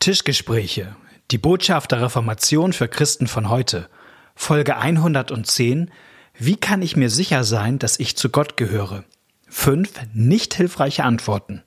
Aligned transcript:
Tischgespräche. 0.00 0.96
Die 1.30 1.36
Botschaft 1.36 1.92
der 1.92 2.00
Reformation 2.00 2.72
für 2.72 2.88
Christen 2.88 3.26
von 3.26 3.50
heute. 3.50 3.90
Folge 4.34 4.78
110. 4.78 5.90
Wie 6.38 6.56
kann 6.56 6.80
ich 6.80 6.96
mir 6.96 7.10
sicher 7.10 7.44
sein, 7.44 7.78
dass 7.78 8.00
ich 8.00 8.16
zu 8.16 8.30
Gott 8.30 8.56
gehöre? 8.56 9.04
Fünf 9.46 9.92
nicht 10.14 10.54
hilfreiche 10.54 11.04
Antworten. 11.04 11.62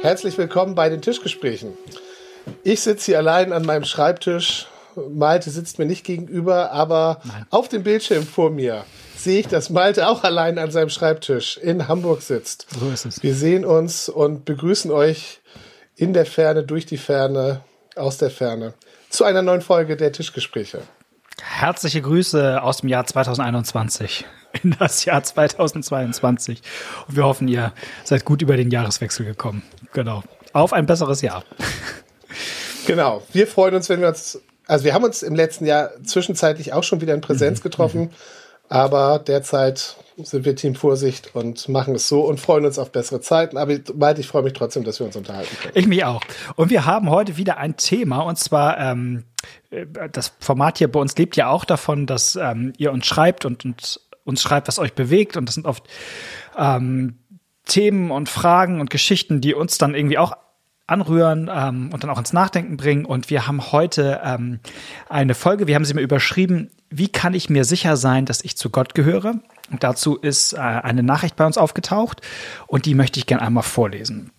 Herzlich 0.00 0.38
willkommen 0.38 0.76
bei 0.76 0.88
den 0.88 1.02
Tischgesprächen. 1.02 1.76
Ich 2.62 2.80
sitze 2.80 3.06
hier 3.06 3.18
allein 3.18 3.52
an 3.52 3.66
meinem 3.66 3.84
Schreibtisch. 3.84 4.68
Malte 5.10 5.50
sitzt 5.50 5.78
mir 5.78 5.86
nicht 5.86 6.04
gegenüber, 6.04 6.70
aber 6.70 7.20
Nein. 7.24 7.46
auf 7.50 7.68
dem 7.68 7.82
Bildschirm 7.82 8.24
vor 8.24 8.50
mir 8.50 8.84
sehe 9.16 9.40
ich, 9.40 9.48
dass 9.48 9.70
Malte 9.70 10.08
auch 10.08 10.22
allein 10.22 10.58
an 10.58 10.70
seinem 10.70 10.88
Schreibtisch 10.88 11.56
in 11.56 11.88
Hamburg 11.88 12.22
sitzt. 12.22 12.66
So 12.78 12.88
ist 12.90 13.06
es. 13.06 13.22
Wir 13.22 13.34
sehen 13.34 13.64
uns 13.64 14.08
und 14.08 14.44
begrüßen 14.44 14.90
euch 14.92 15.40
in 15.96 16.12
der 16.12 16.26
Ferne, 16.26 16.62
durch 16.62 16.86
die 16.86 16.96
Ferne, 16.96 17.62
aus 17.96 18.18
der 18.18 18.30
Ferne 18.30 18.74
zu 19.10 19.24
einer 19.24 19.42
neuen 19.42 19.62
Folge 19.62 19.96
der 19.96 20.12
Tischgespräche. 20.12 20.82
Herzliche 21.42 22.02
Grüße 22.02 22.62
aus 22.62 22.78
dem 22.78 22.88
Jahr 22.88 23.06
2021 23.06 24.26
in 24.62 24.76
das 24.78 25.04
Jahr 25.04 25.22
2022. 25.22 26.62
Und 27.08 27.16
wir 27.16 27.24
hoffen, 27.24 27.48
ihr 27.48 27.72
seid 28.04 28.24
gut 28.24 28.42
über 28.42 28.56
den 28.56 28.70
Jahreswechsel 28.70 29.24
gekommen. 29.26 29.62
Genau. 29.92 30.22
Auf 30.52 30.72
ein 30.72 30.86
besseres 30.86 31.22
Jahr. 31.22 31.44
Genau. 32.86 33.22
Wir 33.34 33.46
freuen 33.46 33.74
uns, 33.74 33.90
wenn 33.90 34.00
wir 34.00 34.08
uns, 34.08 34.40
also 34.66 34.86
wir 34.86 34.94
haben 34.94 35.04
uns 35.04 35.22
im 35.22 35.34
letzten 35.34 35.66
Jahr 35.66 35.90
zwischenzeitlich 36.04 36.72
auch 36.72 36.82
schon 36.82 37.02
wieder 37.02 37.12
in 37.12 37.20
Präsenz 37.20 37.58
mhm. 37.58 37.62
getroffen, 37.64 38.00
mhm. 38.00 38.10
aber 38.70 39.18
derzeit 39.18 39.96
sind 40.16 40.44
wir 40.46 40.56
Team 40.56 40.74
Vorsicht 40.74 41.34
und 41.34 41.68
machen 41.68 41.94
es 41.94 42.08
so 42.08 42.22
und 42.22 42.40
freuen 42.40 42.64
uns 42.64 42.78
auf 42.78 42.90
bessere 42.90 43.20
Zeiten. 43.20 43.56
Aber 43.56 43.78
bald, 43.94 44.18
ich 44.18 44.26
freue 44.26 44.42
mich 44.42 44.54
trotzdem, 44.54 44.84
dass 44.84 44.98
wir 44.98 45.06
uns 45.06 45.16
unterhalten 45.16 45.54
können. 45.60 45.72
Ich 45.76 45.86
mich 45.86 46.04
auch. 46.04 46.22
Und 46.56 46.70
wir 46.70 46.86
haben 46.86 47.10
heute 47.10 47.36
wieder 47.36 47.58
ein 47.58 47.76
Thema 47.76 48.20
und 48.20 48.38
zwar 48.38 48.78
ähm, 48.78 49.24
äh, 49.37 49.37
das 50.12 50.32
Format 50.40 50.78
hier 50.78 50.90
bei 50.90 51.00
uns 51.00 51.16
lebt 51.16 51.36
ja 51.36 51.48
auch 51.48 51.64
davon, 51.64 52.06
dass 52.06 52.36
ähm, 52.36 52.72
ihr 52.78 52.92
uns 52.92 53.06
schreibt 53.06 53.44
und, 53.44 53.64
und 53.64 54.00
uns 54.24 54.42
schreibt, 54.42 54.68
was 54.68 54.78
euch 54.78 54.94
bewegt. 54.94 55.36
Und 55.36 55.46
das 55.46 55.54
sind 55.54 55.66
oft 55.66 55.88
ähm, 56.56 57.18
Themen 57.64 58.10
und 58.10 58.28
Fragen 58.28 58.80
und 58.80 58.90
Geschichten, 58.90 59.40
die 59.40 59.54
uns 59.54 59.78
dann 59.78 59.94
irgendwie 59.94 60.18
auch 60.18 60.32
anrühren 60.86 61.50
ähm, 61.52 61.90
und 61.92 62.02
dann 62.02 62.10
auch 62.10 62.18
ins 62.18 62.32
Nachdenken 62.32 62.76
bringen. 62.76 63.04
Und 63.04 63.30
wir 63.30 63.46
haben 63.46 63.72
heute 63.72 64.20
ähm, 64.24 64.60
eine 65.08 65.34
Folge, 65.34 65.66
wir 65.66 65.74
haben 65.74 65.84
sie 65.84 65.94
mir 65.94 66.00
überschrieben, 66.00 66.70
wie 66.90 67.08
kann 67.08 67.34
ich 67.34 67.50
mir 67.50 67.64
sicher 67.64 67.96
sein, 67.96 68.24
dass 68.24 68.42
ich 68.42 68.56
zu 68.56 68.70
Gott 68.70 68.94
gehöre? 68.94 69.34
Und 69.70 69.84
dazu 69.84 70.16
ist 70.16 70.54
äh, 70.54 70.58
eine 70.58 71.02
Nachricht 71.02 71.36
bei 71.36 71.44
uns 71.44 71.58
aufgetaucht 71.58 72.22
und 72.66 72.86
die 72.86 72.94
möchte 72.94 73.20
ich 73.20 73.26
gerne 73.26 73.42
einmal 73.42 73.62
vorlesen. 73.62 74.32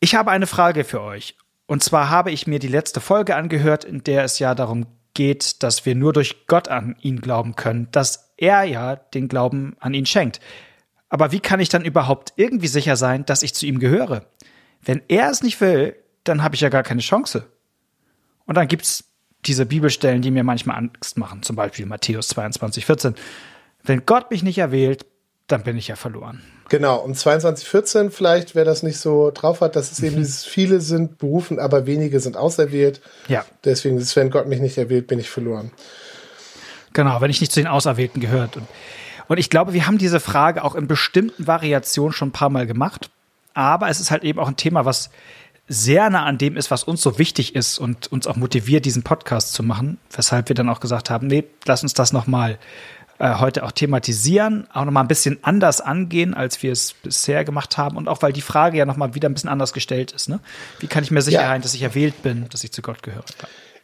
Ich 0.00 0.14
habe 0.14 0.30
eine 0.30 0.46
Frage 0.46 0.84
für 0.84 1.02
euch. 1.02 1.36
Und 1.68 1.84
zwar 1.84 2.08
habe 2.08 2.30
ich 2.30 2.46
mir 2.46 2.58
die 2.58 2.66
letzte 2.66 3.00
Folge 3.00 3.36
angehört, 3.36 3.84
in 3.84 4.02
der 4.02 4.24
es 4.24 4.38
ja 4.38 4.54
darum 4.54 4.86
geht, 5.12 5.62
dass 5.62 5.84
wir 5.84 5.94
nur 5.94 6.14
durch 6.14 6.46
Gott 6.46 6.68
an 6.68 6.96
ihn 7.02 7.20
glauben 7.20 7.56
können, 7.56 7.88
dass 7.92 8.32
er 8.38 8.64
ja 8.64 8.96
den 8.96 9.28
Glauben 9.28 9.76
an 9.78 9.92
ihn 9.92 10.06
schenkt. 10.06 10.40
Aber 11.10 11.30
wie 11.30 11.40
kann 11.40 11.60
ich 11.60 11.68
dann 11.68 11.84
überhaupt 11.84 12.32
irgendwie 12.36 12.68
sicher 12.68 12.96
sein, 12.96 13.26
dass 13.26 13.42
ich 13.42 13.54
zu 13.54 13.66
ihm 13.66 13.80
gehöre? 13.80 14.24
Wenn 14.80 15.02
er 15.08 15.28
es 15.28 15.42
nicht 15.42 15.60
will, 15.60 15.94
dann 16.24 16.42
habe 16.42 16.54
ich 16.54 16.62
ja 16.62 16.70
gar 16.70 16.82
keine 16.82 17.02
Chance. 17.02 17.46
Und 18.46 18.56
dann 18.56 18.68
gibt's 18.68 19.04
diese 19.44 19.66
Bibelstellen, 19.66 20.22
die 20.22 20.30
mir 20.30 20.44
manchmal 20.44 20.78
Angst 20.78 21.18
machen, 21.18 21.42
zum 21.42 21.54
Beispiel 21.54 21.84
Matthäus 21.84 22.28
22, 22.28 22.86
14. 22.86 23.14
Wenn 23.82 24.06
Gott 24.06 24.30
mich 24.30 24.42
nicht 24.42 24.56
erwählt, 24.56 25.04
dann 25.48 25.62
bin 25.62 25.76
ich 25.76 25.88
ja 25.88 25.96
verloren. 25.96 26.42
Genau, 26.68 26.98
um 26.98 27.14
2214 27.14 28.10
vielleicht, 28.10 28.54
wer 28.54 28.64
das 28.64 28.82
nicht 28.82 28.98
so 28.98 29.30
drauf 29.30 29.62
hat, 29.62 29.74
dass 29.74 29.90
es 29.90 30.00
eben 30.02 30.16
dieses 30.18 30.44
viele 30.44 30.80
sind 30.80 31.18
berufen, 31.18 31.58
aber 31.58 31.86
wenige 31.86 32.20
sind 32.20 32.36
auserwählt. 32.36 33.00
Ja. 33.26 33.44
Deswegen 33.64 33.98
ist, 33.98 34.14
wenn 34.16 34.30
Gott 34.30 34.46
mich 34.46 34.60
nicht 34.60 34.78
erwählt, 34.78 35.06
bin 35.06 35.18
ich 35.18 35.30
verloren. 35.30 35.72
Genau, 36.92 37.20
wenn 37.20 37.30
ich 37.30 37.40
nicht 37.40 37.52
zu 37.52 37.60
den 37.60 37.66
Auserwählten 37.66 38.20
gehört. 38.20 38.56
Und, 38.56 38.66
und 39.28 39.38
ich 39.38 39.50
glaube, 39.50 39.72
wir 39.72 39.86
haben 39.86 39.98
diese 39.98 40.20
Frage 40.20 40.62
auch 40.62 40.74
in 40.74 40.86
bestimmten 40.86 41.46
Variationen 41.46 42.12
schon 42.12 42.28
ein 42.28 42.32
paar 42.32 42.50
Mal 42.50 42.66
gemacht. 42.66 43.10
Aber 43.54 43.88
es 43.88 44.00
ist 44.00 44.10
halt 44.10 44.24
eben 44.24 44.38
auch 44.38 44.48
ein 44.48 44.56
Thema, 44.56 44.84
was 44.84 45.10
sehr 45.68 46.08
nah 46.08 46.24
an 46.24 46.38
dem 46.38 46.56
ist, 46.56 46.70
was 46.70 46.84
uns 46.84 47.02
so 47.02 47.18
wichtig 47.18 47.54
ist 47.54 47.78
und 47.78 48.10
uns 48.10 48.26
auch 48.26 48.36
motiviert, 48.36 48.84
diesen 48.84 49.02
Podcast 49.02 49.52
zu 49.52 49.62
machen. 49.62 49.98
Weshalb 50.10 50.48
wir 50.48 50.54
dann 50.54 50.68
auch 50.68 50.80
gesagt 50.80 51.10
haben, 51.10 51.26
nee, 51.26 51.44
lass 51.66 51.82
uns 51.82 51.92
das 51.92 52.12
nochmal 52.12 52.58
äh, 53.18 53.34
heute 53.36 53.64
auch 53.64 53.72
thematisieren, 53.72 54.66
auch 54.72 54.84
nochmal 54.84 55.04
ein 55.04 55.08
bisschen 55.08 55.38
anders 55.42 55.80
angehen, 55.80 56.34
als 56.34 56.62
wir 56.62 56.72
es 56.72 56.94
bisher 57.02 57.44
gemacht 57.44 57.76
haben. 57.76 57.96
Und 57.96 58.08
auch, 58.08 58.22
weil 58.22 58.32
die 58.32 58.42
Frage 58.42 58.78
ja 58.78 58.86
nochmal 58.86 59.14
wieder 59.14 59.28
ein 59.28 59.34
bisschen 59.34 59.50
anders 59.50 59.72
gestellt 59.72 60.12
ist. 60.12 60.28
Ne? 60.28 60.40
Wie 60.78 60.86
kann 60.86 61.02
ich 61.02 61.10
mir 61.10 61.22
sicher 61.22 61.40
sein, 61.40 61.60
ja. 61.60 61.62
dass 61.62 61.74
ich 61.74 61.82
erwählt 61.82 62.22
bin, 62.22 62.48
dass 62.50 62.62
ich 62.64 62.72
zu 62.72 62.82
Gott 62.82 63.02
gehöre? 63.02 63.24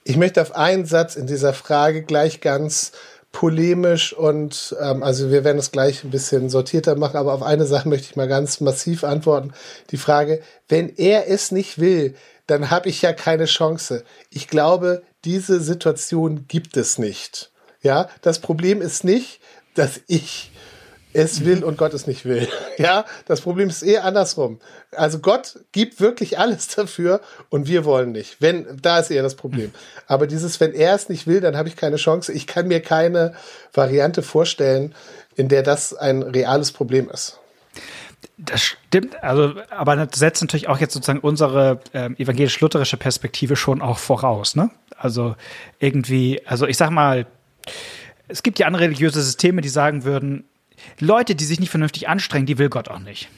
Ich 0.04 0.16
möchte 0.16 0.40
auf 0.42 0.54
einen 0.54 0.84
Satz 0.84 1.16
in 1.16 1.26
dieser 1.26 1.52
Frage 1.52 2.02
gleich 2.02 2.40
ganz 2.40 2.92
polemisch 3.32 4.12
und 4.12 4.76
ähm, 4.80 5.02
also 5.02 5.30
wir 5.30 5.42
werden 5.42 5.58
es 5.58 5.72
gleich 5.72 6.04
ein 6.04 6.10
bisschen 6.10 6.48
sortierter 6.48 6.94
machen, 6.94 7.16
aber 7.16 7.34
auf 7.34 7.42
eine 7.42 7.66
Sache 7.66 7.88
möchte 7.88 8.06
ich 8.10 8.16
mal 8.16 8.28
ganz 8.28 8.60
massiv 8.60 9.02
antworten. 9.02 9.52
Die 9.90 9.96
Frage, 9.96 10.40
wenn 10.68 10.88
er 10.96 11.28
es 11.28 11.50
nicht 11.50 11.80
will, 11.80 12.14
dann 12.46 12.70
habe 12.70 12.88
ich 12.88 13.02
ja 13.02 13.12
keine 13.12 13.46
Chance. 13.46 14.04
Ich 14.30 14.46
glaube, 14.46 15.02
diese 15.24 15.60
Situation 15.60 16.46
gibt 16.46 16.76
es 16.76 16.98
nicht. 16.98 17.50
Ja, 17.84 18.08
das 18.22 18.40
Problem 18.40 18.82
ist 18.82 19.04
nicht, 19.04 19.40
dass 19.74 20.00
ich 20.08 20.50
es 21.12 21.44
will 21.44 21.62
und 21.62 21.78
Gott 21.78 21.94
es 21.94 22.08
nicht 22.08 22.24
will. 22.24 22.48
Ja, 22.76 23.04
das 23.26 23.40
Problem 23.40 23.68
ist 23.68 23.82
eher 23.82 24.04
andersrum. 24.04 24.58
Also 24.90 25.20
Gott 25.20 25.60
gibt 25.70 26.00
wirklich 26.00 26.40
alles 26.40 26.66
dafür 26.66 27.20
und 27.50 27.68
wir 27.68 27.84
wollen 27.84 28.10
nicht. 28.10 28.38
Wenn, 28.40 28.66
da 28.82 28.98
ist 28.98 29.12
eher 29.12 29.22
das 29.22 29.36
Problem. 29.36 29.70
Aber 30.08 30.26
dieses, 30.26 30.58
wenn 30.58 30.72
er 30.72 30.96
es 30.96 31.08
nicht 31.08 31.28
will, 31.28 31.40
dann 31.40 31.56
habe 31.56 31.68
ich 31.68 31.76
keine 31.76 31.96
Chance. 31.96 32.32
Ich 32.32 32.48
kann 32.48 32.66
mir 32.66 32.80
keine 32.80 33.34
Variante 33.72 34.24
vorstellen, 34.24 34.92
in 35.36 35.48
der 35.48 35.62
das 35.62 35.94
ein 35.94 36.24
reales 36.24 36.72
Problem 36.72 37.08
ist. 37.08 37.38
Das 38.38 38.60
stimmt, 38.60 39.22
also, 39.22 39.54
aber 39.70 39.94
das 39.94 40.18
setzt 40.18 40.42
natürlich 40.42 40.66
auch 40.66 40.78
jetzt 40.78 40.94
sozusagen 40.94 41.20
unsere 41.20 41.78
äh, 41.92 42.06
evangelisch-lutherische 42.20 42.96
Perspektive 42.96 43.54
schon 43.54 43.80
auch 43.80 43.98
voraus, 43.98 44.56
ne? 44.56 44.70
Also 44.96 45.36
irgendwie, 45.78 46.42
also 46.44 46.66
ich 46.66 46.76
sag 46.76 46.90
mal, 46.90 47.26
es 48.28 48.42
gibt 48.42 48.58
ja 48.58 48.66
andere 48.66 48.84
religiöse 48.84 49.22
Systeme, 49.22 49.60
die 49.60 49.68
sagen 49.68 50.04
würden, 50.04 50.44
Leute, 50.98 51.34
die 51.34 51.44
sich 51.44 51.60
nicht 51.60 51.70
vernünftig 51.70 52.08
anstrengen, 52.08 52.46
die 52.46 52.58
will 52.58 52.68
Gott 52.68 52.88
auch 52.88 52.98
nicht. 52.98 53.28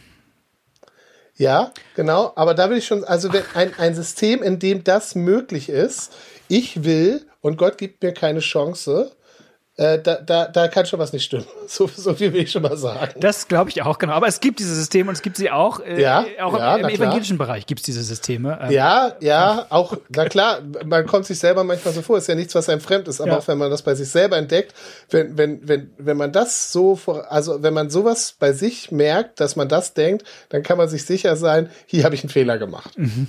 Ja, 1.36 1.72
genau. 1.94 2.32
Aber 2.34 2.54
da 2.54 2.70
will 2.70 2.78
ich 2.78 2.86
schon, 2.86 3.04
also 3.04 3.28
ein, 3.54 3.74
ein 3.78 3.94
System, 3.94 4.42
in 4.42 4.58
dem 4.58 4.84
das 4.84 5.14
möglich 5.14 5.68
ist, 5.68 6.14
ich 6.48 6.84
will 6.84 7.26
und 7.40 7.58
Gott 7.58 7.78
gibt 7.78 8.02
mir 8.02 8.12
keine 8.12 8.40
Chance, 8.40 9.12
äh, 9.78 9.98
da, 9.98 10.16
da, 10.16 10.46
da 10.46 10.68
kann 10.68 10.86
schon 10.86 10.98
was 10.98 11.12
nicht 11.12 11.24
stimmen. 11.24 11.46
So, 11.68 11.88
so 11.88 12.14
viel 12.14 12.32
will 12.32 12.42
ich 12.42 12.52
schon 12.52 12.62
mal 12.62 12.76
sagen. 12.76 13.18
Das 13.18 13.48
glaube 13.48 13.70
ich 13.70 13.82
auch, 13.82 13.98
genau. 13.98 14.12
Aber 14.12 14.28
es 14.28 14.38
gibt 14.38 14.60
diese 14.60 14.72
Systeme 14.72 15.08
und 15.08 15.16
es 15.16 15.22
gibt 15.22 15.36
sie 15.36 15.50
auch. 15.50 15.80
Äh, 15.80 16.00
ja, 16.00 16.24
auch 16.40 16.56
ja, 16.56 16.76
im, 16.76 16.88
evangelischen 16.88 17.38
Bereich 17.38 17.66
gibt 17.66 17.80
es 17.80 17.86
diese 17.86 18.04
Systeme. 18.04 18.56
Ähm, 18.62 18.70
ja, 18.70 19.12
ja, 19.20 19.66
auch, 19.68 19.96
na 20.08 20.26
klar, 20.26 20.60
man 20.84 21.06
kommt 21.06 21.26
sich 21.26 21.40
selber 21.40 21.64
manchmal 21.64 21.92
so 21.92 22.02
vor, 22.02 22.18
ist 22.18 22.28
ja 22.28 22.36
nichts, 22.36 22.54
was 22.54 22.68
einem 22.68 22.80
fremd 22.80 23.08
ist, 23.08 23.20
aber 23.20 23.32
ja. 23.32 23.38
auch 23.38 23.48
wenn 23.48 23.58
man 23.58 23.68
das 23.72 23.82
bei 23.82 23.96
sich 23.96 24.08
selber 24.08 24.36
entdeckt, 24.36 24.74
wenn, 25.10 25.36
wenn, 25.36 25.66
wenn, 25.66 25.90
wenn 25.98 26.16
man 26.16 26.30
das 26.30 26.72
so, 26.72 26.94
vor, 26.94 27.30
also 27.32 27.64
wenn 27.64 27.74
man 27.74 27.90
sowas 27.90 28.36
bei 28.38 28.52
sich 28.52 28.92
merkt, 28.92 29.40
dass 29.40 29.56
man 29.56 29.68
das 29.68 29.92
denkt, 29.92 30.24
dann 30.50 30.62
kann 30.62 30.78
man 30.78 30.88
sich 30.88 31.04
sicher 31.04 31.34
sein, 31.34 31.68
hier 31.86 32.04
habe 32.04 32.14
ich 32.14 32.22
einen 32.22 32.30
Fehler 32.30 32.58
gemacht. 32.58 32.96
Mhm. 32.96 33.26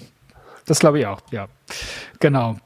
Das 0.68 0.77
glaube 0.77 1.00
ich 1.00 1.07
auch, 1.07 1.22
ja. 1.31 1.48
Genau. 2.19 2.57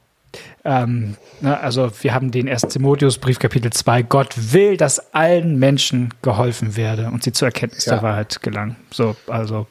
Ähm, 0.64 1.16
ne, 1.40 1.58
also 1.60 1.90
wir 2.02 2.14
haben 2.14 2.30
den 2.30 2.48
1. 2.48 2.62
Timotheus-Brief, 2.62 3.38
Kapitel 3.38 3.72
2. 3.72 4.02
Gott 4.02 4.34
will, 4.52 4.76
dass 4.76 5.12
allen 5.14 5.58
Menschen 5.58 6.14
geholfen 6.22 6.76
werde 6.76 7.06
und 7.06 7.22
sie 7.22 7.32
zur 7.32 7.48
Erkenntnis 7.48 7.84
ja. 7.84 7.94
der 7.94 8.02
Wahrheit 8.02 8.42
gelangen. 8.42 8.76
So, 8.90 9.16
also 9.26 9.66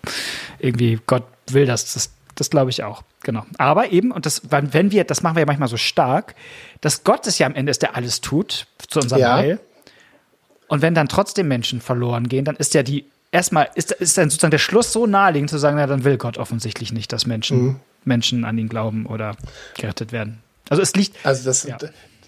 irgendwie 0.59 0.99
Gott 1.07 1.23
will 1.49 1.65
das, 1.65 1.93
das, 1.93 2.11
das 2.35 2.49
glaube 2.49 2.69
ich 2.69 2.83
auch. 2.83 3.03
Genau. 3.23 3.45
Aber 3.57 3.91
eben, 3.91 4.11
und 4.11 4.25
das, 4.25 4.41
wenn 4.49 4.91
wir, 4.91 5.03
das 5.03 5.21
machen 5.21 5.35
wir 5.35 5.41
ja 5.41 5.45
manchmal 5.45 5.69
so 5.69 5.77
stark, 5.77 6.35
dass 6.81 7.03
Gott 7.03 7.27
es 7.27 7.37
ja 7.37 7.45
am 7.45 7.53
Ende 7.53 7.69
ist, 7.69 7.81
der 7.81 7.95
alles 7.95 8.21
tut 8.21 8.67
zu 8.87 8.99
unserem 8.99 9.21
ja. 9.21 9.35
Heil. 9.35 9.59
Und 10.67 10.81
wenn 10.81 10.95
dann 10.95 11.07
trotzdem 11.07 11.47
Menschen 11.47 11.81
verloren 11.81 12.29
gehen, 12.29 12.45
dann 12.45 12.55
ist 12.55 12.73
ja 12.73 12.81
die, 12.81 13.05
erstmal, 13.31 13.69
ist, 13.75 13.91
ist 13.91 14.17
dann 14.17 14.29
sozusagen 14.29 14.51
der 14.51 14.57
Schluss 14.57 14.93
so 14.93 15.05
naheliegend 15.05 15.49
zu 15.49 15.57
sagen, 15.57 15.77
na, 15.77 15.85
dann 15.85 16.03
will 16.03 16.17
Gott 16.17 16.37
offensichtlich 16.37 16.91
nicht, 16.93 17.11
dass 17.11 17.25
Menschen, 17.25 17.61
mhm. 17.61 17.79
Menschen 18.05 18.45
an 18.45 18.57
ihn 18.57 18.69
glauben 18.69 19.05
oder 19.05 19.35
gerettet 19.75 20.11
werden. 20.11 20.41
Also 20.69 20.81
es 20.81 20.95
liegt. 20.95 21.15
Also 21.25 21.43
das, 21.43 21.63
ja. 21.63 21.77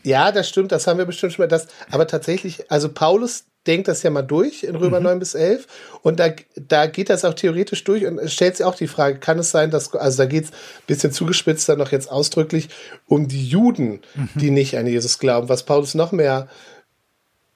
ja, 0.04 0.32
das 0.32 0.50
stimmt, 0.50 0.72
das 0.72 0.88
haben 0.88 0.98
wir 0.98 1.06
bestimmt 1.06 1.34
schon 1.34 1.44
mal. 1.44 1.48
Das, 1.48 1.68
aber 1.92 2.08
tatsächlich, 2.08 2.70
also 2.72 2.90
Paulus 2.90 3.46
denkt 3.68 3.88
das 3.88 4.04
ja 4.04 4.10
mal 4.10 4.24
durch 4.24 4.64
in 4.64 4.76
Römer 4.76 5.00
mhm. 5.00 5.06
9 5.06 5.20
bis 5.20 5.36
11 5.36 5.68
und 6.02 6.20
da, 6.20 6.30
da 6.56 6.86
geht 6.88 7.10
das 7.10 7.24
auch 7.24 7.34
theoretisch 7.34 7.84
durch 7.84 8.06
und 8.06 8.20
es 8.20 8.34
stellt 8.34 8.58
sich 8.58 8.66
auch 8.66 8.76
die 8.76 8.88
Frage, 8.88 9.20
kann 9.20 9.40
es 9.40 9.52
sein, 9.52 9.72
dass, 9.72 9.94
also 9.94 10.18
da 10.18 10.26
geht 10.26 10.46
es 10.46 10.52
ein 10.52 10.56
bisschen 10.88 11.12
zugespitzt 11.12 11.70
dann 11.70 11.80
noch 11.80 11.92
jetzt 11.92 12.12
ausdrücklich 12.12 12.70
um 13.08 13.28
die 13.28 13.48
Juden, 13.48 14.02
mhm. 14.16 14.30
die 14.36 14.52
nicht 14.52 14.78
an 14.78 14.88
Jesus 14.88 15.18
glauben, 15.18 15.50
was 15.50 15.64
Paulus 15.64 15.96
noch 15.96 16.12
mehr 16.12 16.50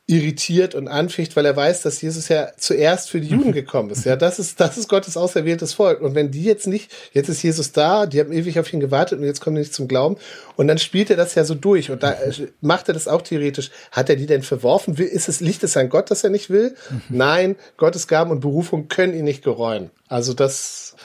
irritiert 0.10 0.74
und 0.74 0.88
anficht, 0.88 1.36
weil 1.36 1.46
er 1.46 1.56
weiß, 1.56 1.82
dass 1.82 2.02
Jesus 2.02 2.30
ja 2.30 2.48
zuerst 2.56 3.10
für 3.10 3.20
die 3.20 3.28
Juden 3.28 3.52
gekommen 3.52 3.90
ist. 3.90 4.06
Ja, 4.06 4.16
das 4.16 4.40
ist, 4.40 4.58
das 4.62 4.78
ist 4.78 4.88
Gottes 4.88 5.18
auserwähltes 5.18 5.74
Volk. 5.74 6.00
Und 6.00 6.16
wenn 6.16 6.32
die 6.32 6.46
jetzt 6.46 6.66
nicht, 6.66 6.94
jetzt 7.12 7.28
ist 7.28 7.44
Jesus 7.44 7.74
da, 7.74 8.06
die 8.06 8.22
haben 8.22 8.32
ewig 8.32 8.58
auf 8.58 8.72
ihn 8.72 8.80
gewartet 8.80 9.20
und 9.20 9.26
jetzt 9.26 9.42
kommen 9.42 9.58
die 9.58 9.64
nicht 9.64 9.74
zum 9.74 9.90
Glauben. 9.90 10.16
Und 10.56 10.70
dann 10.70 10.78
spielt 10.78 11.10
er 11.10 11.18
das 11.18 11.36
ja 11.36 11.44
so 11.44 11.56
durch. 11.56 11.92
Und 11.92 12.04
da 12.04 12.14
äh, 12.14 12.48
macht 12.62 12.88
er 12.88 12.94
das 12.94 13.10
auch 13.10 13.22
theoretisch. 13.22 13.70
Hat 13.92 14.10
er 14.10 14.16
die 14.16 14.28
denn 14.28 14.44
verworfen? 14.44 14.96
Ist 14.96 15.28
es, 15.28 15.42
liegt 15.42 15.64
es 15.64 15.76
an 15.76 15.90
Gott, 15.90 16.10
dass 16.10 16.24
er 16.24 16.30
nicht 16.30 16.50
will? 16.50 16.76
Mhm. 16.90 17.02
Nein, 17.10 17.56
Gottes 17.76 18.08
Gaben 18.08 18.32
und 18.32 18.40
Berufung 18.40 18.88
können 18.88 19.14
ihn 19.14 19.26
nicht 19.26 19.44
gereuen. 19.44 19.92
Also 20.08 20.34
das, 20.34 20.96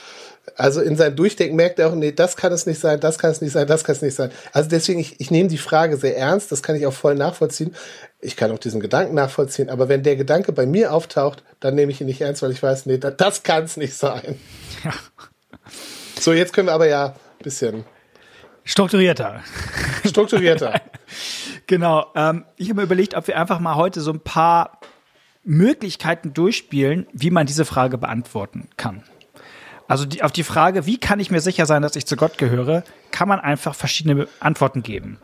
also 0.55 0.81
in 0.81 0.95
seinem 0.95 1.15
Durchdenken 1.15 1.55
merkt 1.55 1.79
er 1.79 1.89
auch, 1.89 1.95
nee, 1.95 2.11
das 2.11 2.35
kann 2.35 2.51
es 2.51 2.65
nicht 2.65 2.79
sein, 2.79 2.99
das 2.99 3.17
kann 3.17 3.31
es 3.31 3.41
nicht 3.41 3.53
sein, 3.53 3.65
das 3.65 3.83
kann 3.83 3.95
es 3.95 4.01
nicht 4.01 4.15
sein. 4.15 4.31
Also 4.51 4.69
deswegen, 4.69 4.99
ich, 4.99 5.19
ich 5.19 5.31
nehme 5.31 5.49
die 5.49 5.57
Frage 5.57 5.97
sehr 5.97 6.17
ernst, 6.17 6.51
das 6.51 6.61
kann 6.61 6.75
ich 6.75 6.85
auch 6.85 6.93
voll 6.93 7.15
nachvollziehen. 7.15 7.73
Ich 8.19 8.35
kann 8.35 8.51
auch 8.51 8.59
diesen 8.59 8.79
Gedanken 8.79 9.15
nachvollziehen, 9.15 9.69
aber 9.69 9.89
wenn 9.89 10.03
der 10.03 10.15
Gedanke 10.15 10.51
bei 10.51 10.65
mir 10.65 10.93
auftaucht, 10.93 11.43
dann 11.59 11.75
nehme 11.75 11.91
ich 11.91 12.01
ihn 12.01 12.07
nicht 12.07 12.21
ernst, 12.21 12.41
weil 12.41 12.51
ich 12.51 12.61
weiß, 12.61 12.85
nee, 12.85 12.97
das, 12.97 13.15
das 13.17 13.43
kann 13.43 13.63
es 13.63 13.77
nicht 13.77 13.95
sein. 13.95 14.39
Ja. 14.83 14.93
So, 16.19 16.33
jetzt 16.33 16.53
können 16.53 16.67
wir 16.67 16.73
aber 16.73 16.87
ja 16.87 17.07
ein 17.07 17.43
bisschen 17.43 17.85
strukturierter. 18.63 19.41
Strukturierter. 20.05 20.81
genau. 21.67 22.07
Ähm, 22.15 22.45
ich 22.57 22.69
habe 22.69 22.81
mir 22.81 22.83
überlegt, 22.83 23.15
ob 23.15 23.27
wir 23.27 23.39
einfach 23.39 23.59
mal 23.59 23.75
heute 23.75 24.01
so 24.01 24.11
ein 24.11 24.19
paar 24.19 24.79
Möglichkeiten 25.43 26.33
durchspielen, 26.33 27.07
wie 27.11 27.31
man 27.31 27.45
diese 27.45 27.65
Frage 27.65 27.97
beantworten 27.97 28.69
kann. 28.77 29.03
Also 29.87 30.05
die, 30.05 30.23
auf 30.23 30.31
die 30.31 30.43
Frage, 30.43 30.85
wie 30.85 30.97
kann 30.97 31.19
ich 31.19 31.31
mir 31.31 31.41
sicher 31.41 31.65
sein, 31.65 31.81
dass 31.81 31.95
ich 31.95 32.05
zu 32.05 32.15
Gott 32.15 32.37
gehöre, 32.37 32.83
kann 33.11 33.27
man 33.27 33.39
einfach 33.39 33.75
verschiedene 33.75 34.27
Antworten 34.39 34.81
geben. 34.81 35.19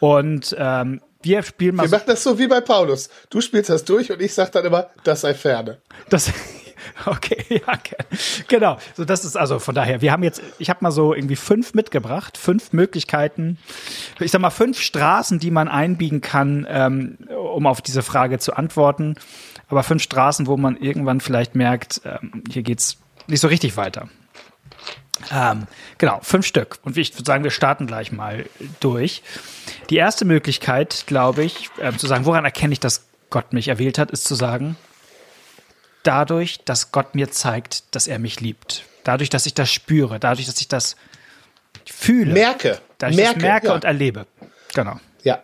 Und 0.00 0.56
ähm, 0.58 1.00
wir 1.22 1.42
spielen 1.42 1.76
mal. 1.76 1.84
Wir 1.84 1.98
machen 1.98 2.08
das 2.08 2.22
so 2.22 2.38
wie 2.38 2.48
bei 2.48 2.60
Paulus. 2.60 3.08
Du 3.30 3.40
spielst 3.40 3.70
das 3.70 3.84
durch 3.84 4.10
und 4.10 4.20
ich 4.20 4.34
sag 4.34 4.50
dann 4.52 4.64
immer, 4.64 4.88
das 5.04 5.22
sei 5.22 5.34
ferne. 5.34 5.78
Das. 6.08 6.32
Okay, 7.06 7.44
ja, 7.66 7.78
genau. 8.48 8.76
So, 8.94 9.04
das 9.04 9.24
ist 9.24 9.36
also 9.36 9.58
von 9.58 9.74
daher. 9.74 10.02
Wir 10.02 10.12
haben 10.12 10.22
jetzt, 10.22 10.42
ich 10.58 10.68
habe 10.68 10.80
mal 10.82 10.90
so 10.90 11.14
irgendwie 11.14 11.36
fünf 11.36 11.74
mitgebracht, 11.74 12.36
fünf 12.36 12.72
Möglichkeiten, 12.72 13.58
ich 14.20 14.30
sag 14.30 14.40
mal 14.40 14.50
fünf 14.50 14.80
Straßen, 14.80 15.38
die 15.38 15.50
man 15.50 15.68
einbiegen 15.68 16.20
kann, 16.20 16.66
ähm, 16.68 17.18
um 17.36 17.66
auf 17.66 17.80
diese 17.80 18.02
Frage 18.02 18.38
zu 18.38 18.54
antworten. 18.54 19.14
Aber 19.68 19.82
fünf 19.82 20.02
Straßen, 20.02 20.46
wo 20.46 20.56
man 20.56 20.76
irgendwann 20.76 21.20
vielleicht 21.20 21.54
merkt, 21.54 22.02
ähm, 22.04 22.44
hier 22.50 22.62
geht's 22.62 22.98
nicht 23.26 23.40
so 23.40 23.48
richtig 23.48 23.76
weiter. 23.76 24.08
Ähm, 25.30 25.66
genau, 25.98 26.20
fünf 26.22 26.46
Stück. 26.46 26.78
Und 26.82 26.96
ich 26.96 27.14
würde 27.14 27.24
sagen, 27.24 27.44
wir 27.44 27.50
starten 27.50 27.86
gleich 27.86 28.12
mal 28.12 28.46
durch. 28.80 29.22
Die 29.90 29.96
erste 29.96 30.24
Möglichkeit, 30.24 31.04
glaube 31.06 31.44
ich, 31.44 31.70
äh, 31.78 31.92
zu 31.92 32.06
sagen, 32.06 32.24
woran 32.24 32.44
erkenne 32.44 32.72
ich, 32.72 32.80
dass 32.80 33.06
Gott 33.30 33.52
mich 33.52 33.68
erwählt 33.68 33.98
hat, 33.98 34.10
ist 34.10 34.24
zu 34.24 34.34
sagen, 34.34 34.76
dadurch, 36.02 36.64
dass 36.64 36.92
Gott 36.92 37.14
mir 37.14 37.30
zeigt, 37.30 37.94
dass 37.94 38.06
er 38.06 38.18
mich 38.18 38.40
liebt. 38.40 38.84
Dadurch, 39.04 39.30
dass 39.30 39.46
ich 39.46 39.54
das 39.54 39.70
spüre, 39.72 40.18
dadurch, 40.18 40.46
dass 40.46 40.60
ich 40.60 40.68
das 40.68 40.96
fühle. 41.86 42.32
Merke. 42.32 42.80
Dadurch, 42.98 43.16
merke, 43.16 43.40
merke 43.40 43.66
ja. 43.68 43.74
und 43.74 43.84
erlebe. 43.84 44.26
Genau. 44.74 45.00
Ja. 45.22 45.42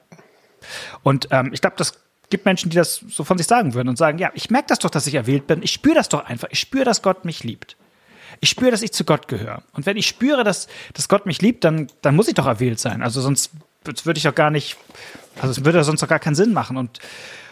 Und 1.03 1.29
ähm, 1.31 1.51
ich 1.53 1.61
glaube, 1.61 1.77
das 1.77 1.95
gibt 2.31 2.45
Menschen, 2.45 2.71
die 2.71 2.77
das 2.77 3.05
so 3.09 3.25
von 3.25 3.39
sich 3.39 3.47
sagen 3.47 3.75
würden 3.75 3.89
und 3.89 3.97
sagen, 3.97 4.19
ja, 4.19 4.31
ich 4.35 4.51
merke 4.51 4.69
das 4.69 4.79
doch, 4.79 4.91
dass 4.91 5.07
ich 5.07 5.15
erwählt 5.15 5.47
bin. 5.47 5.63
Ich 5.63 5.73
spüre 5.73 5.95
das 5.95 6.09
doch 6.09 6.25
einfach. 6.25 6.49
Ich 6.51 6.61
spüre, 6.61 6.85
dass 6.85 7.03
Gott 7.03 7.25
mich 7.25 7.45
liebt. 7.45 7.77
Ich 8.41 8.51
spüre, 8.51 8.71
dass 8.71 8.83
ich 8.83 8.93
zu 8.93 9.05
Gott 9.05 9.29
gehöre. 9.29 9.63
Und 9.73 9.87
wenn 9.87 9.97
ich 9.97 10.07
spüre, 10.07 10.45
dass, 10.45 10.69
dass 10.95 11.09
Gott 11.09 11.27
mich 11.27 11.41
liebt, 11.43 11.65
dann, 11.65 11.89
dann 12.03 12.15
muss 12.15 12.29
ich 12.29 12.35
doch 12.35 12.47
erwählt 12.47 12.79
sein. 12.79 13.03
Also 13.03 13.21
sonst 13.21 13.51
würde 13.85 14.19
ich 14.19 14.25
doch 14.25 14.35
gar 14.35 14.51
nicht, 14.51 14.77
also 15.41 15.51
es 15.51 15.65
würde 15.65 15.83
sonst 15.83 16.03
doch 16.03 16.09
gar 16.09 16.19
keinen 16.19 16.35
Sinn 16.35 16.53
machen. 16.53 16.77
Und, 16.77 16.99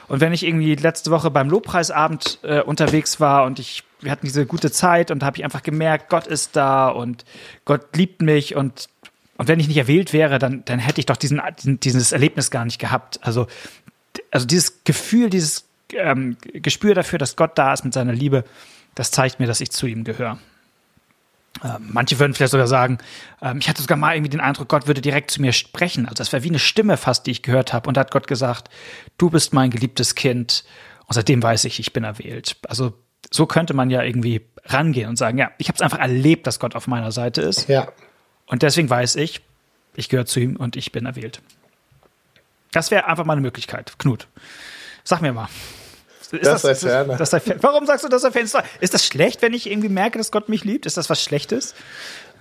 und 0.09 0.21
wenn 0.21 0.33
ich 0.33 0.45
irgendwie 0.45 0.75
letzte 0.75 1.11
Woche 1.11 1.31
beim 1.31 1.49
Lobpreisabend 1.49 2.39
äh, 2.43 2.61
unterwegs 2.61 3.19
war 3.19 3.45
und 3.45 3.59
ich, 3.59 3.83
wir 4.01 4.11
hatten 4.11 4.27
diese 4.27 4.47
gute 4.47 4.71
Zeit 4.71 5.11
und 5.11 5.25
habe 5.25 5.39
ich 5.39 5.45
einfach 5.45 5.63
gemerkt, 5.63 6.11
Gott 6.11 6.27
ist 6.27 6.55
da 6.55 6.89
und 6.89 7.25
Gott 7.65 7.97
liebt 7.97 8.23
mich 8.23 8.55
und 8.55 8.89
und 9.39 9.49
wenn 9.49 9.61
ich 9.61 9.69
nicht 9.69 9.77
erwählt 9.77 10.15
wäre, 10.15 10.39
dann, 10.39 10.65
dann 10.65 10.79
hätte 10.79 10.99
ich 10.99 11.05
doch 11.05 11.17
diesen, 11.17 11.43
dieses 11.63 12.13
Erlebnis 12.13 12.51
gar 12.51 12.65
nicht 12.65 12.79
gehabt. 12.79 13.19
Also 13.23 13.47
also 14.37 14.47
dieses 14.47 14.85
Gefühl, 14.85 15.31
dieses 15.31 15.65
ähm, 15.95 16.37
Gespür 16.53 16.95
dafür, 16.95 17.19
dass 17.19 17.37
Gott 17.37 17.57
da 17.57 17.73
ist 17.73 17.85
mit 17.85 17.95
seiner 17.95 18.13
Liebe, 18.13 18.45
das 18.95 19.11
zeigt 19.11 19.41
mir, 19.41 19.47
dass 19.47 19.61
ich 19.61 19.71
zu 19.71 19.87
ihm 19.87 20.05
gehöre. 20.05 20.39
Ähm, 21.65 21.89
manche 21.91 22.19
würden 22.19 22.35
vielleicht 22.35 22.53
sogar 22.53 22.67
sagen, 22.67 22.99
ähm, 23.41 23.59
ich 23.59 23.69
hatte 23.69 23.81
sogar 23.81 23.97
mal 23.97 24.15
irgendwie 24.15 24.31
den 24.31 24.41
Eindruck, 24.41 24.69
Gott 24.69 24.87
würde 24.87 25.01
direkt 25.01 25.31
zu 25.31 25.41
mir 25.41 25.53
sprechen. 25.53 26.05
Also 26.05 26.17
das 26.17 26.33
wäre 26.33 26.43
wie 26.43 26.51
eine 26.51 26.59
Stimme 26.59 26.97
fast, 26.97 27.27
die 27.27 27.31
ich 27.31 27.43
gehört 27.43 27.73
habe. 27.73 27.89
Und 27.89 27.97
da 27.97 28.03
hat 28.03 28.11
Gott 28.11 28.27
gesagt, 28.27 28.69
du 29.17 29.31
bist 29.31 29.55
mein 29.55 29.71
geliebtes 29.71 30.15
Kind. 30.15 30.65
Und 31.07 31.15
seitdem 31.15 31.43
weiß 31.43 31.65
ich, 31.65 31.81
ich 31.81 31.93
bin 31.93 32.05
erwählt. 32.05 32.57
Also 32.69 32.93
so 33.31 33.47
könnte 33.47 33.75
man 33.75 33.91
ja 33.91 34.03
irgendwie 34.03 34.43
rangehen 34.67 35.09
und 35.09 35.17
sagen, 35.17 35.39
ja, 35.39 35.51
ich 35.59 35.69
habe 35.69 35.77
es 35.77 35.83
einfach 35.83 35.99
erlebt, 35.99 36.47
dass 36.47 36.61
Gott 36.61 36.75
auf 36.75 36.87
meiner 36.87 37.13
Seite 37.13 37.41
ist. 37.41 37.69
Ja. 37.69 37.89
Und 38.47 38.63
deswegen 38.63 38.91
weiß 38.91 39.17
ich, 39.17 39.41
ich 39.95 40.09
gehöre 40.09 40.27
zu 40.27 40.41
ihm 40.41 40.57
und 40.57 40.77
ich 40.77 40.93
bin 40.93 41.07
erwählt. 41.07 41.41
Das 42.73 42.91
wäre 42.91 43.07
einfach 43.07 43.25
mal 43.25 43.35
eine 43.35 43.43
Möglichkeit. 43.43 43.95
Knut, 43.99 44.29
sag 45.05 45.21
mir 45.21 45.33
mal. 45.33 45.49
Ist 46.33 46.33
das, 46.45 46.63
das. 46.63 46.81
Das 46.81 47.31
sei 47.31 47.41
Warum 47.61 47.87
sagst 47.87 48.05
du, 48.05 48.09
das 48.09 48.23
sei 48.23 48.31
ferne? 48.31 48.49
Ist 48.81 48.95
das 48.95 49.05
schlecht, 49.05 49.43
wenn 49.43 49.53
ich 49.53 49.71
irgendwie 49.71 49.89
merke, 49.89 50.19
dass 50.19 50.33
Gott 50.33 50.49
mich 50.49 50.65
liebt? 50.65 50.87
Ist 50.87 50.97
das 50.97 51.09
was 51.09 51.23
Schlechtes? 51.23 51.75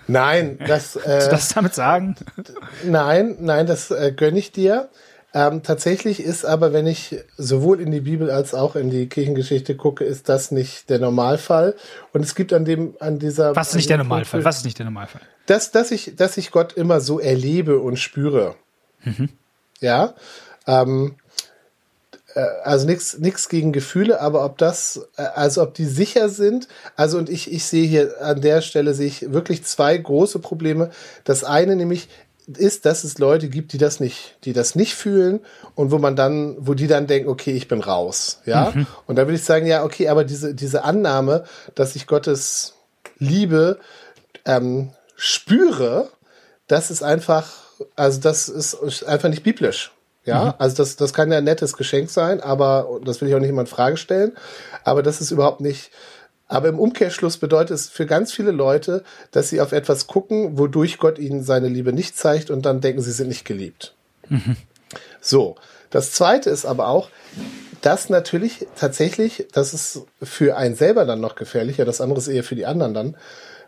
Nein, 0.07 0.59
das. 0.65 0.95
Äh, 1.05 1.19
du 1.25 1.29
das 1.29 1.49
damit 1.49 1.75
sagen? 1.75 2.15
Nein, 2.83 3.37
nein, 3.39 3.67
das 3.67 3.91
äh, 3.91 4.11
gönne 4.15 4.39
ich 4.39 4.51
dir. 4.51 4.89
Ähm, 5.33 5.63
tatsächlich 5.63 6.21
ist 6.21 6.45
aber, 6.45 6.71
wenn 6.71 6.87
ich 6.87 7.17
sowohl 7.37 7.81
in 7.81 7.91
die 7.91 7.99
Bibel 7.99 8.31
als 8.31 8.53
auch 8.53 8.75
in 8.75 8.89
die 8.89 9.09
Kirchengeschichte 9.09 9.75
gucke, 9.75 10.05
ist 10.05 10.29
das 10.29 10.49
nicht 10.49 10.89
der 10.89 10.99
Normalfall. 10.99 11.75
Und 12.13 12.23
es 12.23 12.35
gibt 12.35 12.53
an 12.53 12.63
dem, 12.63 12.95
an 13.01 13.19
dieser. 13.19 13.55
Was 13.55 13.69
ist 13.69 13.75
nicht 13.75 13.89
der 13.89 13.97
Normalfall? 13.97 14.45
Was 14.45 14.57
ist 14.57 14.65
nicht 14.65 14.79
der 14.79 14.85
Normalfall? 14.85 15.21
Dass, 15.45 15.71
dass 15.71 15.91
ich, 15.91 16.15
dass 16.15 16.37
ich 16.37 16.51
Gott 16.51 16.73
immer 16.73 17.01
so 17.01 17.19
erlebe 17.19 17.79
und 17.79 17.99
spüre. 17.99 18.55
Mhm. 19.03 19.29
Ja. 19.81 20.15
Ähm, 20.67 21.15
äh, 22.35 22.45
also 22.63 22.85
nichts 22.85 23.17
nichts 23.17 23.49
gegen 23.49 23.71
Gefühle, 23.71 24.21
aber 24.21 24.45
ob 24.45 24.57
das, 24.57 25.07
äh, 25.17 25.23
also 25.23 25.63
ob 25.63 25.73
die 25.73 25.85
sicher 25.85 26.29
sind, 26.29 26.67
also 26.95 27.17
und 27.17 27.29
ich, 27.29 27.51
ich 27.51 27.65
sehe 27.65 27.87
hier 27.87 28.21
an 28.21 28.41
der 28.41 28.61
Stelle 28.61 28.93
sehe 28.93 29.07
ich 29.07 29.33
wirklich 29.33 29.63
zwei 29.63 29.97
große 29.97 30.39
Probleme. 30.39 30.91
Das 31.23 31.43
eine 31.43 31.75
nämlich 31.75 32.09
ist, 32.47 32.85
dass 32.85 33.03
es 33.03 33.17
Leute 33.17 33.49
gibt, 33.49 33.73
die 33.73 33.79
das 33.79 33.99
nicht, 33.99 34.37
die 34.43 34.53
das 34.53 34.75
nicht 34.75 34.93
fühlen 34.93 35.39
und 35.73 35.89
wo 35.89 35.97
man 35.97 36.15
dann, 36.15 36.55
wo 36.59 36.75
die 36.75 36.85
dann 36.85 37.07
denken, 37.07 37.27
okay, 37.27 37.53
ich 37.53 37.67
bin 37.67 37.81
raus, 37.81 38.41
ja. 38.45 38.71
Mhm. 38.75 38.85
Und 39.07 39.15
da 39.15 39.23
würde 39.23 39.35
ich 39.35 39.43
sagen, 39.43 39.65
ja, 39.65 39.83
okay, 39.83 40.09
aber 40.09 40.23
diese 40.23 40.53
diese 40.53 40.83
Annahme, 40.83 41.45
dass 41.73 41.95
ich 41.95 42.05
Gottes 42.05 42.75
Liebe 43.17 43.79
ähm, 44.45 44.91
spüre, 45.15 46.09
das 46.67 46.91
ist 46.91 47.01
einfach 47.01 47.64
also 47.95 48.19
das 48.21 48.49
ist 48.49 49.03
einfach 49.03 49.29
nicht 49.29 49.43
biblisch. 49.43 49.91
Ja, 50.25 50.45
mhm. 50.45 50.53
also 50.57 50.77
das, 50.77 50.95
das 50.95 51.13
kann 51.13 51.31
ja 51.31 51.37
ein 51.37 51.43
nettes 51.43 51.77
Geschenk 51.77 52.09
sein, 52.09 52.41
aber 52.41 52.99
das 53.03 53.21
will 53.21 53.29
ich 53.29 53.35
auch 53.35 53.39
nicht 53.39 53.49
immer 53.49 53.61
in 53.61 53.67
Frage 53.67 53.97
stellen. 53.97 54.33
Aber 54.83 55.03
das 55.03 55.21
ist 55.21 55.31
überhaupt 55.31 55.61
nicht. 55.61 55.91
Aber 56.47 56.67
im 56.67 56.79
Umkehrschluss 56.79 57.37
bedeutet 57.37 57.75
es 57.75 57.89
für 57.89 58.05
ganz 58.05 58.31
viele 58.31 58.51
Leute, 58.51 59.03
dass 59.31 59.49
sie 59.49 59.61
auf 59.61 59.71
etwas 59.71 60.07
gucken, 60.07 60.57
wodurch 60.57 60.97
Gott 60.97 61.17
ihnen 61.19 61.43
seine 61.43 61.67
Liebe 61.67 61.93
nicht 61.93 62.17
zeigt 62.17 62.49
und 62.49 62.65
dann 62.65 62.81
denken, 62.81 63.01
sie 63.01 63.11
sind 63.11 63.29
nicht 63.29 63.45
geliebt. 63.45 63.93
Mhm. 64.29 64.57
So. 65.21 65.55
Das 65.89 66.11
zweite 66.11 66.49
ist 66.49 66.65
aber 66.65 66.87
auch, 66.87 67.09
dass 67.81 68.09
natürlich 68.09 68.67
tatsächlich, 68.75 69.47
das 69.53 69.73
ist 69.73 70.01
für 70.21 70.57
einen 70.57 70.75
selber 70.75 71.05
dann 71.05 71.21
noch 71.21 71.35
gefährlicher, 71.35 71.85
das 71.85 72.01
andere 72.01 72.19
ist 72.19 72.27
eher 72.27 72.43
für 72.43 72.55
die 72.55 72.65
anderen 72.65 72.93
dann, 72.93 73.17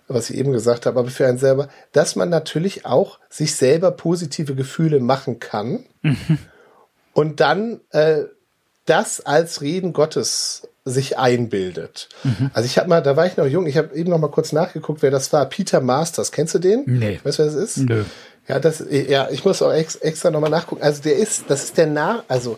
was 0.08 0.30
ich 0.30 0.38
eben 0.38 0.52
gesagt 0.52 0.86
habe, 0.86 1.00
aber 1.00 1.10
für 1.10 1.28
einen 1.28 1.38
selber, 1.38 1.70
dass 1.92 2.16
man 2.16 2.30
natürlich 2.30 2.86
auch 2.86 3.20
sich 3.30 3.56
selber 3.56 3.92
positive 3.92 4.56
Gefühle 4.56 5.00
machen 5.00 5.40
kann 5.40 5.86
mhm. 6.02 6.38
und 7.14 7.40
dann 7.40 7.82
äh, 7.92 8.24
das 8.86 9.26
als 9.26 9.62
Reden 9.62 9.94
Gottes 9.94 10.68
sich 10.86 11.18
einbildet. 11.18 12.08
Mhm. 12.24 12.50
Also 12.54 12.66
ich 12.66 12.78
habe 12.78 12.88
mal, 12.88 13.02
da 13.02 13.18
war 13.18 13.26
ich 13.26 13.36
noch 13.36 13.46
jung, 13.46 13.68
ich 13.68 13.78
habe 13.78 13.94
eben 13.94 14.10
noch 14.10 14.20
mal 14.20 14.32
kurz 14.32 14.54
nachgeguckt, 14.54 15.02
wer 15.02 15.12
das 15.12 15.34
war. 15.34 15.46
Peter 15.46 15.82
Masters, 15.82 16.32
kennst 16.32 16.56
du 16.56 16.60
den? 16.60 16.84
Nee. 16.86 17.20
Weißt 17.24 17.40
du, 17.40 17.44
wer 17.44 17.52
das 17.52 17.62
ist? 17.62 17.78
Nö. 17.78 18.04
Ja, 18.48 18.60
das, 18.60 18.82
ja, 18.90 19.28
ich 19.30 19.44
muss 19.44 19.62
auch 19.62 19.74
ex, 19.74 19.96
extra 19.98 20.32
noch 20.32 20.40
mal 20.40 20.50
nachgucken. 20.50 20.82
Also 20.82 21.02
der 21.02 21.18
ist, 21.18 21.44
das 21.50 21.66
ist 21.66 21.78
der 21.78 21.88
Nah, 21.88 22.24
also 22.30 22.58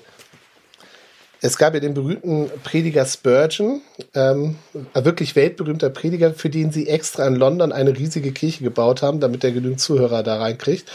es 1.41 1.57
gab 1.57 1.73
ja 1.73 1.79
den 1.79 1.93
berühmten 1.93 2.49
Prediger 2.63 3.05
Spurgeon, 3.05 3.81
ähm, 4.13 4.55
wirklich 4.93 5.35
weltberühmter 5.35 5.89
Prediger, 5.89 6.33
für 6.33 6.49
den 6.49 6.71
sie 6.71 6.87
extra 6.87 7.25
in 7.27 7.35
London 7.35 7.71
eine 7.71 7.97
riesige 7.97 8.31
Kirche 8.31 8.63
gebaut 8.63 9.01
haben, 9.01 9.19
damit 9.19 9.43
er 9.43 9.51
genügend 9.51 9.79
Zuhörer 9.79 10.23
da 10.23 10.37
reinkriegt. 10.37 10.89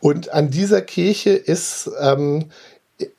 Und 0.00 0.30
an 0.32 0.50
dieser 0.50 0.80
Kirche 0.80 1.30
ist, 1.30 1.90
ähm, 2.00 2.50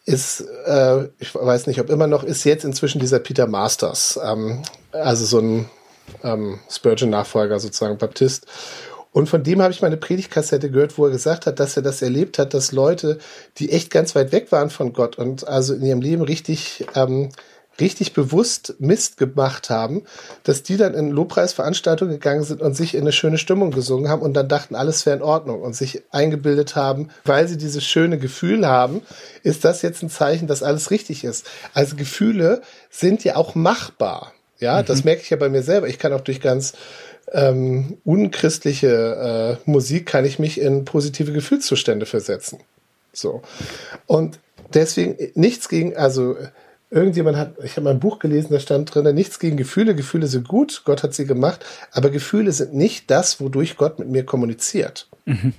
ist 0.06 0.42
äh, 0.66 1.08
ich 1.20 1.34
weiß 1.34 1.68
nicht, 1.68 1.80
ob 1.80 1.90
immer 1.90 2.08
noch, 2.08 2.24
ist 2.24 2.44
jetzt 2.44 2.66
inzwischen 2.66 3.00
dieser 3.00 3.20
Peter 3.20 3.48
Masters, 3.48 4.20
ähm, 4.24 4.64
also 4.92 5.26
so 5.26 5.40
ein 5.40 5.70
ähm, 6.24 6.60
Spurgeon-Nachfolger 6.70 7.60
sozusagen, 7.60 7.98
Baptist. 7.98 8.46
Und 9.12 9.28
von 9.28 9.44
dem 9.44 9.62
habe 9.62 9.74
ich 9.74 9.82
mal 9.82 9.88
eine 9.88 9.98
Predigtkassette 9.98 10.72
gehört, 10.72 10.98
wo 10.98 11.06
er 11.06 11.12
gesagt 11.12 11.46
hat, 11.46 11.60
dass 11.60 11.76
er 11.76 11.84
das 11.84 12.02
erlebt 12.02 12.40
hat, 12.40 12.54
dass 12.54 12.72
Leute, 12.72 13.18
die 13.58 13.72
echt 13.72 13.92
ganz 13.92 14.16
weit 14.16 14.32
weg 14.32 14.52
waren 14.52 14.70
von 14.70 14.94
Gott 14.94 15.18
und 15.18 15.48
also 15.48 15.74
in 15.74 15.86
ihrem 15.86 16.02
Leben 16.02 16.22
richtig, 16.22 16.86
ähm, 16.96 17.30
richtig 17.80 18.14
bewusst 18.14 18.76
Mist 18.80 19.18
gemacht 19.18 19.70
haben, 19.70 20.04
dass 20.44 20.64
die 20.64 20.78
dann 20.78 20.94
in 20.94 21.10
Lobpreisveranstaltungen 21.10 22.14
gegangen 22.14 22.44
sind 22.44 22.62
und 22.62 22.76
sich 22.76 22.96
in 22.96 23.02
eine 23.02 23.12
schöne 23.12 23.38
Stimmung 23.38 23.72
gesungen 23.72 24.10
haben 24.10 24.22
und 24.22 24.34
dann 24.34 24.48
dachten, 24.48 24.76
alles 24.76 25.06
wäre 25.06 25.18
in 25.18 25.24
Ordnung 25.24 25.62
und 25.62 25.76
sich 25.76 26.04
eingebildet 26.12 26.76
haben, 26.78 27.10
weil 27.26 27.50
sie 27.50 27.58
dieses 27.58 27.84
schöne 27.84 28.18
Gefühl 28.18 28.66
haben, 28.66 29.02
ist 29.44 29.66
das 29.66 29.82
jetzt 29.82 30.04
ein 30.04 30.10
Zeichen, 30.10 30.48
dass 30.48 30.64
alles 30.64 30.90
richtig 30.90 31.26
ist. 31.26 31.48
Also 31.74 31.98
Gefühle 31.98 32.62
sind 32.90 33.26
ja 33.26 33.36
auch 33.36 33.56
machbar. 33.56 34.34
Ja, 34.60 34.82
mhm. 34.82 34.86
das 34.86 35.04
merke 35.04 35.24
ich 35.24 35.30
ja 35.30 35.38
bei 35.38 35.50
mir 35.50 35.64
selber. 35.64 35.88
Ich 35.88 36.00
kann 36.00 36.14
auch 36.14 36.22
durch 36.22 36.40
ganz 36.40 36.74
ähm, 37.32 37.98
unchristliche 38.04 39.58
äh, 39.66 39.70
Musik 39.70 40.06
kann 40.06 40.26
ich 40.26 40.40
mich 40.40 40.60
in 40.60 40.86
positive 40.86 41.32
Gefühlszustände 41.32 42.06
versetzen. 42.06 42.60
So. 43.14 43.42
Und 44.06 44.40
deswegen 44.74 45.16
nichts 45.36 45.70
gegen, 45.70 45.96
also 45.96 46.36
irgendjemand 46.90 47.38
hat, 47.38 47.56
ich 47.64 47.72
habe 47.72 47.86
mal 47.86 47.92
ein 47.92 48.00
Buch 48.00 48.20
gelesen, 48.20 48.50
da 48.52 48.60
stand 48.60 48.94
drin, 48.94 49.16
nichts 49.16 49.40
gegen 49.40 49.58
Gefühle. 49.58 49.96
Gefühle 49.96 50.28
sind 50.28 50.48
gut, 50.48 50.84
Gott 50.86 51.04
hat 51.04 51.14
sie 51.14 51.26
gemacht, 51.26 51.66
aber 51.92 52.10
Gefühle 52.10 52.52
sind 52.52 52.74
nicht 52.74 53.10
das, 53.10 53.40
wodurch 53.40 53.78
Gott 53.78 53.98
mit 54.00 54.10
mir 54.10 54.26
kommuniziert. 54.26 55.08
Mhm. 55.26 55.54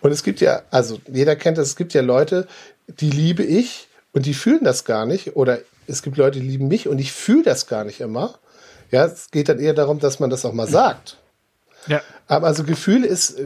Und 0.00 0.10
es 0.10 0.22
gibt 0.22 0.40
ja, 0.40 0.62
also 0.70 1.00
jeder 1.10 1.36
kennt 1.36 1.56
das, 1.56 1.68
es 1.68 1.76
gibt 1.76 1.94
ja 1.94 2.02
Leute, 2.02 2.46
die 2.88 3.10
liebe 3.10 3.42
ich 3.42 3.88
und 4.12 4.26
die 4.26 4.34
fühlen 4.34 4.64
das 4.64 4.84
gar 4.84 5.06
nicht. 5.06 5.36
Oder 5.36 5.60
es 5.86 6.02
gibt 6.02 6.16
Leute, 6.16 6.40
die 6.40 6.46
lieben 6.46 6.68
mich 6.68 6.88
und 6.88 6.98
ich 6.98 7.12
fühle 7.12 7.44
das 7.44 7.66
gar 7.66 7.84
nicht 7.84 8.00
immer. 8.00 8.38
Ja, 8.90 9.06
es 9.06 9.30
geht 9.30 9.48
dann 9.48 9.58
eher 9.58 9.74
darum, 9.74 9.98
dass 9.98 10.20
man 10.20 10.30
das 10.30 10.44
auch 10.44 10.52
mal 10.52 10.68
sagt. 10.68 11.18
Ja. 11.86 12.00
Aber 12.26 12.46
also 12.46 12.64
Gefühle 12.64 13.06
ist, 13.06 13.36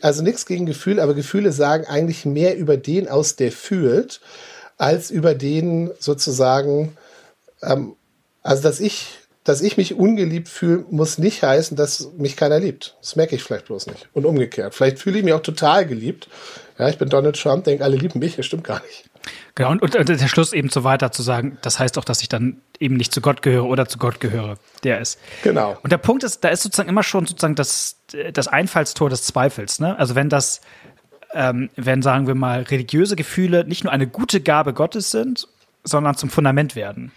also 0.00 0.22
nichts 0.22 0.46
gegen 0.46 0.66
Gefühle, 0.66 1.02
aber 1.02 1.14
Gefühle 1.14 1.52
sagen 1.52 1.86
eigentlich 1.86 2.24
mehr 2.24 2.56
über 2.56 2.76
den 2.76 3.08
aus, 3.08 3.36
der 3.36 3.52
fühlt, 3.52 4.20
als 4.76 5.10
über 5.10 5.34
den 5.34 5.90
sozusagen, 5.98 6.96
ähm, 7.62 7.94
also 8.42 8.62
dass 8.62 8.80
ich, 8.80 9.18
dass 9.44 9.60
ich 9.60 9.76
mich 9.76 9.94
ungeliebt 9.94 10.48
fühle, 10.48 10.84
muss 10.90 11.18
nicht 11.18 11.42
heißen, 11.42 11.76
dass 11.76 12.10
mich 12.16 12.36
keiner 12.36 12.58
liebt. 12.58 12.96
Das 13.00 13.14
merke 13.14 13.36
ich 13.36 13.42
vielleicht 13.42 13.66
bloß 13.66 13.86
nicht. 13.86 14.08
Und 14.12 14.24
umgekehrt. 14.24 14.74
Vielleicht 14.74 14.98
fühle 14.98 15.18
ich 15.18 15.24
mich 15.24 15.34
auch 15.34 15.42
total 15.42 15.86
geliebt. 15.86 16.28
Ja, 16.78 16.88
ich 16.88 16.98
bin 16.98 17.08
Donald 17.08 17.40
Trump, 17.40 17.64
denke, 17.64 17.84
alle 17.84 17.96
lieben 17.96 18.18
mich, 18.18 18.36
das 18.36 18.46
stimmt 18.46 18.64
gar 18.64 18.82
nicht. 18.82 19.04
Genau, 19.54 19.70
und, 19.70 19.82
und 19.82 20.08
der 20.08 20.18
Schluss 20.28 20.52
eben 20.52 20.68
so 20.68 20.84
weiter 20.84 21.12
zu 21.12 21.22
sagen, 21.22 21.58
das 21.62 21.78
heißt 21.78 21.98
auch, 21.98 22.04
dass 22.04 22.22
ich 22.22 22.28
dann 22.28 22.60
eben 22.80 22.96
nicht 22.96 23.14
zu 23.14 23.20
Gott 23.20 23.42
gehöre 23.42 23.64
oder 23.64 23.86
zu 23.86 23.98
Gott 23.98 24.20
gehöre, 24.20 24.56
der 24.82 25.00
ist. 25.00 25.18
Genau. 25.42 25.78
Und 25.82 25.92
der 25.92 25.98
Punkt 25.98 26.24
ist, 26.24 26.42
da 26.42 26.48
ist 26.48 26.62
sozusagen 26.62 26.88
immer 26.88 27.02
schon 27.02 27.26
sozusagen 27.26 27.54
das, 27.54 27.96
das 28.32 28.48
Einfallstor 28.48 29.10
des 29.10 29.22
Zweifels. 29.22 29.80
Ne? 29.80 29.98
Also 29.98 30.14
wenn 30.14 30.28
das, 30.28 30.60
ähm, 31.32 31.70
wenn 31.76 32.02
sagen 32.02 32.26
wir 32.26 32.34
mal, 32.34 32.62
religiöse 32.62 33.16
Gefühle 33.16 33.64
nicht 33.64 33.84
nur 33.84 33.92
eine 33.92 34.06
gute 34.06 34.40
Gabe 34.40 34.72
Gottes 34.72 35.10
sind, 35.10 35.48
sondern 35.84 36.16
zum 36.16 36.30
Fundament 36.30 36.74
werden. 36.74 37.12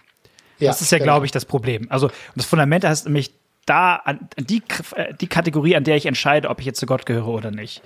Ja, 0.59 0.69
das 0.69 0.81
ist 0.81 0.91
ja, 0.91 0.97
genau. 0.97 1.13
glaube 1.13 1.25
ich, 1.25 1.31
das 1.31 1.45
Problem. 1.45 1.87
Also 1.89 2.11
das 2.35 2.45
Fundament 2.45 2.83
heißt 2.83 3.05
nämlich 3.05 3.31
da 3.65 3.95
an 3.95 4.29
die, 4.37 4.63
die 5.19 5.27
Kategorie, 5.27 5.75
an 5.75 5.83
der 5.83 5.97
ich 5.97 6.05
entscheide, 6.05 6.49
ob 6.49 6.59
ich 6.59 6.65
jetzt 6.65 6.79
zu 6.79 6.85
Gott 6.85 7.05
gehöre 7.05 7.27
oder 7.27 7.51
nicht. 7.51 7.81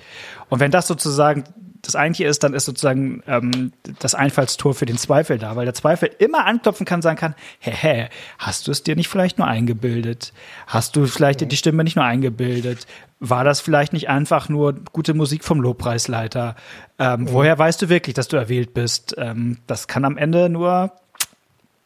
Und 0.49 0.59
wenn 0.59 0.71
das 0.71 0.87
sozusagen 0.87 1.43
das 1.81 1.95
eigentliche 1.95 2.29
ist, 2.29 2.43
dann 2.43 2.53
ist 2.53 2.65
sozusagen 2.65 3.23
ähm, 3.27 3.71
das 3.99 4.15
Einfallstor 4.15 4.73
für 4.73 4.85
den 4.85 4.97
Zweifel 4.97 5.37
da, 5.37 5.55
weil 5.55 5.65
der 5.65 5.73
Zweifel 5.73 6.09
immer 6.19 6.45
anklopfen 6.45 6.85
kann, 6.85 7.01
sagen 7.01 7.17
kann, 7.17 7.35
hä, 7.59 7.71
hä, 7.71 8.09
hast 8.37 8.67
du 8.67 8.71
es 8.71 8.83
dir 8.83 8.95
nicht 8.95 9.07
vielleicht 9.07 9.37
nur 9.37 9.47
eingebildet? 9.47 10.33
Hast 10.67 10.95
du 10.95 11.05
vielleicht 11.05 11.41
mhm. 11.41 11.49
die 11.49 11.57
Stimme 11.57 11.83
nicht 11.83 11.95
nur 11.95 12.05
eingebildet? 12.05 12.85
War 13.19 13.43
das 13.43 13.61
vielleicht 13.61 13.93
nicht 13.93 14.09
einfach 14.09 14.49
nur 14.49 14.73
gute 14.91 15.13
Musik 15.13 15.43
vom 15.43 15.61
Lobpreisleiter? 15.61 16.55
Ähm, 16.99 17.21
mhm. 17.21 17.31
Woher 17.31 17.57
weißt 17.57 17.81
du 17.81 17.89
wirklich, 17.89 18.13
dass 18.13 18.27
du 18.27 18.37
erwählt 18.37 18.73
bist? 18.73 19.15
Ähm, 19.17 19.57
das 19.67 19.87
kann 19.87 20.05
am 20.05 20.17
Ende 20.17 20.49
nur 20.49 20.91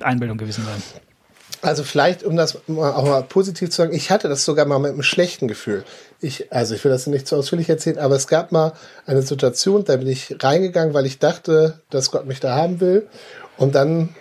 Einbildung 0.01 0.37
gewesen 0.37 0.65
sein. 0.65 1.01
Also 1.61 1.83
vielleicht, 1.83 2.23
um 2.23 2.35
das 2.35 2.57
auch 2.67 3.05
mal 3.05 3.23
positiv 3.23 3.69
zu 3.69 3.77
sagen, 3.77 3.93
ich 3.93 4.11
hatte 4.11 4.29
das 4.29 4.45
sogar 4.45 4.65
mal 4.65 4.79
mit 4.79 4.91
einem 4.91 5.03
schlechten 5.03 5.47
Gefühl. 5.47 5.83
Ich, 6.21 6.51
also 6.51 6.75
ich 6.75 6.83
will 6.83 6.91
das 6.91 7.07
nicht 7.07 7.27
zu 7.27 7.35
ausführlich 7.35 7.69
erzählen, 7.69 7.97
aber 7.97 8.15
es 8.15 8.27
gab 8.27 8.51
mal 8.51 8.73
eine 9.05 9.21
Situation, 9.21 9.83
da 9.83 9.97
bin 9.97 10.07
ich 10.07 10.35
reingegangen, 10.39 10.93
weil 10.93 11.05
ich 11.05 11.19
dachte, 11.19 11.81
dass 11.89 12.11
Gott 12.11 12.25
mich 12.25 12.39
da 12.39 12.55
haben 12.55 12.79
will. 12.79 13.07
Und 13.57 13.75
dann, 13.75 14.15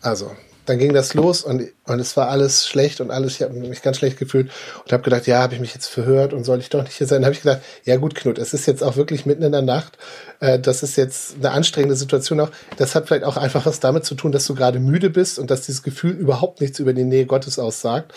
also 0.00 0.30
dann 0.66 0.78
ging 0.78 0.92
das 0.92 1.14
los 1.14 1.42
und, 1.42 1.68
und 1.86 2.00
es 2.00 2.16
war 2.16 2.28
alles 2.28 2.66
schlecht 2.66 3.00
und 3.00 3.10
alles, 3.10 3.34
ich 3.34 3.42
habe 3.42 3.54
mich 3.54 3.82
ganz 3.82 3.96
schlecht 3.96 4.18
gefühlt 4.18 4.50
und 4.84 4.92
habe 4.92 5.02
gedacht, 5.02 5.26
ja, 5.26 5.40
habe 5.40 5.54
ich 5.54 5.60
mich 5.60 5.74
jetzt 5.74 5.86
verhört 5.86 6.32
und 6.32 6.44
soll 6.44 6.60
ich 6.60 6.68
doch 6.68 6.82
nicht 6.82 6.96
hier 6.96 7.06
sein? 7.06 7.24
habe 7.24 7.34
ich 7.34 7.42
gedacht, 7.42 7.62
ja 7.84 7.96
gut, 7.96 8.14
Knut, 8.14 8.38
es 8.38 8.54
ist 8.54 8.66
jetzt 8.66 8.82
auch 8.82 8.96
wirklich 8.96 9.26
mitten 9.26 9.42
in 9.42 9.52
der 9.52 9.62
Nacht. 9.62 9.98
Äh, 10.40 10.58
das 10.58 10.82
ist 10.82 10.96
jetzt 10.96 11.36
eine 11.36 11.50
anstrengende 11.52 11.96
Situation 11.96 12.40
auch. 12.40 12.50
Das 12.76 12.94
hat 12.94 13.08
vielleicht 13.08 13.24
auch 13.24 13.36
einfach 13.36 13.66
was 13.66 13.80
damit 13.80 14.04
zu 14.04 14.14
tun, 14.14 14.32
dass 14.32 14.46
du 14.46 14.54
gerade 14.54 14.80
müde 14.80 15.10
bist 15.10 15.38
und 15.38 15.50
dass 15.50 15.62
dieses 15.62 15.82
Gefühl 15.82 16.12
überhaupt 16.12 16.60
nichts 16.60 16.78
über 16.78 16.92
die 16.92 17.04
Nähe 17.04 17.26
Gottes 17.26 17.58
aussagt. 17.58 18.12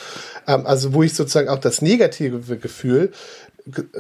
Ähm, 0.48 0.66
also 0.66 0.94
wo 0.94 1.04
ich 1.04 1.14
sozusagen 1.14 1.50
auch 1.50 1.60
das 1.60 1.82
negative 1.82 2.58
Gefühl 2.58 3.12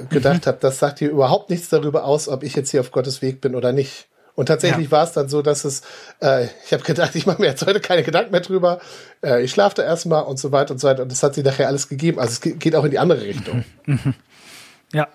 gedacht 0.09 0.45
mhm. 0.45 0.47
habe, 0.47 0.57
das 0.59 0.79
sagt 0.79 0.99
dir 0.99 1.09
überhaupt 1.09 1.49
nichts 1.49 1.69
darüber 1.69 2.03
aus, 2.03 2.27
ob 2.27 2.43
ich 2.43 2.55
jetzt 2.55 2.71
hier 2.71 2.81
auf 2.81 2.91
Gottes 2.91 3.21
Weg 3.21 3.41
bin 3.41 3.55
oder 3.55 3.71
nicht. 3.71 4.07
Und 4.35 4.47
tatsächlich 4.47 4.85
ja. 4.85 4.91
war 4.91 5.03
es 5.03 5.11
dann 5.11 5.29
so, 5.29 5.41
dass 5.41 5.63
es, 5.63 5.81
äh, 6.21 6.47
ich 6.65 6.73
habe 6.73 6.83
gedacht, 6.83 7.15
ich 7.15 7.25
mache 7.25 7.41
mir 7.41 7.47
jetzt 7.47 7.65
heute 7.65 7.79
keine 7.79 8.03
Gedanken 8.03 8.31
mehr 8.31 8.41
drüber. 8.41 8.79
Äh, 9.23 9.43
ich 9.43 9.51
schlafe 9.51 9.75
da 9.75 9.83
erstmal 9.83 10.23
und 10.23 10.37
so 10.37 10.51
weiter 10.51 10.73
und 10.73 10.79
so 10.79 10.87
weiter. 10.87 11.03
Und 11.03 11.11
das 11.11 11.21
hat 11.23 11.35
sie 11.35 11.43
nachher 11.43 11.67
alles 11.67 11.89
gegeben. 11.89 12.19
Also 12.19 12.33
es 12.33 12.59
geht 12.59 12.75
auch 12.75 12.83
in 12.83 12.91
die 12.91 12.99
andere 12.99 13.21
Richtung. 13.21 13.63
Ja, 14.95 15.07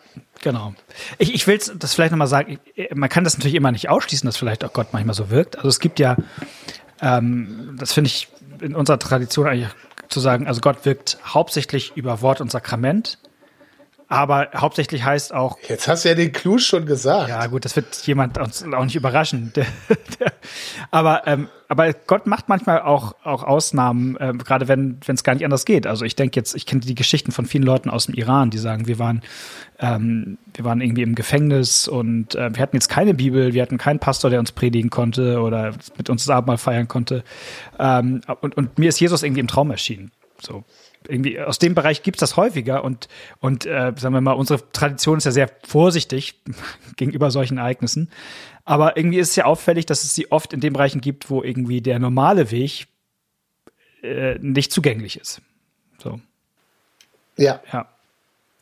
genau. 0.42 0.74
Ich, 1.18 1.32
ich 1.32 1.46
will 1.46 1.56
das 1.56 1.94
vielleicht 1.94 2.10
nochmal 2.10 2.26
sagen, 2.26 2.58
man 2.94 3.08
kann 3.08 3.22
das 3.22 3.38
natürlich 3.38 3.54
immer 3.54 3.70
nicht 3.70 3.88
ausschließen, 3.88 4.26
dass 4.26 4.36
vielleicht 4.36 4.64
auch 4.64 4.72
Gott 4.72 4.88
manchmal 4.90 5.14
so 5.14 5.30
wirkt. 5.30 5.56
Also 5.56 5.68
es 5.68 5.78
gibt 5.78 6.00
ja, 6.00 6.16
ähm, 7.00 7.76
das 7.78 7.92
finde 7.92 8.08
ich 8.08 8.28
in 8.60 8.74
unserer 8.74 8.98
Tradition 8.98 9.46
eigentlich 9.46 9.68
zu 10.08 10.18
sagen, 10.18 10.48
also 10.48 10.60
Gott 10.60 10.84
wirkt 10.84 11.18
hauptsächlich 11.24 11.92
über 11.96 12.22
Wort 12.22 12.40
und 12.40 12.50
Sakrament. 12.50 13.18
Aber 14.10 14.48
hauptsächlich 14.56 15.04
heißt 15.04 15.34
auch. 15.34 15.58
Jetzt 15.68 15.86
hast 15.86 16.04
du 16.04 16.08
ja 16.08 16.14
den 16.14 16.32
Clou 16.32 16.56
schon 16.56 16.86
gesagt. 16.86 17.28
Ja, 17.28 17.46
gut, 17.46 17.66
das 17.66 17.76
wird 17.76 17.94
jemand 18.06 18.38
uns 18.38 18.64
auch 18.64 18.84
nicht 18.84 18.96
überraschen. 18.96 19.52
Der, 19.54 19.66
der, 20.18 20.32
aber, 20.90 21.26
ähm, 21.26 21.48
aber 21.68 21.92
Gott 21.92 22.26
macht 22.26 22.48
manchmal 22.48 22.80
auch, 22.80 23.16
auch 23.22 23.42
Ausnahmen, 23.42 24.16
äh, 24.16 24.32
gerade 24.32 24.66
wenn 24.66 24.98
es 25.06 25.24
gar 25.24 25.34
nicht 25.34 25.44
anders 25.44 25.66
geht. 25.66 25.86
Also 25.86 26.06
ich 26.06 26.16
denke 26.16 26.40
jetzt, 26.40 26.56
ich 26.56 26.64
kenne 26.64 26.80
die 26.80 26.94
Geschichten 26.94 27.32
von 27.32 27.44
vielen 27.44 27.64
Leuten 27.64 27.90
aus 27.90 28.06
dem 28.06 28.14
Iran, 28.14 28.48
die 28.48 28.56
sagen, 28.56 28.86
wir 28.86 28.98
waren, 28.98 29.20
ähm, 29.78 30.38
wir 30.54 30.64
waren 30.64 30.80
irgendwie 30.80 31.02
im 31.02 31.14
Gefängnis 31.14 31.86
und 31.86 32.34
äh, 32.34 32.54
wir 32.54 32.62
hatten 32.62 32.76
jetzt 32.76 32.88
keine 32.88 33.12
Bibel, 33.12 33.52
wir 33.52 33.60
hatten 33.60 33.76
keinen 33.76 33.98
Pastor, 33.98 34.30
der 34.30 34.40
uns 34.40 34.52
predigen 34.52 34.88
konnte 34.88 35.42
oder 35.42 35.74
mit 35.98 36.08
uns 36.08 36.24
das 36.24 36.34
Abendmahl 36.34 36.56
feiern 36.56 36.88
konnte. 36.88 37.24
Ähm, 37.78 38.22
und, 38.40 38.56
und 38.56 38.78
mir 38.78 38.88
ist 38.88 39.00
Jesus 39.00 39.22
irgendwie 39.22 39.40
im 39.40 39.48
Traum 39.48 39.70
erschienen. 39.70 40.12
So 40.40 40.64
irgendwie 41.06 41.40
aus 41.40 41.58
dem 41.58 41.74
Bereich 41.74 42.02
gibt 42.02 42.16
es 42.16 42.20
das 42.20 42.36
häufiger 42.36 42.84
und, 42.84 43.08
und 43.40 43.66
äh, 43.66 43.92
sagen 43.96 44.14
wir 44.14 44.20
mal, 44.20 44.32
unsere 44.32 44.60
Tradition 44.72 45.18
ist 45.18 45.24
ja 45.24 45.30
sehr 45.30 45.50
vorsichtig 45.66 46.40
gegenüber 46.96 47.30
solchen 47.30 47.58
Ereignissen. 47.58 48.10
Aber 48.64 48.96
irgendwie 48.96 49.18
ist 49.18 49.30
es 49.30 49.36
ja 49.36 49.44
auffällig, 49.44 49.86
dass 49.86 50.04
es 50.04 50.14
sie 50.14 50.30
oft 50.30 50.52
in 50.52 50.60
den 50.60 50.72
Bereichen 50.72 51.00
gibt, 51.00 51.30
wo 51.30 51.42
irgendwie 51.42 51.80
der 51.80 51.98
normale 51.98 52.50
Weg 52.50 52.86
äh, 54.02 54.38
nicht 54.40 54.72
zugänglich 54.72 55.18
ist. 55.18 55.40
So. 55.98 56.20
Ja. 57.36 57.62
Ja. 57.72 57.88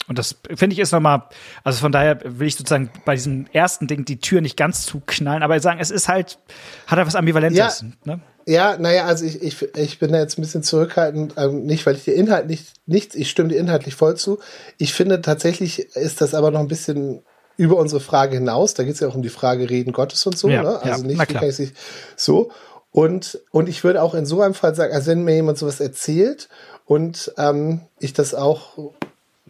Und 0.09 0.19
das 0.19 0.37
finde 0.55 0.75
ich 0.75 0.79
ist 0.79 0.93
nochmal, 0.93 1.25
also 1.65 1.81
von 1.81 1.91
daher 1.91 2.21
will 2.39 2.47
ich 2.47 2.55
sozusagen 2.55 2.91
bei 3.05 3.17
diesem 3.17 3.47
ersten 3.53 3.89
Ding 3.89 4.05
die 4.05 4.21
Tür 4.21 4.41
nicht 4.41 4.57
ganz 4.57 4.87
zuknallen, 4.87 5.43
aber 5.43 5.59
sagen, 5.59 5.81
es 5.81 5.91
ist 5.91 6.09
halt, 6.09 6.39
hat 6.87 6.99
er 6.99 7.07
was 7.07 7.17
Ambivalentes. 7.17 7.85
Ja. 8.05 8.15
Ne? 8.15 8.21
Ja, 8.49 8.77
naja, 8.79 9.07
also 9.07 9.25
ich, 9.25 9.43
ich, 9.43 9.77
ich 9.77 9.99
bin 9.99 10.13
da 10.13 10.21
jetzt 10.21 10.39
ein 10.39 10.43
bisschen 10.43 10.63
zurückhaltend, 10.63 11.35
ähm, 11.37 11.67
nicht, 11.67 11.85
weil 11.85 11.97
ich 11.97 12.05
dir 12.05 12.15
Inhalt 12.15 12.47
nicht, 12.47 12.75
nichts, 12.87 13.17
ich 13.17 13.29
stimme 13.29 13.49
dir 13.49 13.59
inhaltlich 13.59 13.97
voll 13.97 14.17
zu. 14.17 14.39
Ich 14.79 14.95
finde 14.95 15.21
tatsächlich 15.21 15.97
ist 15.97 16.21
das 16.21 16.33
aber 16.33 16.53
noch 16.53 16.61
ein 16.61 16.69
bisschen 16.69 17.23
über 17.57 17.77
unsere 17.77 18.01
Frage 18.01 18.37
hinaus. 18.37 18.75
Da 18.75 18.85
geht 18.85 18.95
es 18.95 19.01
ja 19.01 19.09
auch 19.09 19.17
um 19.17 19.23
die 19.23 19.31
Frage 19.31 19.69
Reden 19.69 19.93
Gottes 19.93 20.25
und 20.27 20.39
so, 20.39 20.49
ja, 20.49 20.63
ne? 20.63 20.81
Also 20.81 21.03
ja, 21.03 21.09
nicht, 21.09 21.21
wie 21.21 21.35
kann 21.35 21.49
ich 21.49 21.57
sich 21.57 21.73
so. 22.15 22.53
Und, 22.93 23.41
und 23.51 23.69
ich 23.69 23.83
würde 23.83 24.01
auch 24.01 24.15
in 24.15 24.27
so 24.27 24.41
einem 24.41 24.55
Fall 24.55 24.77
sagen, 24.77 24.95
also 24.95 25.11
wenn 25.11 25.25
mir 25.25 25.35
jemand 25.35 25.59
sowas 25.59 25.81
erzählt 25.81 26.49
und 26.85 27.33
ähm, 27.39 27.81
ich 27.99 28.13
das 28.13 28.33
auch 28.33 28.93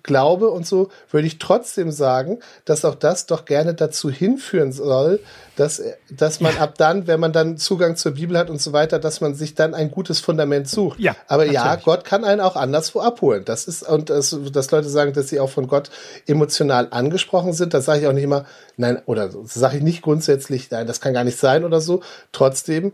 glaube 0.06 0.48
und 0.50 0.66
so, 0.66 0.88
würde 1.10 1.26
ich 1.26 1.38
trotzdem 1.38 1.90
sagen, 1.90 2.38
dass 2.64 2.84
auch 2.84 2.94
das 2.94 3.26
doch 3.26 3.44
gerne 3.44 3.74
dazu 3.74 4.10
hinführen 4.10 4.72
soll, 4.72 5.20
dass, 5.56 5.82
dass 6.10 6.40
man 6.40 6.54
ja. 6.54 6.60
ab 6.60 6.74
dann, 6.78 7.06
wenn 7.06 7.20
man 7.20 7.32
dann 7.32 7.56
Zugang 7.58 7.96
zur 7.96 8.12
Bibel 8.12 8.38
hat 8.38 8.50
und 8.50 8.60
so 8.60 8.72
weiter, 8.72 8.98
dass 8.98 9.20
man 9.20 9.34
sich 9.34 9.54
dann 9.54 9.74
ein 9.74 9.90
gutes 9.90 10.20
Fundament 10.20 10.68
sucht. 10.68 10.98
Ja, 10.98 11.16
Aber 11.28 11.44
natürlich. 11.44 11.54
ja, 11.54 11.76
Gott 11.76 12.04
kann 12.04 12.24
einen 12.24 12.40
auch 12.40 12.56
anderswo 12.56 13.00
abholen. 13.00 13.44
Das 13.44 13.66
ist, 13.66 13.82
und 13.82 14.10
das, 14.10 14.36
dass 14.52 14.70
Leute 14.70 14.88
sagen, 14.88 15.12
dass 15.12 15.28
sie 15.28 15.40
auch 15.40 15.50
von 15.50 15.66
Gott 15.66 15.90
emotional 16.26 16.88
angesprochen 16.90 17.52
sind, 17.52 17.74
das 17.74 17.86
sage 17.86 18.02
ich 18.02 18.06
auch 18.06 18.12
nicht 18.12 18.24
immer, 18.24 18.44
nein, 18.76 19.00
oder 19.06 19.30
sage 19.44 19.78
ich 19.78 19.82
nicht 19.82 20.02
grundsätzlich, 20.02 20.70
nein, 20.70 20.86
das 20.86 21.00
kann 21.00 21.14
gar 21.14 21.24
nicht 21.24 21.38
sein 21.38 21.64
oder 21.64 21.80
so. 21.80 22.02
Trotzdem 22.32 22.92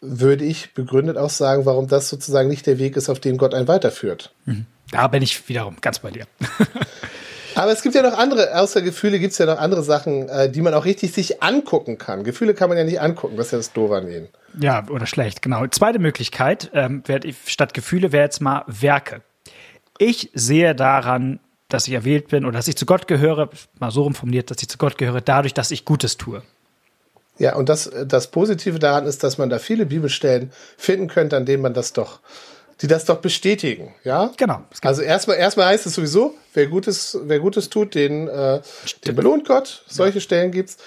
würde 0.00 0.44
ich 0.44 0.74
begründet 0.74 1.16
auch 1.16 1.30
sagen, 1.30 1.64
warum 1.64 1.88
das 1.88 2.08
sozusagen 2.08 2.48
nicht 2.48 2.66
der 2.66 2.78
Weg 2.78 2.96
ist, 2.96 3.08
auf 3.08 3.20
den 3.20 3.38
Gott 3.38 3.54
einen 3.54 3.68
weiterführt. 3.68 4.32
Mhm. 4.44 4.66
Da 4.90 5.08
bin 5.08 5.22
ich 5.22 5.48
wiederum 5.48 5.76
ganz 5.80 5.98
bei 5.98 6.10
dir. 6.10 6.26
Aber 7.54 7.70
es 7.70 7.82
gibt 7.82 7.94
ja 7.94 8.02
noch 8.02 8.18
andere, 8.18 8.58
außer 8.58 8.82
Gefühle 8.82 9.20
gibt 9.20 9.32
es 9.32 9.38
ja 9.38 9.46
noch 9.46 9.58
andere 9.58 9.82
Sachen, 9.82 10.28
äh, 10.28 10.50
die 10.50 10.60
man 10.60 10.74
auch 10.74 10.84
richtig 10.84 11.12
sich 11.12 11.42
angucken 11.42 11.98
kann. 11.98 12.24
Gefühle 12.24 12.54
kann 12.54 12.68
man 12.68 12.76
ja 12.76 12.84
nicht 12.84 13.00
angucken, 13.00 13.36
das 13.36 13.46
ist 13.46 13.52
ja 13.52 13.58
das 13.58 13.72
Doofe 13.72 13.96
an 13.96 14.08
ihnen. 14.08 14.28
Ja, 14.60 14.84
oder 14.88 15.06
schlecht, 15.06 15.42
genau. 15.42 15.66
Zweite 15.68 15.98
Möglichkeit, 15.98 16.70
ähm, 16.74 17.02
statt 17.46 17.74
Gefühle 17.74 18.12
wäre 18.12 18.24
jetzt 18.24 18.40
mal 18.40 18.64
Werke. 18.66 19.22
Ich 19.98 20.30
sehe 20.34 20.74
daran, 20.74 21.38
dass 21.68 21.86
ich 21.86 21.94
erwählt 21.94 22.28
bin 22.28 22.44
oder 22.44 22.58
dass 22.58 22.68
ich 22.68 22.76
zu 22.76 22.86
Gott 22.86 23.06
gehöre, 23.06 23.50
mal 23.78 23.90
so 23.90 24.02
rumformuliert, 24.02 24.50
dass 24.50 24.60
ich 24.60 24.68
zu 24.68 24.78
Gott 24.78 24.98
gehöre, 24.98 25.20
dadurch, 25.20 25.54
dass 25.54 25.70
ich 25.70 25.84
Gutes 25.84 26.16
tue. 26.16 26.42
Ja, 27.38 27.56
und 27.56 27.68
das, 27.68 27.90
das 28.06 28.30
Positive 28.30 28.78
daran 28.78 29.06
ist, 29.06 29.24
dass 29.24 29.38
man 29.38 29.50
da 29.50 29.58
viele 29.58 29.86
Bibelstellen 29.86 30.52
finden 30.76 31.08
könnte, 31.08 31.36
an 31.36 31.46
denen 31.46 31.62
man 31.62 31.74
das 31.74 31.92
doch, 31.92 32.20
die 32.80 32.86
das 32.86 33.04
doch 33.04 33.18
bestätigen, 33.18 33.94
ja? 34.04 34.32
Genau. 34.36 34.62
Also 34.82 35.02
erstmal, 35.02 35.36
erstmal 35.36 35.66
heißt 35.66 35.86
es 35.86 35.94
sowieso, 35.94 36.34
wer 36.54 36.66
Gutes, 36.66 37.18
wer 37.22 37.38
Gutes 37.38 37.70
tut, 37.70 37.94
den, 37.94 38.28
äh, 38.28 38.60
den 39.06 39.14
belohnt 39.14 39.46
Gott. 39.46 39.84
Solche 39.86 40.18
ja. 40.18 40.22
Stellen 40.22 40.50
gibt's. 40.50 40.78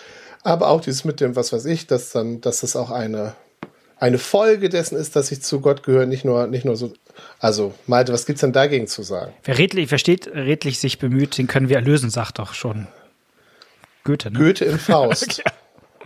Aber 0.44 0.70
auch 0.70 0.82
dieses 0.82 1.04
mit 1.04 1.20
dem, 1.20 1.36
was 1.36 1.52
weiß 1.52 1.66
ich, 1.66 1.88
dass 1.88 2.12
dann, 2.12 2.42
dass 2.42 2.62
das 2.62 2.76
auch 2.76 2.92
eine, 2.92 3.36
eine 3.98 4.18
Folge 4.18 4.70
dessen 4.70 4.98
ist, 4.98 5.16
dass 5.16 5.32
ich 5.32 5.42
zu 5.42 5.62
Gott 5.62 5.84
gehöre, 5.84 6.06
nicht 6.06 6.26
nur, 6.26 6.48
nicht 6.48 6.66
nur 6.66 6.76
so. 6.76 6.94
Also, 7.40 7.74
Malte, 7.88 8.14
was 8.14 8.26
gibt's 8.26 8.42
denn 8.42 8.54
dagegen 8.54 8.88
zu 8.88 9.02
sagen? 9.02 9.34
Wer 9.44 9.58
redlich, 9.58 9.90
versteht, 9.90 10.28
redlich 10.28 10.80
sich 10.80 11.00
bemüht, 11.00 11.38
den 11.38 11.48
können 11.48 11.70
wir 11.70 11.78
erlösen, 11.78 12.10
sagt 12.10 12.40
doch 12.40 12.54
schon 12.54 12.88
Goethe, 14.04 14.32
ne? 14.32 14.40
Goethe 14.40 14.66
in 14.66 14.80
Faust. 14.80 15.38
ja. 15.46 15.52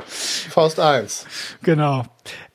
Faust 0.05 0.79
1. 0.79 1.27
Genau. 1.61 2.05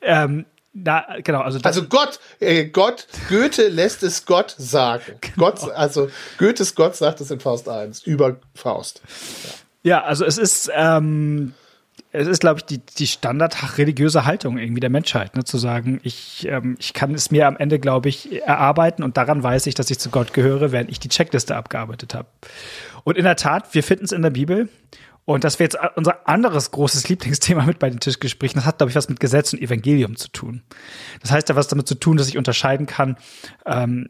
Ähm, 0.01 0.45
na, 0.73 1.05
genau, 1.23 1.41
also, 1.41 1.59
also 1.63 1.87
Gott, 1.87 2.19
äh, 2.39 2.65
Gott, 2.65 3.07
Goethe 3.29 3.67
lässt 3.67 4.03
es 4.03 4.25
Gott 4.25 4.55
sagen. 4.57 5.03
Genau. 5.21 5.49
Gott, 5.49 5.71
also 5.71 6.09
Goethes 6.37 6.75
Gott 6.75 6.95
sagt 6.95 7.21
es 7.21 7.31
in 7.31 7.39
Faust 7.39 7.67
1 7.67 8.03
über 8.03 8.37
Faust. 8.53 9.01
Ja, 9.83 9.97
ja 9.97 10.03
also 10.03 10.23
es 10.25 10.37
ist, 10.37 10.69
ähm, 10.75 11.53
es 12.11 12.27
ist, 12.27 12.39
glaube 12.39 12.59
ich, 12.59 12.65
die, 12.65 12.79
die 12.79 13.07
standard 13.07 13.77
religiöse 13.77 14.25
Haltung 14.25 14.57
irgendwie 14.57 14.79
der 14.79 14.89
Menschheit, 14.89 15.35
ne, 15.35 15.43
zu 15.43 15.57
sagen, 15.57 15.99
ich, 16.03 16.47
ähm, 16.49 16.77
ich 16.79 16.93
kann 16.93 17.13
es 17.13 17.31
mir 17.31 17.47
am 17.47 17.57
Ende, 17.57 17.79
glaube 17.79 18.09
ich, 18.09 18.41
erarbeiten 18.41 19.03
und 19.03 19.17
daran 19.17 19.43
weiß 19.43 19.67
ich, 19.67 19.75
dass 19.75 19.89
ich 19.89 19.99
zu 19.99 20.09
Gott 20.09 20.33
gehöre, 20.33 20.71
während 20.71 20.89
ich 20.89 20.99
die 20.99 21.09
Checkliste 21.09 21.55
abgearbeitet 21.55 22.13
habe. 22.13 22.27
Und 23.03 23.17
in 23.17 23.23
der 23.23 23.35
Tat, 23.35 23.73
wir 23.73 23.83
finden 23.83 24.05
es 24.05 24.11
in 24.11 24.21
der 24.21 24.29
Bibel 24.29 24.69
und 25.27 25.43
das 25.43 25.59
wäre 25.59 25.65
jetzt 25.65 25.77
unser 25.97 26.25
anderes 26.25 26.71
großes 26.71 27.09
Lieblingsthema 27.09 27.65
mit 27.65 27.79
bei 27.79 27.89
den 27.89 27.99
Tischgesprächen. 27.99 28.59
Das 28.59 28.65
hat, 28.65 28.77
glaube 28.77 28.91
ich, 28.91 28.95
was 28.95 29.09
mit 29.09 29.19
Gesetz 29.19 29.51
und 29.51 29.61
Evangelium 29.61 30.15
zu 30.15 30.29
tun. 30.29 30.63
Das 31.21 31.31
heißt 31.31 31.49
ja 31.49 31.57
was 31.57 31.67
damit 31.67 31.85
zu 31.85 31.95
tun, 31.95 32.15
dass 32.15 32.29
ich 32.29 32.37
unterscheiden 32.37 32.85
kann, 32.85 33.17
ähm, 33.65 34.07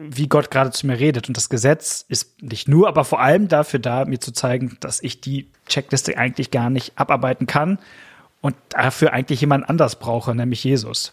wie 0.00 0.26
Gott 0.26 0.50
gerade 0.50 0.70
zu 0.70 0.86
mir 0.86 0.98
redet. 0.98 1.28
Und 1.28 1.36
das 1.36 1.50
Gesetz 1.50 2.06
ist 2.08 2.42
nicht 2.42 2.66
nur, 2.66 2.88
aber 2.88 3.04
vor 3.04 3.20
allem 3.20 3.48
dafür 3.48 3.78
da, 3.78 4.06
mir 4.06 4.20
zu 4.20 4.32
zeigen, 4.32 4.78
dass 4.80 5.02
ich 5.02 5.20
die 5.20 5.50
Checkliste 5.68 6.16
eigentlich 6.16 6.50
gar 6.50 6.70
nicht 6.70 6.98
abarbeiten 6.98 7.46
kann 7.46 7.78
und 8.40 8.56
dafür 8.70 9.12
eigentlich 9.12 9.42
jemand 9.42 9.68
anders 9.68 9.96
brauche, 9.96 10.34
nämlich 10.34 10.64
Jesus. 10.64 11.12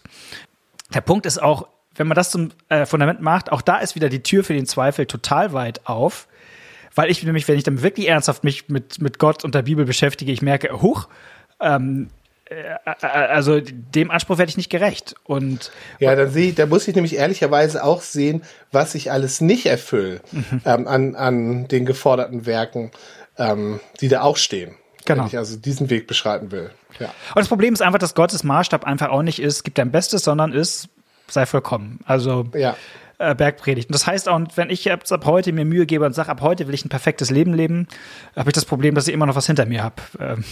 Der 0.94 1.02
Punkt 1.02 1.26
ist 1.26 1.42
auch, 1.42 1.68
wenn 1.94 2.06
man 2.06 2.14
das 2.14 2.30
zum 2.30 2.52
äh, 2.70 2.86
Fundament 2.86 3.20
macht, 3.20 3.52
auch 3.52 3.60
da 3.60 3.76
ist 3.76 3.96
wieder 3.96 4.08
die 4.08 4.22
Tür 4.22 4.44
für 4.44 4.54
den 4.54 4.64
Zweifel 4.64 5.04
total 5.04 5.52
weit 5.52 5.86
auf 5.86 6.26
weil 6.94 7.10
ich 7.10 7.22
nämlich, 7.22 7.48
wenn 7.48 7.56
ich 7.56 7.64
dann 7.64 7.82
wirklich 7.82 8.08
ernsthaft 8.08 8.44
mich 8.44 8.68
mit, 8.68 9.00
mit 9.00 9.18
Gott 9.18 9.44
und 9.44 9.54
der 9.54 9.62
Bibel 9.62 9.84
beschäftige, 9.84 10.32
ich 10.32 10.42
merke, 10.42 10.82
huch, 10.82 11.08
ähm, 11.60 12.08
äh, 12.52 12.54
äh, 12.84 13.06
also 13.06 13.60
dem 13.60 14.10
Anspruch 14.10 14.38
werde 14.38 14.50
ich 14.50 14.56
nicht 14.56 14.70
gerecht. 14.70 15.14
Und 15.24 15.70
ja, 15.98 16.14
dann 16.14 16.30
sehe, 16.30 16.52
da 16.52 16.66
muss 16.66 16.86
ich 16.86 16.94
nämlich 16.94 17.16
ehrlicherweise 17.16 17.82
auch 17.84 18.02
sehen, 18.02 18.42
was 18.70 18.94
ich 18.94 19.10
alles 19.10 19.40
nicht 19.40 19.66
erfülle 19.66 20.20
mhm. 20.32 20.60
ähm, 20.64 20.86
an, 20.86 21.14
an 21.14 21.68
den 21.68 21.86
geforderten 21.86 22.46
Werken, 22.46 22.90
ähm, 23.38 23.80
die 24.00 24.08
da 24.08 24.22
auch 24.22 24.36
stehen. 24.36 24.74
Genau. 25.04 25.22
Wenn 25.22 25.28
ich 25.28 25.38
also 25.38 25.56
diesen 25.56 25.90
Weg 25.90 26.06
beschreiten 26.06 26.52
will. 26.52 26.70
Ja. 27.00 27.06
Und 27.06 27.38
das 27.38 27.48
Problem 27.48 27.74
ist 27.74 27.82
einfach, 27.82 27.98
dass 27.98 28.14
Gottes 28.14 28.44
Maßstab 28.44 28.84
einfach 28.84 29.08
auch 29.08 29.22
nicht 29.22 29.40
ist, 29.40 29.64
gib 29.64 29.74
dein 29.74 29.90
Bestes, 29.90 30.22
sondern 30.22 30.52
ist, 30.52 30.88
sei 31.26 31.46
vollkommen. 31.46 32.00
Also 32.04 32.46
ja 32.54 32.76
äh, 33.22 33.34
Bergpredigt. 33.34 33.88
Und 33.88 33.94
das 33.94 34.06
heißt 34.06 34.28
auch, 34.28 34.40
wenn 34.56 34.70
ich 34.70 34.90
ab, 34.90 35.04
ab 35.08 35.24
heute 35.24 35.52
mir 35.52 35.64
Mühe 35.64 35.86
gebe 35.86 36.04
und 36.04 36.12
sage, 36.14 36.28
ab 36.28 36.40
heute 36.40 36.66
will 36.66 36.74
ich 36.74 36.84
ein 36.84 36.88
perfektes 36.88 37.30
Leben 37.30 37.54
leben, 37.54 37.88
habe 38.36 38.50
ich 38.50 38.54
das 38.54 38.64
Problem, 38.64 38.94
dass 38.94 39.08
ich 39.08 39.14
immer 39.14 39.26
noch 39.26 39.36
was 39.36 39.46
hinter 39.46 39.66
mir 39.66 39.82
habe. 39.82 39.96
Ähm, 40.18 40.44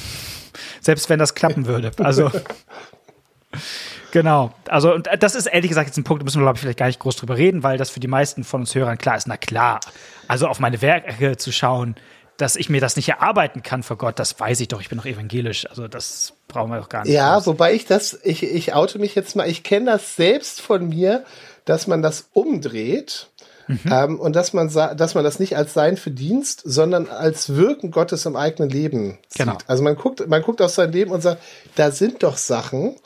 selbst 0.81 1.09
wenn 1.09 1.19
das 1.19 1.35
klappen 1.35 1.67
würde. 1.67 1.91
Also 1.99 2.31
Genau. 4.13 4.53
Also, 4.69 4.95
und 4.95 5.09
das 5.21 5.35
ist 5.35 5.47
ehrlich 5.47 5.69
gesagt 5.69 5.89
jetzt 5.89 5.97
ein 5.97 6.05
Punkt, 6.05 6.23
da 6.23 6.25
müssen 6.25 6.41
wir, 6.41 6.45
glaube 6.45 6.57
ich, 6.57 6.63
vielleicht 6.63 6.79
gar 6.79 6.87
nicht 6.87 6.99
groß 6.99 7.17
drüber 7.17 7.37
reden, 7.37 7.63
weil 7.63 7.79
das 7.79 7.91
für 7.91 8.01
die 8.01 8.09
meisten 8.09 8.45
von 8.45 8.63
uns 8.63 8.75
Hörern 8.75 8.99
klar 8.99 9.17
ist. 9.17 9.29
Na 9.29 9.37
klar. 9.37 9.81
Also 10.29 10.47
auf 10.47 10.61
meine 10.61 10.83
Werke 10.83 11.37
zu 11.37 11.53
schauen, 11.53 11.97
dass 12.37 12.57
ich 12.57 12.71
mir 12.71 12.81
das 12.81 12.97
nicht 12.97 13.09
erarbeiten 13.09 13.63
kann 13.63 13.83
vor 13.83 13.99
Gott, 13.99 14.19
das 14.19 14.39
weiß 14.41 14.61
ich 14.61 14.69
doch. 14.69 14.81
Ich 14.81 14.89
bin 14.89 14.99
doch 14.99 15.05
evangelisch. 15.05 15.69
Also 15.69 15.89
das 15.89 16.33
brauchen 16.49 16.71
wir 16.71 16.79
doch 16.79 16.89
gar 16.89 17.05
nicht. 17.05 17.13
Ja, 17.13 17.35
raus. 17.35 17.47
wobei 17.47 17.75
ich 17.75 17.85
das, 17.85 18.19
ich, 18.25 18.43
ich 18.43 18.75
oute 18.75 18.99
mich 18.99 19.15
jetzt 19.15 19.37
mal, 19.37 19.49
ich 19.49 19.63
kenne 19.63 19.93
das 19.93 20.17
selbst 20.17 20.61
von 20.61 20.89
mir, 20.89 21.25
dass 21.71 21.87
man 21.87 22.03
das 22.03 22.31
umdreht 22.33 23.29
mhm. 23.69 23.79
ähm, 23.89 24.19
und 24.19 24.35
dass 24.35 24.53
man, 24.53 24.69
dass 24.73 25.15
man 25.15 25.23
das 25.23 25.39
nicht 25.39 25.57
als 25.57 25.73
sein 25.73 25.97
Verdienst, 25.97 26.63
sondern 26.65 27.09
als 27.09 27.55
Wirken 27.55 27.93
Gottes 27.93 28.27
im 28.27 28.35
eigenen 28.35 28.71
Leben 28.71 29.19
sieht. 29.29 29.47
Genau. 29.47 29.57
Also 29.69 29.85
man 29.85 29.95
guckt, 29.95 30.27
man 30.29 30.43
guckt 30.43 30.61
auf 30.63 30.73
sein 30.73 30.91
Leben 30.91 31.13
und 31.13 31.21
sagt, 31.21 31.41
da 31.77 31.93
sind 31.93 32.25
doch 32.25 32.39
Sachen, 32.39 32.97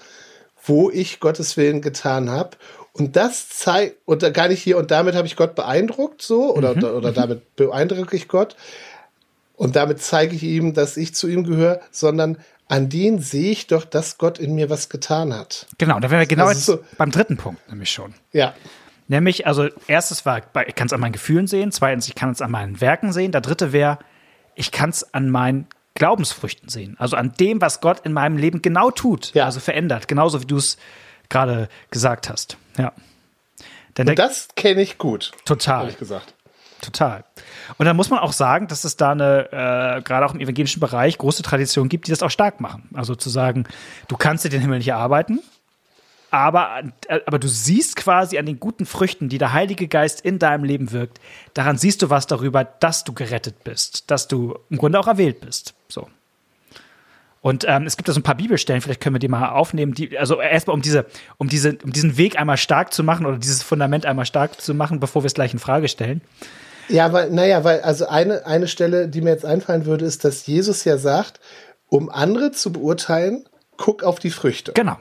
wo 0.64 0.90
ich 0.90 1.20
Gottes 1.20 1.58
Willen 1.58 1.82
getan 1.82 2.30
habe. 2.30 2.56
Und 2.94 3.16
das 3.16 3.50
zeigt, 3.50 3.98
und 4.06 4.22
da 4.22 4.30
gar 4.30 4.48
nicht 4.48 4.62
hier, 4.62 4.78
und 4.78 4.90
damit 4.90 5.14
habe 5.14 5.26
ich 5.26 5.36
Gott 5.36 5.54
beeindruckt, 5.54 6.22
so, 6.22 6.54
oder, 6.54 6.74
mhm. 6.74 6.84
oder 6.84 7.12
damit 7.12 7.56
beeindrucke 7.56 8.16
ich 8.16 8.28
Gott. 8.28 8.56
Und 9.56 9.76
damit 9.76 10.00
zeige 10.00 10.34
ich 10.34 10.42
ihm, 10.42 10.72
dass 10.72 10.96
ich 10.96 11.14
zu 11.14 11.28
ihm 11.28 11.44
gehöre, 11.44 11.80
sondern 11.90 12.38
an 12.68 12.88
denen 12.88 13.18
sehe 13.20 13.52
ich 13.52 13.66
doch, 13.66 13.84
dass 13.84 14.18
Gott 14.18 14.38
in 14.38 14.54
mir 14.54 14.70
was 14.70 14.88
getan 14.88 15.34
hat. 15.34 15.66
Genau, 15.78 16.00
da 16.00 16.10
wären 16.10 16.20
wir 16.20 16.26
genau 16.26 16.46
also 16.46 16.76
so 16.76 16.84
beim 16.96 17.10
dritten 17.10 17.36
Punkt 17.36 17.68
nämlich 17.68 17.90
schon. 17.90 18.14
Ja. 18.32 18.54
Nämlich, 19.06 19.46
also 19.46 19.68
erstes 19.86 20.24
war, 20.24 20.42
ich 20.66 20.74
kann 20.74 20.86
es 20.86 20.92
an 20.92 21.00
meinen 21.00 21.12
Gefühlen 21.12 21.46
sehen, 21.46 21.72
zweitens, 21.72 22.08
ich 22.08 22.14
kann 22.14 22.30
es 22.30 22.40
an 22.40 22.50
meinen 22.50 22.80
Werken 22.80 23.12
sehen, 23.12 23.32
der 23.32 23.42
dritte 23.42 23.72
wäre, 23.72 23.98
ich 24.54 24.72
kann 24.72 24.90
es 24.90 25.12
an 25.12 25.28
meinen 25.28 25.66
Glaubensfrüchten 25.94 26.68
sehen. 26.68 26.96
Also 26.98 27.16
an 27.16 27.34
dem, 27.38 27.60
was 27.60 27.80
Gott 27.80 28.00
in 28.04 28.12
meinem 28.12 28.38
Leben 28.38 28.62
genau 28.62 28.90
tut, 28.90 29.34
ja. 29.34 29.44
also 29.44 29.60
verändert, 29.60 30.08
genauso 30.08 30.40
wie 30.40 30.46
du 30.46 30.56
es 30.56 30.78
gerade 31.28 31.68
gesagt 31.90 32.30
hast. 32.30 32.56
Ja. 32.78 32.92
Denn 33.96 34.08
Und 34.08 34.18
das 34.18 34.48
kenne 34.56 34.80
ich 34.80 34.98
gut. 34.98 35.32
Total. 35.44 35.82
Ehrlich 35.82 35.98
gesagt. 35.98 36.34
Total. 36.84 37.24
Und 37.78 37.86
da 37.86 37.94
muss 37.94 38.10
man 38.10 38.18
auch 38.18 38.34
sagen, 38.34 38.68
dass 38.68 38.84
es 38.84 38.98
da 38.98 39.12
eine, 39.12 39.48
äh, 39.50 40.02
gerade 40.02 40.26
auch 40.26 40.34
im 40.34 40.40
evangelischen 40.40 40.80
Bereich, 40.80 41.16
große 41.16 41.42
Tradition 41.42 41.88
gibt, 41.88 42.06
die 42.06 42.10
das 42.10 42.22
auch 42.22 42.30
stark 42.30 42.60
machen. 42.60 42.90
Also 42.92 43.14
zu 43.14 43.30
sagen, 43.30 43.64
du 44.06 44.18
kannst 44.18 44.44
dir 44.44 44.50
den 44.50 44.60
Himmel 44.60 44.78
nicht 44.78 44.88
erarbeiten, 44.88 45.40
aber, 46.30 46.82
äh, 47.08 47.20
aber 47.24 47.38
du 47.38 47.48
siehst 47.48 47.96
quasi 47.96 48.36
an 48.36 48.44
den 48.44 48.60
guten 48.60 48.84
Früchten, 48.84 49.30
die 49.30 49.38
der 49.38 49.54
Heilige 49.54 49.88
Geist 49.88 50.20
in 50.20 50.38
deinem 50.38 50.64
Leben 50.64 50.92
wirkt, 50.92 51.20
daran 51.54 51.78
siehst 51.78 52.02
du 52.02 52.10
was 52.10 52.26
darüber, 52.26 52.64
dass 52.64 53.02
du 53.04 53.14
gerettet 53.14 53.64
bist, 53.64 54.10
dass 54.10 54.28
du 54.28 54.58
im 54.68 54.76
Grunde 54.76 55.00
auch 55.00 55.06
erwählt 55.06 55.40
bist. 55.40 55.72
So. 55.88 56.08
Und 57.40 57.64
ähm, 57.66 57.86
es 57.86 57.96
gibt 57.96 58.08
da 58.08 58.12
so 58.12 58.20
ein 58.20 58.24
paar 58.24 58.34
Bibelstellen, 58.34 58.82
vielleicht 58.82 59.00
können 59.00 59.14
wir 59.14 59.20
die 59.20 59.28
mal 59.28 59.50
aufnehmen, 59.50 59.94
die, 59.94 60.18
also 60.18 60.38
erstmal 60.38 60.74
um 60.74 60.82
diese, 60.82 61.06
um 61.38 61.48
diese, 61.48 61.78
um 61.82 61.92
diesen 61.92 62.18
Weg 62.18 62.38
einmal 62.38 62.58
stark 62.58 62.92
zu 62.92 63.04
machen 63.04 63.24
oder 63.24 63.38
dieses 63.38 63.62
Fundament 63.62 64.04
einmal 64.04 64.26
stark 64.26 64.60
zu 64.60 64.74
machen, 64.74 65.00
bevor 65.00 65.22
wir 65.22 65.26
es 65.26 65.34
gleich 65.34 65.52
in 65.54 65.58
Frage 65.58 65.88
stellen. 65.88 66.20
Ja, 66.88 67.12
weil, 67.12 67.30
naja, 67.30 67.64
weil, 67.64 67.80
also 67.80 68.06
eine, 68.06 68.46
eine 68.46 68.68
Stelle, 68.68 69.08
die 69.08 69.20
mir 69.20 69.30
jetzt 69.30 69.44
einfallen 69.44 69.86
würde, 69.86 70.04
ist, 70.04 70.24
dass 70.24 70.46
Jesus 70.46 70.84
ja 70.84 70.98
sagt, 70.98 71.40
um 71.88 72.10
andere 72.10 72.52
zu 72.52 72.72
beurteilen, 72.72 73.48
guck 73.76 74.02
auf 74.02 74.18
die 74.18 74.30
Früchte. 74.30 74.72
Genau. 74.72 74.96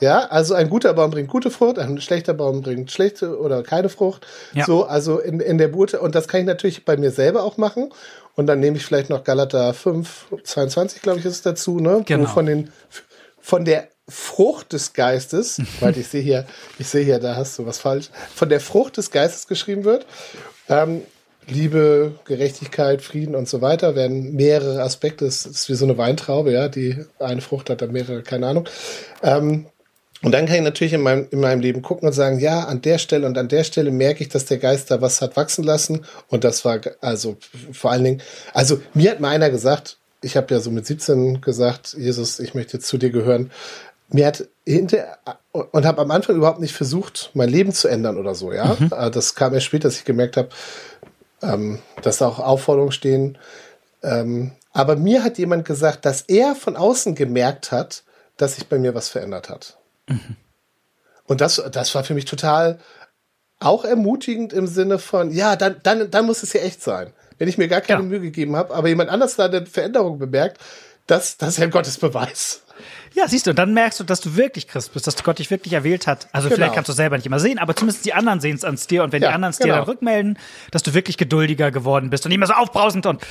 Ja, 0.00 0.26
also 0.26 0.54
ein 0.54 0.68
guter 0.68 0.92
Baum 0.94 1.12
bringt 1.12 1.28
gute 1.28 1.52
Frucht, 1.52 1.78
ein 1.78 2.00
schlechter 2.00 2.34
Baum 2.34 2.62
bringt 2.62 2.90
schlechte 2.90 3.38
oder 3.38 3.62
keine 3.62 3.88
Frucht. 3.88 4.26
Ja. 4.52 4.64
So, 4.64 4.84
also 4.84 5.20
in, 5.20 5.38
in 5.38 5.58
der 5.58 5.68
Beurteilung, 5.68 6.06
und 6.06 6.16
das 6.16 6.26
kann 6.26 6.40
ich 6.40 6.46
natürlich 6.46 6.84
bei 6.84 6.96
mir 6.96 7.12
selber 7.12 7.44
auch 7.44 7.56
machen. 7.56 7.92
Und 8.34 8.48
dann 8.48 8.58
nehme 8.58 8.78
ich 8.78 8.84
vielleicht 8.84 9.10
noch 9.10 9.22
Galater 9.22 9.72
5, 9.72 10.26
22, 10.42 11.02
glaube 11.02 11.20
ich, 11.20 11.24
ist 11.24 11.32
es 11.34 11.42
dazu, 11.42 11.78
ne? 11.78 12.02
Genau. 12.04 12.24
Wo 12.24 12.26
von 12.26 12.46
den, 12.46 12.72
von 13.40 13.64
der 13.64 13.88
Frucht 14.08 14.72
des 14.72 14.92
Geistes, 14.92 15.60
weil 15.80 15.96
ich 15.96 16.08
sehe 16.08 16.22
hier, 16.22 16.46
ich 16.80 16.88
sehe 16.88 17.04
hier, 17.04 17.20
da 17.20 17.36
hast 17.36 17.58
du 17.60 17.66
was 17.66 17.78
falsch, 17.78 18.10
von 18.34 18.48
der 18.48 18.60
Frucht 18.60 18.96
des 18.96 19.12
Geistes 19.12 19.46
geschrieben 19.46 19.84
wird. 19.84 20.04
Ähm, 20.72 21.02
Liebe, 21.48 22.14
Gerechtigkeit, 22.24 23.02
Frieden 23.02 23.34
und 23.34 23.48
so 23.48 23.60
weiter 23.60 23.96
werden 23.96 24.34
mehrere 24.34 24.82
Aspekte. 24.82 25.26
Es 25.26 25.44
ist 25.44 25.68
wie 25.68 25.74
so 25.74 25.84
eine 25.84 25.98
Weintraube, 25.98 26.52
ja, 26.52 26.68
die 26.68 27.04
eine 27.18 27.40
Frucht 27.40 27.68
hat, 27.68 27.82
dann 27.82 27.92
mehrere, 27.92 28.22
keine 28.22 28.46
Ahnung. 28.46 28.68
Ähm, 29.22 29.66
und 30.22 30.32
dann 30.32 30.46
kann 30.46 30.54
ich 30.54 30.62
natürlich 30.62 30.92
in 30.92 31.00
meinem, 31.00 31.26
in 31.30 31.40
meinem 31.40 31.60
Leben 31.60 31.82
gucken 31.82 32.06
und 32.06 32.14
sagen, 32.14 32.38
ja, 32.38 32.60
an 32.60 32.80
der 32.80 32.98
Stelle 32.98 33.26
und 33.26 33.36
an 33.36 33.48
der 33.48 33.64
Stelle 33.64 33.90
merke 33.90 34.22
ich, 34.22 34.28
dass 34.28 34.44
der 34.44 34.58
Geist 34.58 34.90
da 34.92 35.00
was 35.00 35.20
hat 35.20 35.36
wachsen 35.36 35.64
lassen. 35.64 36.06
Und 36.28 36.44
das 36.44 36.64
war 36.64 36.80
also 37.00 37.36
vor 37.72 37.90
allen 37.90 38.04
Dingen, 38.04 38.22
also 38.54 38.80
mir 38.94 39.10
hat 39.10 39.20
mal 39.20 39.30
einer 39.30 39.50
gesagt, 39.50 39.98
ich 40.22 40.36
habe 40.36 40.54
ja 40.54 40.60
so 40.60 40.70
mit 40.70 40.86
17 40.86 41.40
gesagt, 41.40 41.96
Jesus, 41.98 42.38
ich 42.38 42.54
möchte 42.54 42.78
zu 42.78 42.98
dir 42.98 43.10
gehören. 43.10 43.50
Mir 44.10 44.26
hat 44.26 44.46
hinter 44.64 45.18
und 45.52 45.84
habe 45.84 46.00
am 46.00 46.10
Anfang 46.10 46.36
überhaupt 46.36 46.60
nicht 46.60 46.74
versucht, 46.74 47.30
mein 47.34 47.48
Leben 47.48 47.72
zu 47.72 47.88
ändern 47.88 48.16
oder 48.16 48.34
so, 48.34 48.52
ja. 48.52 48.76
Mhm. 48.78 48.90
Äh, 48.90 49.10
das 49.10 49.34
kam 49.34 49.54
erst 49.54 49.66
später, 49.66 49.88
dass 49.88 49.98
ich 49.98 50.04
gemerkt 50.04 50.36
habe, 50.36 50.48
ähm, 51.42 51.80
dass 52.02 52.18
da 52.18 52.28
auch 52.28 52.38
Aufforderungen 52.38 52.92
stehen. 52.92 53.38
Ähm, 54.02 54.52
aber 54.72 54.96
mir 54.96 55.22
hat 55.22 55.38
jemand 55.38 55.66
gesagt, 55.66 56.06
dass 56.06 56.22
er 56.22 56.54
von 56.54 56.76
außen 56.76 57.14
gemerkt 57.14 57.70
hat, 57.70 58.04
dass 58.38 58.54
sich 58.54 58.68
bei 58.68 58.78
mir 58.78 58.94
was 58.94 59.10
verändert 59.10 59.50
hat. 59.50 59.78
Mhm. 60.08 60.36
Und 61.26 61.40
das, 61.40 61.62
das 61.70 61.94
war 61.94 62.04
für 62.04 62.14
mich 62.14 62.24
total 62.24 62.78
auch 63.60 63.84
ermutigend 63.84 64.52
im 64.52 64.66
Sinne 64.66 64.98
von, 64.98 65.30
ja, 65.30 65.56
dann, 65.56 65.76
dann, 65.82 66.10
dann 66.10 66.26
muss 66.26 66.42
es 66.42 66.52
ja 66.52 66.62
echt 66.62 66.82
sein. 66.82 67.12
Wenn 67.38 67.48
ich 67.48 67.58
mir 67.58 67.68
gar 67.68 67.80
keine 67.80 68.02
ja. 68.02 68.08
Mühe 68.08 68.20
gegeben 68.20 68.56
habe, 68.56 68.74
aber 68.74 68.88
jemand 68.88 69.10
anders 69.10 69.36
da 69.36 69.46
eine 69.46 69.66
Veränderung 69.66 70.18
bemerkt, 70.18 70.58
das, 71.06 71.36
das 71.36 71.50
ist 71.50 71.58
ja 71.58 71.66
Gottes 71.66 71.98
Beweis. 71.98 72.62
Ja, 73.14 73.28
siehst 73.28 73.46
du, 73.46 73.50
und 73.50 73.58
dann 73.58 73.74
merkst 73.74 74.00
du, 74.00 74.04
dass 74.04 74.20
du 74.20 74.36
wirklich 74.36 74.68
Christ 74.68 74.92
bist, 74.92 75.06
dass 75.06 75.22
Gott 75.22 75.38
dich 75.38 75.50
wirklich 75.50 75.74
erwählt 75.74 76.06
hat. 76.06 76.28
Also 76.32 76.48
genau. 76.48 76.56
vielleicht 76.56 76.74
kannst 76.74 76.88
du 76.88 76.94
selber 76.94 77.16
nicht 77.16 77.26
immer 77.26 77.38
sehen, 77.38 77.58
aber 77.58 77.76
zumindest 77.76 78.04
die 78.06 78.14
anderen 78.14 78.40
sehen 78.40 78.56
es 78.56 78.64
an 78.64 78.78
dir. 78.90 79.04
Und 79.04 79.12
wenn 79.12 79.22
ja, 79.22 79.28
die 79.28 79.34
anderen 79.34 79.50
es 79.50 79.58
genau. 79.58 79.74
dir 79.74 79.78
dann 79.80 79.88
rückmelden, 79.88 80.38
dass 80.70 80.82
du 80.82 80.94
wirklich 80.94 81.18
geduldiger 81.18 81.70
geworden 81.70 82.10
bist 82.10 82.24
und 82.24 82.30
nicht 82.30 82.38
mehr 82.38 82.48
so 82.48 82.54
aufbrausend 82.54 83.06
und 83.06 83.22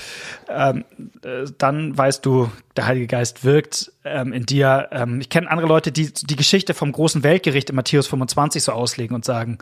ähm, 0.49 0.85
äh, 1.23 1.45
dann 1.57 1.97
weißt 1.97 2.25
du, 2.25 2.51
der 2.77 2.85
Heilige 2.85 3.07
Geist 3.07 3.43
wirkt 3.43 3.91
ähm, 4.05 4.31
in 4.31 4.45
dir. 4.45 4.87
Ähm, 4.91 5.19
ich 5.19 5.29
kenne 5.29 5.49
andere 5.49 5.67
Leute, 5.67 5.91
die 5.91 6.13
die 6.13 6.35
Geschichte 6.35 6.73
vom 6.73 6.91
großen 6.91 7.23
Weltgericht 7.23 7.69
in 7.69 7.75
Matthäus 7.75 8.07
25 8.07 8.63
so 8.63 8.71
auslegen 8.71 9.15
und 9.15 9.25
sagen, 9.25 9.57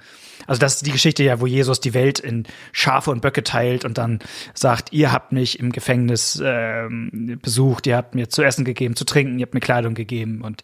also 0.47 0.59
das 0.59 0.75
ist 0.75 0.85
die 0.85 0.91
Geschichte 0.91 1.23
ja, 1.23 1.39
wo 1.39 1.47
Jesus 1.47 1.79
die 1.79 1.93
Welt 1.93 2.19
in 2.19 2.45
Schafe 2.71 3.09
und 3.11 3.21
Böcke 3.21 3.43
teilt 3.43 3.83
und 3.83 3.97
dann 3.97 4.19
sagt, 4.53 4.93
ihr 4.93 5.11
habt 5.11 5.31
mich 5.31 5.59
im 5.59 5.71
Gefängnis 5.71 6.41
ähm, 6.43 7.39
besucht, 7.41 7.87
ihr 7.87 7.97
habt 7.97 8.15
mir 8.15 8.29
zu 8.29 8.43
essen 8.43 8.63
gegeben, 8.63 8.95
zu 8.95 9.05
trinken, 9.05 9.39
ihr 9.39 9.45
habt 9.45 9.53
mir 9.53 9.59
Kleidung 9.59 9.95
gegeben 9.95 10.08
und 10.17 10.43
und 10.43 10.63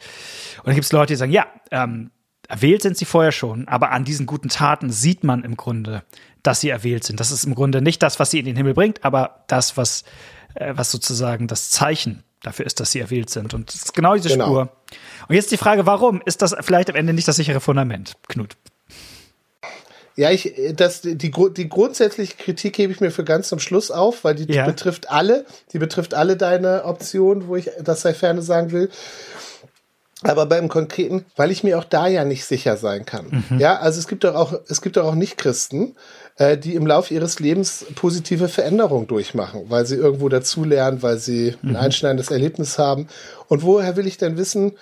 dann 0.65 0.73
gibt 0.75 0.85
es 0.85 0.91
Leute, 0.91 1.13
die 1.13 1.17
sagen, 1.17 1.31
ja, 1.31 1.47
ähm, 1.71 2.11
erwählt 2.47 2.81
sind 2.81 2.97
sie 2.97 3.05
vorher 3.05 3.31
schon, 3.31 3.67
aber 3.67 3.91
an 3.91 4.03
diesen 4.03 4.25
guten 4.25 4.49
Taten 4.49 4.89
sieht 4.89 5.23
man 5.23 5.43
im 5.43 5.57
Grunde, 5.57 6.03
dass 6.43 6.61
sie 6.61 6.69
erwählt 6.69 7.03
sind. 7.03 7.19
Das 7.19 7.31
ist 7.31 7.43
im 7.45 7.55
Grunde 7.55 7.81
nicht 7.81 8.03
das, 8.03 8.19
was 8.19 8.31
sie 8.31 8.39
in 8.39 8.45
den 8.45 8.55
Himmel 8.55 8.73
bringt, 8.73 9.03
aber 9.03 9.43
das, 9.47 9.77
was 9.77 10.03
äh, 10.55 10.73
was 10.75 10.91
sozusagen 10.91 11.47
das 11.47 11.69
Zeichen 11.69 12.23
dafür 12.41 12.65
ist, 12.65 12.79
dass 12.79 12.91
sie 12.91 12.99
erwählt 12.99 13.29
sind. 13.29 13.53
Und 13.53 13.69
das 13.69 13.75
ist 13.75 13.93
genau 13.93 14.15
diese 14.15 14.29
genau. 14.29 14.45
Spur. 14.45 14.69
Und 15.27 15.35
jetzt 15.35 15.51
die 15.51 15.57
Frage, 15.57 15.85
warum 15.85 16.21
ist 16.25 16.41
das 16.41 16.55
vielleicht 16.61 16.89
am 16.89 16.95
Ende 16.95 17.13
nicht 17.13 17.27
das 17.27 17.35
sichere 17.35 17.59
Fundament, 17.59 18.15
Knut? 18.27 18.55
Ja, 20.17 20.31
ich, 20.31 20.53
das, 20.75 21.01
die, 21.01 21.17
die 21.17 21.69
grundsätzliche 21.69 22.37
Kritik 22.37 22.77
hebe 22.77 22.93
ich 22.93 23.01
mir 23.01 23.11
für 23.11 23.25
ganz 23.25 23.49
zum 23.49 23.59
Schluss 23.59 23.91
auf, 23.91 24.23
weil 24.23 24.35
die, 24.35 24.51
ja. 24.51 24.65
betrifft 24.65 25.11
alle, 25.11 25.45
die 25.73 25.79
betrifft 25.79 26.13
alle 26.13 26.37
deine 26.37 26.85
Optionen, 26.85 27.47
wo 27.47 27.57
ich 27.57 27.69
das 27.83 28.01
sei 28.01 28.13
ferne 28.13 28.41
sagen 28.41 28.71
will. 28.71 28.89
Aber 30.21 30.45
beim 30.45 30.69
Konkreten, 30.69 31.25
weil 31.35 31.51
ich 31.51 31.63
mir 31.63 31.77
auch 31.77 31.83
da 31.83 32.07
ja 32.07 32.23
nicht 32.23 32.45
sicher 32.45 32.77
sein 32.77 33.05
kann. 33.05 33.43
Mhm. 33.49 33.59
Ja, 33.59 33.77
also 33.79 33.99
es 33.99 34.07
gibt 34.07 34.23
doch 34.23 34.33
auch, 34.33 34.53
es 34.69 34.81
gibt 34.81 34.95
doch 34.95 35.05
auch 35.05 35.13
Nicht-Christen, 35.13 35.95
äh, 36.37 36.57
die 36.57 36.75
im 36.75 36.87
Laufe 36.87 37.13
ihres 37.13 37.39
Lebens 37.39 37.85
positive 37.95 38.47
Veränderungen 38.47 39.07
durchmachen, 39.07 39.65
weil 39.67 39.85
sie 39.85 39.95
irgendwo 39.95 40.29
dazulernen, 40.29 41.03
weil 41.03 41.17
sie 41.17 41.55
ein 41.61 41.71
mhm. 41.71 41.75
einschneidendes 41.75 42.31
Erlebnis 42.31 42.79
haben. 42.79 43.07
Und 43.49 43.63
woher 43.63 43.97
will 43.97 44.07
ich 44.07 44.17
denn 44.17 44.37
wissen, 44.37 44.73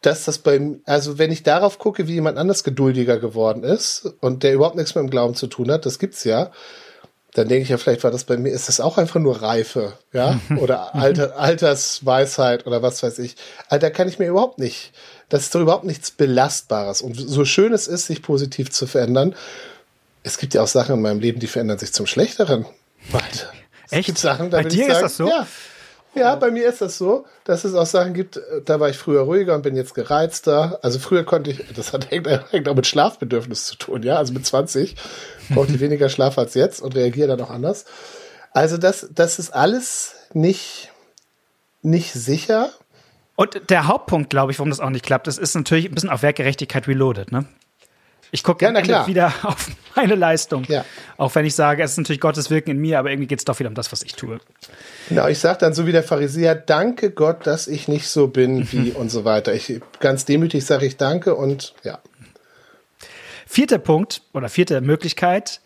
dass 0.00 0.24
das 0.24 0.38
beim, 0.38 0.80
also 0.84 1.18
wenn 1.18 1.32
ich 1.32 1.42
darauf 1.42 1.78
gucke, 1.78 2.06
wie 2.06 2.14
jemand 2.14 2.38
anders 2.38 2.62
geduldiger 2.62 3.18
geworden 3.18 3.64
ist 3.64 4.14
und 4.20 4.42
der 4.42 4.54
überhaupt 4.54 4.76
nichts 4.76 4.94
mit 4.94 5.02
dem 5.02 5.10
Glauben 5.10 5.34
zu 5.34 5.48
tun 5.48 5.70
hat, 5.70 5.86
das 5.86 5.98
gibt's 5.98 6.24
ja, 6.24 6.52
dann 7.34 7.48
denke 7.48 7.64
ich 7.64 7.68
ja, 7.68 7.78
vielleicht 7.78 8.04
war 8.04 8.10
das 8.10 8.24
bei 8.24 8.36
mir, 8.36 8.50
ist 8.50 8.68
das 8.68 8.80
auch 8.80 8.96
einfach 8.96 9.20
nur 9.20 9.42
Reife, 9.42 9.92
ja, 10.12 10.40
oder 10.60 10.94
Alter, 10.94 11.38
Altersweisheit 11.38 12.66
oder 12.66 12.82
was 12.82 13.02
weiß 13.02 13.18
ich. 13.18 13.36
Alter, 13.68 13.90
kann 13.90 14.08
ich 14.08 14.18
mir 14.18 14.28
überhaupt 14.28 14.58
nicht. 14.58 14.92
Das 15.28 15.42
ist 15.42 15.54
doch 15.54 15.60
überhaupt 15.60 15.84
nichts 15.84 16.10
Belastbares. 16.10 17.02
Und 17.02 17.14
so 17.14 17.44
schön 17.44 17.72
es 17.72 17.86
ist, 17.86 18.06
sich 18.06 18.22
positiv 18.22 18.70
zu 18.70 18.86
verändern, 18.86 19.34
es 20.22 20.38
gibt 20.38 20.54
ja 20.54 20.62
auch 20.62 20.68
Sachen 20.68 20.94
in 20.96 21.02
meinem 21.02 21.20
Leben, 21.20 21.38
die 21.38 21.46
verändern 21.46 21.78
sich 21.78 21.92
zum 21.92 22.06
Schlechteren. 22.06 22.66
Warte. 23.10 23.48
Echt? 23.90 24.10
Es 24.10 24.20
Sachen, 24.20 24.50
da 24.50 24.62
Bei 24.62 24.68
dir 24.68 24.86
sagen, 24.86 24.92
ist 24.92 25.02
das 25.02 25.16
so? 25.16 25.28
Ja. 25.28 25.46
Ja, 26.14 26.34
bei 26.36 26.50
mir 26.50 26.68
ist 26.68 26.80
das 26.80 26.98
so, 26.98 27.26
dass 27.44 27.64
es 27.64 27.74
auch 27.74 27.86
Sachen 27.86 28.14
gibt, 28.14 28.40
da 28.64 28.80
war 28.80 28.88
ich 28.88 28.96
früher 28.96 29.22
ruhiger 29.22 29.54
und 29.54 29.62
bin 29.62 29.76
jetzt 29.76 29.94
gereizter. 29.94 30.78
Also 30.82 30.98
früher 30.98 31.24
konnte 31.24 31.50
ich, 31.50 31.64
das 31.74 31.92
hat, 31.92 32.10
hängt, 32.10 32.26
hängt 32.50 32.68
auch 32.68 32.74
mit 32.74 32.86
Schlafbedürfnis 32.86 33.66
zu 33.66 33.76
tun, 33.76 34.02
ja. 34.02 34.16
Also 34.16 34.32
mit 34.32 34.46
20 34.46 34.96
brauchte 35.50 35.72
ich 35.72 35.80
weniger 35.80 36.08
Schlaf 36.08 36.38
als 36.38 36.54
jetzt 36.54 36.80
und 36.80 36.94
reagiere 36.94 37.28
dann 37.28 37.40
auch 37.40 37.50
anders. 37.50 37.84
Also 38.52 38.78
das, 38.78 39.08
das 39.14 39.38
ist 39.38 39.54
alles 39.54 40.14
nicht, 40.32 40.90
nicht 41.82 42.12
sicher. 42.12 42.70
Und 43.36 43.70
der 43.70 43.86
Hauptpunkt, 43.86 44.30
glaube 44.30 44.50
ich, 44.50 44.58
warum 44.58 44.70
das 44.70 44.80
auch 44.80 44.90
nicht 44.90 45.04
klappt, 45.04 45.26
das 45.26 45.38
ist 45.38 45.54
natürlich 45.54 45.86
ein 45.86 45.94
bisschen 45.94 46.10
auf 46.10 46.22
Werkgerechtigkeit 46.22 46.88
reloaded, 46.88 47.30
ne? 47.30 47.44
Ich 48.30 48.42
gucke 48.42 48.64
ja, 48.64 49.06
wieder 49.06 49.32
auf 49.42 49.68
meine 49.96 50.14
Leistung. 50.14 50.64
Ja. 50.68 50.84
Auch 51.16 51.34
wenn 51.34 51.46
ich 51.46 51.54
sage, 51.54 51.82
es 51.82 51.92
ist 51.92 51.98
natürlich 51.98 52.20
Gottes 52.20 52.50
Wirken 52.50 52.70
in 52.70 52.78
mir, 52.78 52.98
aber 52.98 53.10
irgendwie 53.10 53.26
geht 53.26 53.38
es 53.38 53.44
doch 53.44 53.58
wieder 53.58 53.68
um 53.68 53.74
das, 53.74 53.90
was 53.90 54.02
ich 54.02 54.14
tue. 54.14 54.38
Genau, 55.08 55.26
ich 55.28 55.38
sage 55.38 55.58
dann 55.60 55.72
so 55.72 55.86
wie 55.86 55.92
der 55.92 56.02
Pharisäer, 56.02 56.54
danke 56.54 57.10
Gott, 57.10 57.46
dass 57.46 57.66
ich 57.68 57.88
nicht 57.88 58.08
so 58.08 58.28
bin 58.28 58.70
wie 58.72 58.90
und 58.90 59.10
so 59.10 59.24
weiter. 59.24 59.54
Ich 59.54 59.80
ganz 60.00 60.24
demütig 60.24 60.64
sage 60.66 60.86
ich 60.86 60.96
danke 60.96 61.34
und 61.34 61.74
ja. 61.82 62.00
Vierter 63.46 63.78
Punkt 63.78 64.22
oder 64.34 64.50
vierte 64.50 64.80
Möglichkeit, 64.82 65.62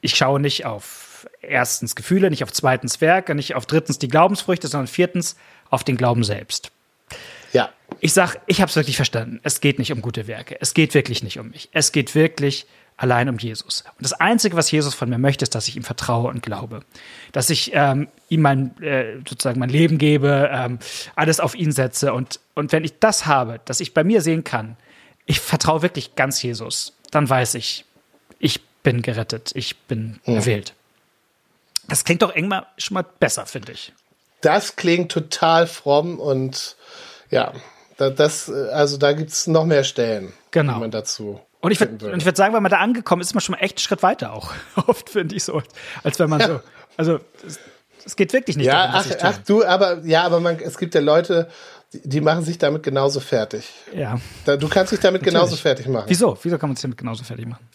ich 0.00 0.16
schaue 0.16 0.40
nicht 0.40 0.66
auf 0.66 1.28
erstens 1.40 1.94
Gefühle, 1.94 2.30
nicht 2.30 2.42
auf 2.42 2.52
zweitens 2.52 3.00
Werke, 3.00 3.34
nicht 3.34 3.54
auf 3.54 3.66
drittens 3.66 3.98
die 3.98 4.08
Glaubensfrüchte, 4.08 4.66
sondern 4.66 4.88
viertens 4.88 5.36
auf 5.68 5.84
den 5.84 5.96
Glauben 5.96 6.24
selbst. 6.24 6.72
Ja. 7.52 7.70
Ich 8.00 8.12
sag, 8.12 8.36
ich 8.46 8.60
habe 8.60 8.70
es 8.70 8.76
wirklich 8.76 8.96
verstanden. 8.96 9.40
Es 9.42 9.60
geht 9.60 9.78
nicht 9.78 9.92
um 9.92 10.02
gute 10.02 10.26
Werke. 10.26 10.56
Es 10.60 10.74
geht 10.74 10.94
wirklich 10.94 11.22
nicht 11.22 11.38
um 11.38 11.50
mich. 11.50 11.68
Es 11.72 11.92
geht 11.92 12.14
wirklich 12.14 12.66
allein 12.96 13.28
um 13.28 13.38
Jesus. 13.38 13.82
Und 13.96 14.04
das 14.04 14.12
Einzige, 14.12 14.56
was 14.56 14.70
Jesus 14.70 14.94
von 14.94 15.08
mir 15.08 15.18
möchte, 15.18 15.42
ist, 15.42 15.54
dass 15.54 15.68
ich 15.68 15.76
ihm 15.76 15.82
vertraue 15.82 16.28
und 16.28 16.42
glaube. 16.42 16.82
Dass 17.32 17.48
ich 17.48 17.72
ähm, 17.74 18.08
ihm 18.28 18.42
mein, 18.42 18.80
äh, 18.82 19.16
sozusagen 19.26 19.58
mein 19.58 19.70
Leben 19.70 19.96
gebe, 19.96 20.50
ähm, 20.52 20.78
alles 21.16 21.40
auf 21.40 21.54
ihn 21.54 21.72
setze. 21.72 22.12
Und, 22.12 22.40
und 22.54 22.72
wenn 22.72 22.84
ich 22.84 22.98
das 22.98 23.26
habe, 23.26 23.60
dass 23.64 23.80
ich 23.80 23.94
bei 23.94 24.04
mir 24.04 24.20
sehen 24.20 24.44
kann, 24.44 24.76
ich 25.24 25.40
vertraue 25.40 25.82
wirklich 25.82 26.14
ganz 26.14 26.42
Jesus, 26.42 26.92
dann 27.10 27.28
weiß 27.28 27.54
ich, 27.54 27.84
ich 28.38 28.60
bin 28.82 29.00
gerettet, 29.02 29.52
ich 29.54 29.78
bin 29.78 30.20
mhm. 30.26 30.34
erwählt. 30.36 30.74
Das 31.88 32.04
klingt 32.04 32.22
doch 32.22 32.34
irgendwann 32.34 32.66
schon 32.76 32.94
mal 32.94 33.04
besser, 33.18 33.46
finde 33.46 33.72
ich. 33.72 33.92
Das 34.42 34.76
klingt 34.76 35.10
total 35.10 35.66
fromm 35.66 36.18
und 36.18 36.76
ja, 37.30 37.52
das, 37.96 38.50
also 38.50 38.96
da 38.96 39.12
gibt 39.12 39.30
es 39.30 39.46
noch 39.46 39.66
mehr 39.66 39.84
Stellen, 39.84 40.32
genau. 40.50 40.74
die 40.74 40.80
man 40.80 40.90
dazu. 40.90 41.40
Und 41.60 41.72
ich 41.72 41.80
würde 41.80 42.24
würd 42.24 42.36
sagen, 42.36 42.54
wenn 42.54 42.62
man 42.62 42.70
da 42.70 42.78
angekommen 42.78 43.20
ist, 43.20 43.28
ist 43.28 43.34
man 43.34 43.42
schon 43.42 43.54
mal 43.54 43.58
echt 43.58 43.76
einen 43.76 43.82
Schritt 43.82 44.02
weiter 44.02 44.32
auch. 44.32 44.52
Oft 44.86 45.10
finde 45.10 45.34
ich 45.36 45.44
so, 45.44 45.62
als 46.02 46.18
wenn 46.18 46.30
man 46.30 46.40
ja. 46.40 46.46
so. 46.46 46.60
Also 46.96 47.20
es, 48.04 48.16
geht 48.16 48.32
wirklich 48.32 48.56
nicht 48.56 48.66
ja, 48.66 48.88
darum, 48.88 49.12
ach, 49.12 49.16
ach, 49.22 49.38
du, 49.46 49.64
aber 49.64 50.00
ja, 50.04 50.22
aber 50.22 50.40
man, 50.40 50.58
es 50.58 50.78
gibt 50.78 50.94
ja 50.94 51.00
Leute, 51.02 51.48
die, 51.92 52.08
die 52.08 52.20
machen 52.20 52.44
sich 52.44 52.56
damit 52.56 52.82
genauso 52.82 53.20
fertig. 53.20 53.70
Ja. 53.94 54.18
Da, 54.46 54.56
du 54.56 54.68
kannst 54.68 54.92
dich 54.92 55.00
damit 55.00 55.22
genauso 55.22 55.56
fertig 55.56 55.86
machen. 55.86 56.06
Wieso? 56.08 56.38
Wieso 56.42 56.56
kann 56.56 56.70
man 56.70 56.76
sich 56.76 56.82
damit 56.82 56.96
genauso 56.96 57.24
fertig 57.24 57.46
machen? 57.46 57.66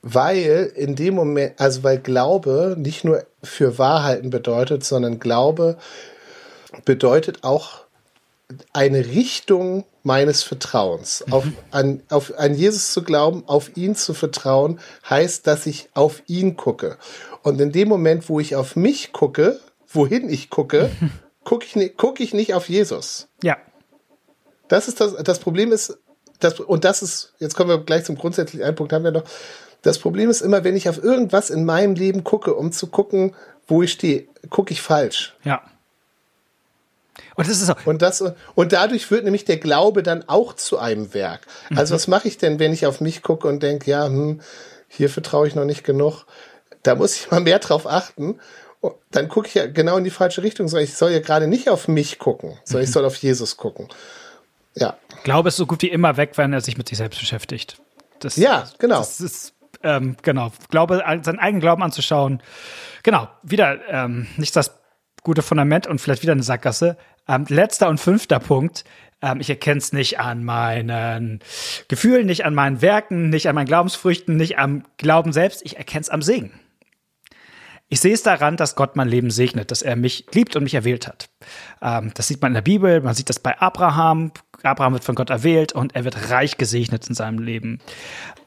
Weil 0.00 0.72
in 0.74 0.96
dem 0.96 1.14
Moment, 1.14 1.60
also 1.60 1.84
weil 1.84 1.98
Glaube 1.98 2.74
nicht 2.76 3.04
nur 3.04 3.24
für 3.42 3.78
Wahrheiten 3.78 4.30
bedeutet, 4.30 4.82
sondern 4.82 5.20
Glaube 5.20 5.76
bedeutet 6.84 7.44
auch 7.44 7.82
eine 8.72 9.06
Richtung 9.06 9.84
meines 10.02 10.42
Vertrauens. 10.42 11.24
Mhm. 11.26 11.32
Auf, 11.32 11.44
an, 11.70 12.02
auf 12.10 12.38
an 12.38 12.54
Jesus 12.54 12.92
zu 12.92 13.02
glauben, 13.02 13.44
auf 13.46 13.76
ihn 13.76 13.94
zu 13.94 14.14
vertrauen, 14.14 14.80
heißt, 15.08 15.46
dass 15.46 15.66
ich 15.66 15.88
auf 15.94 16.22
ihn 16.26 16.56
gucke. 16.56 16.98
Und 17.42 17.60
in 17.60 17.72
dem 17.72 17.88
Moment, 17.88 18.28
wo 18.28 18.40
ich 18.40 18.56
auf 18.56 18.76
mich 18.76 19.12
gucke, 19.12 19.60
wohin 19.88 20.28
ich 20.28 20.50
gucke, 20.50 20.90
gucke 21.44 21.66
ich, 21.66 21.96
guck 21.96 22.20
ich 22.20 22.34
nicht 22.34 22.54
auf 22.54 22.68
Jesus. 22.68 23.28
Ja. 23.42 23.56
Das 24.68 24.88
ist 24.88 25.00
das, 25.00 25.14
das 25.16 25.38
Problem 25.38 25.72
ist, 25.72 25.98
das, 26.40 26.58
und 26.58 26.84
das 26.84 27.02
ist, 27.02 27.34
jetzt 27.38 27.54
kommen 27.54 27.70
wir 27.70 27.78
gleich 27.78 28.04
zum 28.04 28.16
grundsätzlichen 28.16 28.66
einen 28.66 28.76
Punkt 28.76 28.92
haben 28.92 29.04
wir 29.04 29.12
noch. 29.12 29.24
Das 29.82 29.98
Problem 29.98 30.30
ist 30.30 30.40
immer, 30.40 30.64
wenn 30.64 30.76
ich 30.76 30.88
auf 30.88 31.02
irgendwas 31.02 31.50
in 31.50 31.64
meinem 31.64 31.94
Leben 31.94 32.24
gucke, 32.24 32.54
um 32.54 32.72
zu 32.72 32.86
gucken, 32.86 33.34
wo 33.66 33.82
ich 33.82 33.92
stehe, 33.92 34.26
gucke 34.48 34.72
ich 34.72 34.80
falsch. 34.80 35.34
Ja. 35.44 35.62
Und 37.34 37.48
das 37.48 37.60
ist 37.60 37.66
so. 37.66 37.74
Und, 37.84 38.02
das, 38.02 38.22
und 38.54 38.72
dadurch 38.72 39.10
wird 39.10 39.24
nämlich 39.24 39.44
der 39.44 39.56
Glaube 39.56 40.02
dann 40.02 40.28
auch 40.28 40.54
zu 40.54 40.78
einem 40.78 41.14
Werk. 41.14 41.40
Also 41.74 41.92
mhm. 41.92 41.96
was 41.96 42.08
mache 42.08 42.28
ich 42.28 42.38
denn, 42.38 42.58
wenn 42.58 42.72
ich 42.72 42.86
auf 42.86 43.00
mich 43.00 43.22
gucke 43.22 43.48
und 43.48 43.62
denke, 43.62 43.90
ja, 43.90 44.06
hm, 44.06 44.40
hier 44.88 45.08
vertraue 45.08 45.48
ich 45.48 45.54
noch 45.54 45.64
nicht 45.64 45.84
genug. 45.84 46.24
Da 46.82 46.94
muss 46.94 47.16
ich 47.16 47.30
mal 47.30 47.40
mehr 47.40 47.58
drauf 47.58 47.86
achten. 47.86 48.38
Und 48.80 48.94
dann 49.12 49.28
gucke 49.28 49.46
ich 49.46 49.54
ja 49.54 49.66
genau 49.66 49.96
in 49.96 50.04
die 50.04 50.10
falsche 50.10 50.42
Richtung. 50.42 50.66
Ich 50.78 50.94
soll 50.94 51.12
ja 51.12 51.20
gerade 51.20 51.46
nicht 51.46 51.70
auf 51.70 51.88
mich 51.88 52.18
gucken, 52.18 52.58
sondern 52.64 52.84
ich 52.84 52.92
soll 52.92 53.04
auf 53.04 53.16
Jesus 53.16 53.56
gucken. 53.56 53.88
Ja. 54.74 54.96
Glaube 55.22 55.48
ist 55.48 55.56
so 55.56 55.66
gut 55.66 55.82
wie 55.82 55.88
immer 55.88 56.16
weg, 56.16 56.32
wenn 56.36 56.52
er 56.52 56.60
sich 56.60 56.76
mit 56.76 56.88
sich 56.88 56.98
selbst 56.98 57.20
beschäftigt. 57.20 57.80
Das, 58.18 58.36
ja, 58.36 58.68
genau. 58.78 58.98
Das 58.98 59.20
ist, 59.20 59.54
ähm, 59.82 60.16
genau. 60.22 60.52
Glaube, 60.70 61.02
seinen 61.22 61.38
eigenen 61.38 61.60
Glauben 61.60 61.82
anzuschauen. 61.82 62.42
Genau. 63.02 63.28
Wieder 63.42 63.78
ähm, 63.88 64.26
nicht 64.36 64.56
das 64.56 64.72
gute 65.22 65.42
Fundament 65.42 65.86
und 65.86 66.00
vielleicht 66.00 66.22
wieder 66.22 66.32
eine 66.32 66.42
Sackgasse. 66.42 66.96
Ähm, 67.28 67.44
letzter 67.48 67.88
und 67.88 67.98
fünfter 67.98 68.38
Punkt. 68.40 68.84
Ähm, 69.22 69.40
ich 69.40 69.48
erkenne 69.48 69.78
es 69.78 69.92
nicht 69.92 70.18
an 70.18 70.44
meinen 70.44 71.40
Gefühlen, 71.88 72.26
nicht 72.26 72.44
an 72.44 72.54
meinen 72.54 72.82
Werken, 72.82 73.30
nicht 73.30 73.48
an 73.48 73.54
meinen 73.54 73.66
Glaubensfrüchten, 73.66 74.36
nicht 74.36 74.58
am 74.58 74.84
Glauben 74.98 75.32
selbst. 75.32 75.62
Ich 75.64 75.76
erkenne 75.78 76.02
es 76.02 76.10
am 76.10 76.22
Segen. 76.22 76.52
Ich 77.88 78.00
sehe 78.00 78.14
es 78.14 78.22
daran, 78.22 78.56
dass 78.56 78.74
Gott 78.74 78.96
mein 78.96 79.08
Leben 79.08 79.30
segnet, 79.30 79.70
dass 79.70 79.82
er 79.82 79.96
mich 79.96 80.24
liebt 80.32 80.56
und 80.56 80.62
mich 80.62 80.72
erwählt 80.72 81.06
hat. 81.06 81.28
Ähm, 81.82 82.10
das 82.14 82.26
sieht 82.26 82.40
man 82.40 82.52
in 82.52 82.54
der 82.54 82.62
Bibel, 82.62 83.02
man 83.02 83.14
sieht 83.14 83.28
das 83.28 83.38
bei 83.38 83.58
Abraham. 83.58 84.32
Abraham 84.62 84.94
wird 84.94 85.04
von 85.04 85.14
Gott 85.14 85.30
erwählt 85.30 85.72
und 85.72 85.94
er 85.94 86.04
wird 86.04 86.30
reich 86.30 86.56
gesegnet 86.56 87.06
in 87.08 87.14
seinem 87.14 87.38
Leben. 87.38 87.80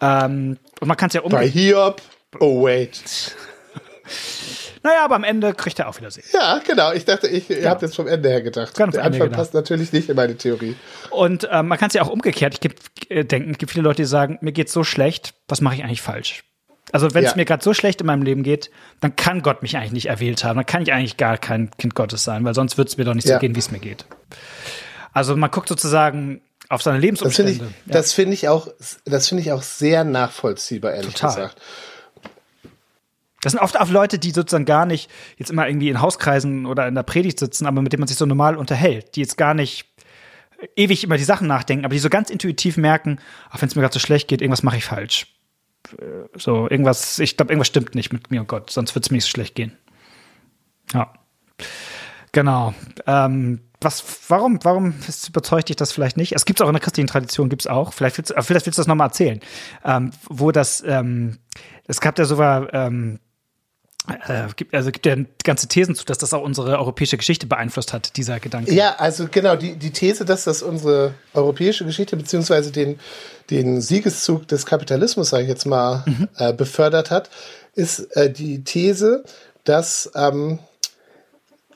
Ähm, 0.02 0.58
und 0.80 0.88
man 0.88 0.98
kann 0.98 1.10
es 1.10 1.14
ja 1.14 1.22
um. 1.22 1.32
Bei 1.32 1.48
Hiob. 1.48 2.02
Oh 2.40 2.66
wait. 2.66 3.36
Naja, 4.86 5.04
aber 5.04 5.15
am 5.15 5.24
Ende 5.24 5.56
kriegt 5.56 5.80
er 5.80 5.89
auch 5.89 5.98
wieder 5.98 6.12
Segen. 6.12 6.28
Ja, 6.32 6.60
genau. 6.60 6.93
Ich 6.93 7.06
dachte, 7.06 7.28
ich 7.28 7.50
ja. 7.50 7.71
habe 7.71 7.84
jetzt 7.84 7.95
vom 7.95 8.08
Ende 8.08 8.30
her 8.30 8.43
gedacht. 8.43 8.76
Ganz 8.76 8.93
Der 8.93 9.04
Anfang 9.04 9.21
gedacht. 9.21 9.39
passt 9.39 9.56
natürlich 9.56 9.91
nicht 9.91 10.10
in 10.10 10.15
meine 10.15 10.38
Theorie. 10.38 10.76
Und 11.10 11.50
ähm, 11.52 11.69
man 11.69 11.80
kann 11.80 11.88
es 11.88 11.95
ja 11.95 12.04
auch 12.04 12.08
umgekehrt 12.08 12.63
ich 12.63 13.10
äh, 13.10 13.24
denken. 13.24 13.50
Es 13.50 13.58
gibt 13.58 13.71
viele 13.71 13.84
Leute, 13.84 14.04
die 14.04 14.06
sagen, 14.06 14.38
mir 14.41 14.52
geht's 14.52 14.71
so 14.71 14.84
schlecht, 14.84 15.34
was 15.48 15.60
mache 15.60 15.74
ich 15.74 15.84
eigentlich 15.84 16.04
falsch? 16.04 16.43
Also 16.91 17.15
wenn 17.15 17.24
es 17.24 17.32
ja. 17.32 17.38
mir 17.38 17.45
gerade 17.45 17.63
so 17.63 17.74
schlecht 17.74 18.02
in 18.02 18.06
meinem 18.06 18.21
Leben 18.21 18.43
geht, 18.43 18.69
dann 19.02 19.15
kann 19.15 19.41
Gott 19.41 19.63
mich 19.63 19.76
eigentlich 19.76 19.91
nicht 19.91 20.06
erwählt 20.06 20.43
haben. 20.43 20.58
Dann 20.58 20.67
kann 20.67 20.84
ich 20.84 20.93
eigentlich 20.93 21.17
gar 21.17 21.39
kein 21.39 21.71
Kind 21.80 21.95
Gottes 21.95 22.24
sein, 22.24 22.45
weil 22.45 22.54
sonst 22.54 22.78
wird 22.78 22.89
es 22.89 22.98
mir 22.98 23.06
doch 23.06 23.15
nicht 23.15 23.28
ja. 23.28 23.38
so 23.38 23.39
gehen, 23.39 23.56
wie 23.56 23.60
es 23.60 23.71
mir 23.71 23.80
geht. 23.80 24.06
Also 25.13 25.36
man 25.36 25.50
guckt 25.50 25.67
sozusagen 25.67 26.41
auf 26.69 26.84
seine 26.84 27.00
Lebensumstände. 27.00 27.54
Das 27.88 28.13
finde 28.13 28.36
ich, 28.36 28.43
ja. 28.43 28.54
find 28.54 28.67
ich 28.67 28.76
auch, 28.78 29.02
das 29.06 29.30
finde 29.30 29.41
ich 29.41 29.52
auch 29.52 29.63
sehr 29.63 30.04
nachvollziehbar, 30.04 30.93
ehrlich 30.93 31.15
Total. 31.15 31.36
gesagt. 31.36 31.62
Das 33.45 33.51
sind 33.51 33.62
oft 33.62 33.79
auch 33.79 33.89
Leute, 33.89 34.17
die 34.17 34.31
sozusagen 34.31 34.65
gar 34.65 34.88
nicht 34.88 35.08
jetzt 35.38 35.51
immer 35.51 35.67
irgendwie 35.67 35.89
in 35.89 36.01
Hauskreisen 36.01 36.65
oder 36.65 36.88
in 36.88 36.95
der 36.95 37.03
Predigt 37.03 37.38
sitzen, 37.38 37.67
aber 37.67 37.84
mit 37.84 37.93
denen 37.93 37.99
man 37.99 38.08
sich 38.08 38.17
so 38.17 38.25
normal 38.25 38.58
unterhält, 38.58 39.15
die 39.15 39.19
jetzt 39.19 39.38
gar 39.38 39.53
nicht 39.53 39.86
ewig 40.75 41.03
über 41.03 41.15
die 41.15 41.23
Sachen 41.23 41.47
nachdenken, 41.47 41.86
aber 41.86 41.93
die 41.93 41.99
so 41.99 42.10
ganz 42.10 42.31
intuitiv 42.31 42.75
merken, 42.75 43.19
auch 43.51 43.62
wenn 43.62 43.69
es 43.69 43.75
mir 43.75 43.84
gerade 43.84 43.93
so 43.93 43.99
schlecht 43.99 44.29
geht, 44.29 44.41
irgendwas 44.41 44.63
mache 44.63 44.77
ich 44.77 44.86
falsch. 44.86 45.27
Äh, 45.91 46.27
so, 46.36 46.67
irgendwas, 46.67 47.19
ich 47.19 47.38
glaube, 47.38 47.53
irgendwas 47.53 47.67
stimmt 47.67 47.93
nicht 47.93 48.12
mit 48.12 48.31
mir 48.31 48.41
und 48.41 48.47
Gott, 48.47 48.71
sonst 48.71 48.95
wird 48.95 49.05
es 49.05 49.12
mir 49.12 49.17
nicht 49.17 49.25
so 49.25 49.29
schlecht 49.29 49.53
gehen. 49.53 49.77
Ja. 50.91 51.13
Genau. 52.31 52.73
Ähm, 53.05 53.62
was, 53.79 54.03
warum, 54.27 54.58
warum 54.63 54.95
überzeugt 55.27 55.69
dich 55.69 55.75
das 55.75 55.91
vielleicht 55.91 56.17
nicht? 56.17 56.34
Es 56.34 56.45
gibt 56.45 56.60
es 56.60 56.63
auch 56.63 56.69
in 56.69 56.73
der 56.73 56.81
christlichen 56.81 57.05
Tradition, 57.05 57.49
gibt 57.49 57.62
es 57.62 57.67
auch. 57.67 57.93
Vielleicht 57.93 58.17
willst, 58.17 58.34
vielleicht 58.39 58.65
willst 58.65 58.79
du 58.79 58.81
das 58.81 58.88
nochmal 58.88 59.10
erzählen. 59.10 59.39
Ähm, 59.84 60.10
wo 60.29 60.51
das, 60.51 60.84
ähm, 60.88 61.38
es 61.86 62.01
gab 62.01 62.17
ja 62.17 62.25
sogar, 62.25 62.73
ähm, 62.73 63.19
äh, 64.08 64.48
gibt, 64.56 64.74
also 64.74 64.91
gibt 64.91 65.06
ja 65.06 65.15
ganze 65.44 65.68
Thesen 65.68 65.96
zu, 65.96 66.06
dass 66.06 66.18
das 66.18 66.34
auch 66.34 66.44
unsere 66.44 66.78
europäische 66.78 67.18
Geschichte 67.18 67.48
beeinflusst 67.48 67.94
hat, 67.94 68.18
dieser 68.18 68.39
Gedanke. 68.39 68.74
Ja, 68.74 68.96
also 68.98 69.28
genau, 69.30 69.56
die, 69.56 69.76
die 69.76 69.91
These, 69.91 70.26
dass 70.26 70.44
das 70.44 70.62
unsere 70.62 71.13
europäische 71.34 71.86
Geschichte 71.86 72.15
beziehungsweise 72.15 72.72
den, 72.72 73.00
den 73.50 73.82
Siegeszug 73.82 74.48
des 74.48 74.65
Kapitalismus, 74.65 75.30
sage 75.30 75.44
ich 75.44 75.50
jetzt 75.50 75.65
mal, 75.65 76.04
mhm. 76.06 76.28
äh, 76.38 76.54
befördert 76.54 77.12
hat, 77.12 77.30
ist 77.74 78.15
äh, 78.15 78.32
die 78.32 78.63
These, 78.63 79.24
dass, 79.63 80.12
ähm, 80.15 80.60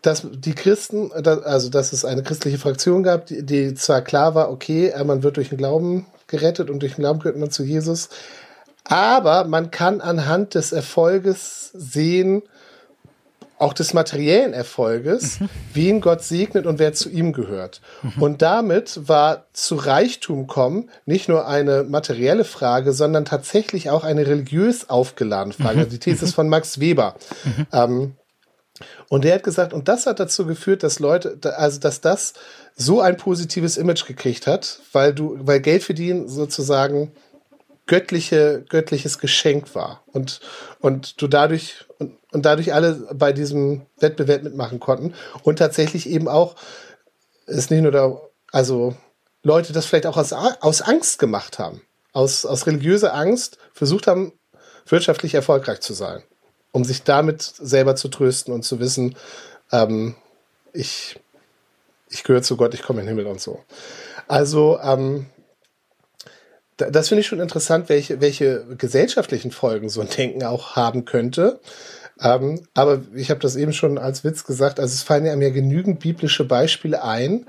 dass 0.02 0.26
die 0.32 0.54
Christen, 0.54 1.12
also 1.12 1.70
dass 1.70 1.94
es 1.94 2.06
eine 2.06 2.24
christliche 2.24 2.58
Fraktion 2.58 3.04
gab, 3.04 3.26
die, 3.26 3.46
die 3.46 3.74
zwar 3.74 4.02
klar 4.02 4.36
war, 4.36 4.52
okay, 4.52 4.90
äh, 4.90 5.04
man 5.04 5.24
wird 5.24 5.38
durch 5.38 5.50
den 5.50 5.58
Glauben 5.58 6.06
gerettet 6.28 6.70
und 6.70 6.80
durch 6.80 6.96
den 6.96 7.02
Glauben 7.02 7.20
gehört 7.20 7.38
man 7.38 7.52
zu 7.52 7.64
Jesus, 7.64 8.10
aber 8.90 9.46
man 9.46 9.72
kann 9.72 10.02
anhand 10.02 10.56
des 10.56 10.72
Erfolges 10.72 11.72
sehen, 11.74 12.42
auch 13.60 13.74
des 13.74 13.94
materiellen 13.94 14.54
Erfolges, 14.54 15.40
mhm. 15.40 15.50
wen 15.74 16.02
Gott 16.02 16.24
segnet 16.24 16.66
und 16.66 16.80
wer 16.80 16.94
zu 16.94 17.10
ihm 17.10 17.34
gehört. 17.34 17.82
Mhm. 18.02 18.24
Und 18.24 18.42
damit 18.42 19.08
war 19.08 19.46
zu 19.54 19.76
Reichtum 19.76 20.48
kommen 20.48 20.90
nicht 21.06 21.30
nur 21.30 21.46
eine 21.46 21.84
materielle 21.84 22.46
Frage, 22.46 22.94
sondern 22.94 23.26
tatsächlich 23.26 23.90
auch 23.90 24.04
eine 24.04 24.26
religiös 24.26 24.90
aufgeladene 24.90 25.54
Frage. 25.54 25.76
Mhm. 25.76 25.80
Also 25.80 25.92
die 25.92 26.00
These 26.00 26.26
ist 26.26 26.34
von 26.34 26.50
Max 26.50 26.80
Weber. 26.80 27.16
Mhm. 27.44 27.68
Ähm, 27.74 28.16
und 29.10 29.26
der 29.26 29.36
hat 29.36 29.44
gesagt, 29.44 29.74
und 29.74 29.88
das 29.90 30.06
hat 30.06 30.22
dazu 30.22 30.46
geführt, 30.46 30.82
dass 30.84 31.00
Leute, 31.00 31.38
also 31.58 31.80
dass 31.80 32.00
das 32.00 32.34
so 32.76 33.02
ein 33.02 33.18
positives 33.18 33.76
Image 33.76 34.08
gekriegt 34.08 34.48
hat, 34.48 34.80
weil 34.94 35.14
du, 35.14 35.38
weil 35.42 35.60
Geld 35.60 35.84
verdienen 35.84 36.30
sozusagen 36.30 37.12
göttliche, 37.90 38.64
göttliches 38.70 39.18
Geschenk 39.18 39.74
war. 39.74 40.04
Und, 40.14 40.42
und 40.80 41.20
du 41.22 41.28
dadurch, 41.28 41.86
und, 41.98 42.16
und 42.32 42.46
dadurch 42.46 42.72
alle 42.72 43.08
bei 43.14 43.34
diesem 43.34 43.82
Wettbewerb 43.98 44.44
mitmachen 44.44 44.80
konnten. 44.80 45.16
Und 45.42 45.58
tatsächlich 45.58 46.08
eben 46.08 46.28
auch, 46.28 46.56
ist 47.48 47.72
nicht 47.72 47.82
nur 47.82 47.92
da, 47.92 48.22
also 48.52 48.96
Leute 49.42 49.74
das 49.74 49.88
vielleicht 49.88 50.06
auch 50.06 50.18
aus, 50.18 50.34
aus 50.34 50.82
Angst 50.84 51.18
gemacht 51.18 51.58
haben, 51.58 51.82
aus, 52.14 52.46
aus 52.46 52.68
religiöser 52.68 53.16
Angst 53.16 53.58
versucht 53.74 54.06
haben, 54.06 54.34
wirtschaftlich 54.86 55.34
erfolgreich 55.34 55.80
zu 55.80 55.94
sein, 55.94 56.22
um 56.72 56.84
sich 56.84 57.02
damit 57.04 57.42
selber 57.42 57.96
zu 57.96 58.08
trösten 58.08 58.54
und 58.54 58.62
zu 58.62 58.80
wissen, 58.80 59.16
ähm, 59.72 60.16
ich, 60.74 61.20
ich 62.08 62.24
gehöre 62.24 62.44
zu 62.44 62.56
Gott, 62.56 62.76
ich 62.76 62.84
komme 62.84 63.00
in 63.00 63.08
den 63.08 63.18
Himmel 63.18 63.32
und 63.32 63.42
so. 63.42 63.64
Also 64.28 64.80
ähm, 64.84 65.26
das 66.80 67.10
finde 67.10 67.22
ich 67.22 67.28
schon 67.28 67.40
interessant, 67.40 67.90
welche, 67.90 68.22
welche 68.22 68.66
gesellschaftlichen 68.78 69.52
Folgen 69.52 69.90
so 69.90 70.02
ein 70.02 70.10
Denken 70.10 70.44
auch 70.44 70.76
haben 70.76 71.06
könnte. 71.06 71.60
Ähm, 72.22 72.62
aber 72.74 73.02
ich 73.16 73.30
habe 73.30 73.40
das 73.40 73.56
eben 73.56 73.74
schon 73.74 73.98
als 73.98 74.24
Witz 74.24 74.44
gesagt, 74.44 74.80
also 74.80 74.94
es 74.94 75.04
fallen 75.04 75.26
ja 75.26 75.36
mir 75.36 75.52
genügend 75.52 76.00
biblische 76.00 76.46
Beispiele 76.46 77.04
ein, 77.04 77.46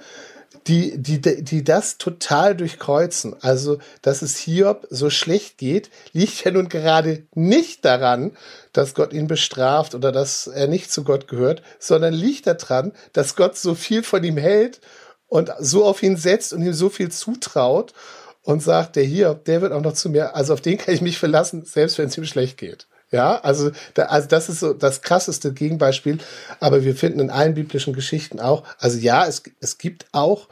die, 0.67 0.99
die, 0.99 1.21
die 1.21 1.65
das 1.65 1.99
total 1.99 2.55
durchkreuzen. 2.55 3.35
Also, 3.41 3.79
dass 4.03 4.23
es 4.23 4.37
Hiob 4.37 4.87
so 4.91 5.11
schlecht 5.11 5.59
geht, 5.59 5.91
liegt 6.13 6.45
ja 6.45 6.51
nun 6.51 6.69
gerade 6.69 7.25
nicht 7.35 7.85
daran, 7.85 8.33
dass 8.73 8.95
Gott 8.95 9.13
ihn 9.13 9.27
bestraft 9.27 9.95
oder 9.95 10.13
dass 10.13 10.47
er 10.47 10.69
nicht 10.69 10.93
zu 10.93 11.03
Gott 11.03 11.29
gehört, 11.29 11.63
sondern 11.79 12.13
liegt 12.13 12.47
daran, 12.47 12.93
dass 13.13 13.37
Gott 13.37 13.57
so 13.57 13.75
viel 13.75 14.03
von 14.03 14.23
ihm 14.23 14.37
hält 14.37 14.81
und 15.29 15.51
so 15.59 15.85
auf 15.85 16.03
ihn 16.03 16.17
setzt 16.17 16.53
und 16.53 16.63
ihm 16.63 16.75
so 16.75 16.91
viel 16.91 17.11
zutraut 17.11 17.95
und 18.43 18.63
sagt, 18.63 18.97
der 18.97 19.05
hier, 19.05 19.35
der 19.35 19.61
wird 19.61 19.73
auch 19.73 19.83
noch 19.83 19.93
zu 19.93 20.09
mir, 20.09 20.35
also 20.35 20.53
auf 20.53 20.61
den 20.61 20.79
kann 20.79 20.95
ich 20.95 21.03
mich 21.03 21.19
verlassen, 21.19 21.65
selbst 21.65 21.99
wenn 21.99 22.09
es 22.09 22.17
ihm 22.17 22.25
schlecht 22.25 22.59
geht. 22.59 22.87
Ja, 23.13 23.41
also, 23.41 23.73
da, 23.95 24.05
also 24.05 24.29
das 24.29 24.49
ist 24.49 24.61
so 24.61 24.73
das 24.73 25.03
krasseste 25.03 25.53
Gegenbeispiel. 25.53 26.19
Aber 26.61 26.85
wir 26.85 26.95
finden 26.95 27.19
in 27.19 27.31
allen 27.31 27.55
biblischen 27.55 27.93
Geschichten 27.93 28.39
auch, 28.39 28.63
also 28.79 28.99
ja, 28.99 29.27
es, 29.27 29.43
es 29.61 29.79
gibt 29.79 30.07
auch, 30.13 30.47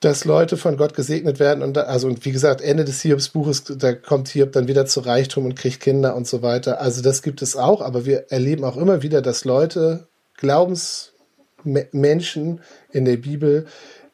dass 0.00 0.24
Leute 0.24 0.56
von 0.56 0.76
Gott 0.76 0.94
gesegnet 0.94 1.40
werden 1.40 1.62
und 1.62 1.76
da, 1.76 1.82
also 1.82 2.06
und 2.06 2.24
wie 2.24 2.30
gesagt, 2.30 2.60
Ende 2.60 2.84
des 2.84 3.02
Hiobs 3.02 3.30
Buches, 3.30 3.64
da 3.64 3.92
kommt 3.92 4.28
Hiob 4.28 4.52
dann 4.52 4.68
wieder 4.68 4.86
zu 4.86 5.00
Reichtum 5.00 5.44
und 5.44 5.56
kriegt 5.56 5.80
Kinder 5.80 6.14
und 6.14 6.24
so 6.26 6.40
weiter. 6.40 6.80
Also 6.80 7.02
das 7.02 7.22
gibt 7.22 7.42
es 7.42 7.56
auch, 7.56 7.82
aber 7.82 8.06
wir 8.06 8.26
erleben 8.30 8.64
auch 8.64 8.76
immer 8.76 9.02
wieder, 9.02 9.22
dass 9.22 9.44
Leute, 9.44 10.06
Glaubensmenschen 10.36 12.60
in 12.92 13.04
der 13.04 13.16
Bibel, 13.16 13.66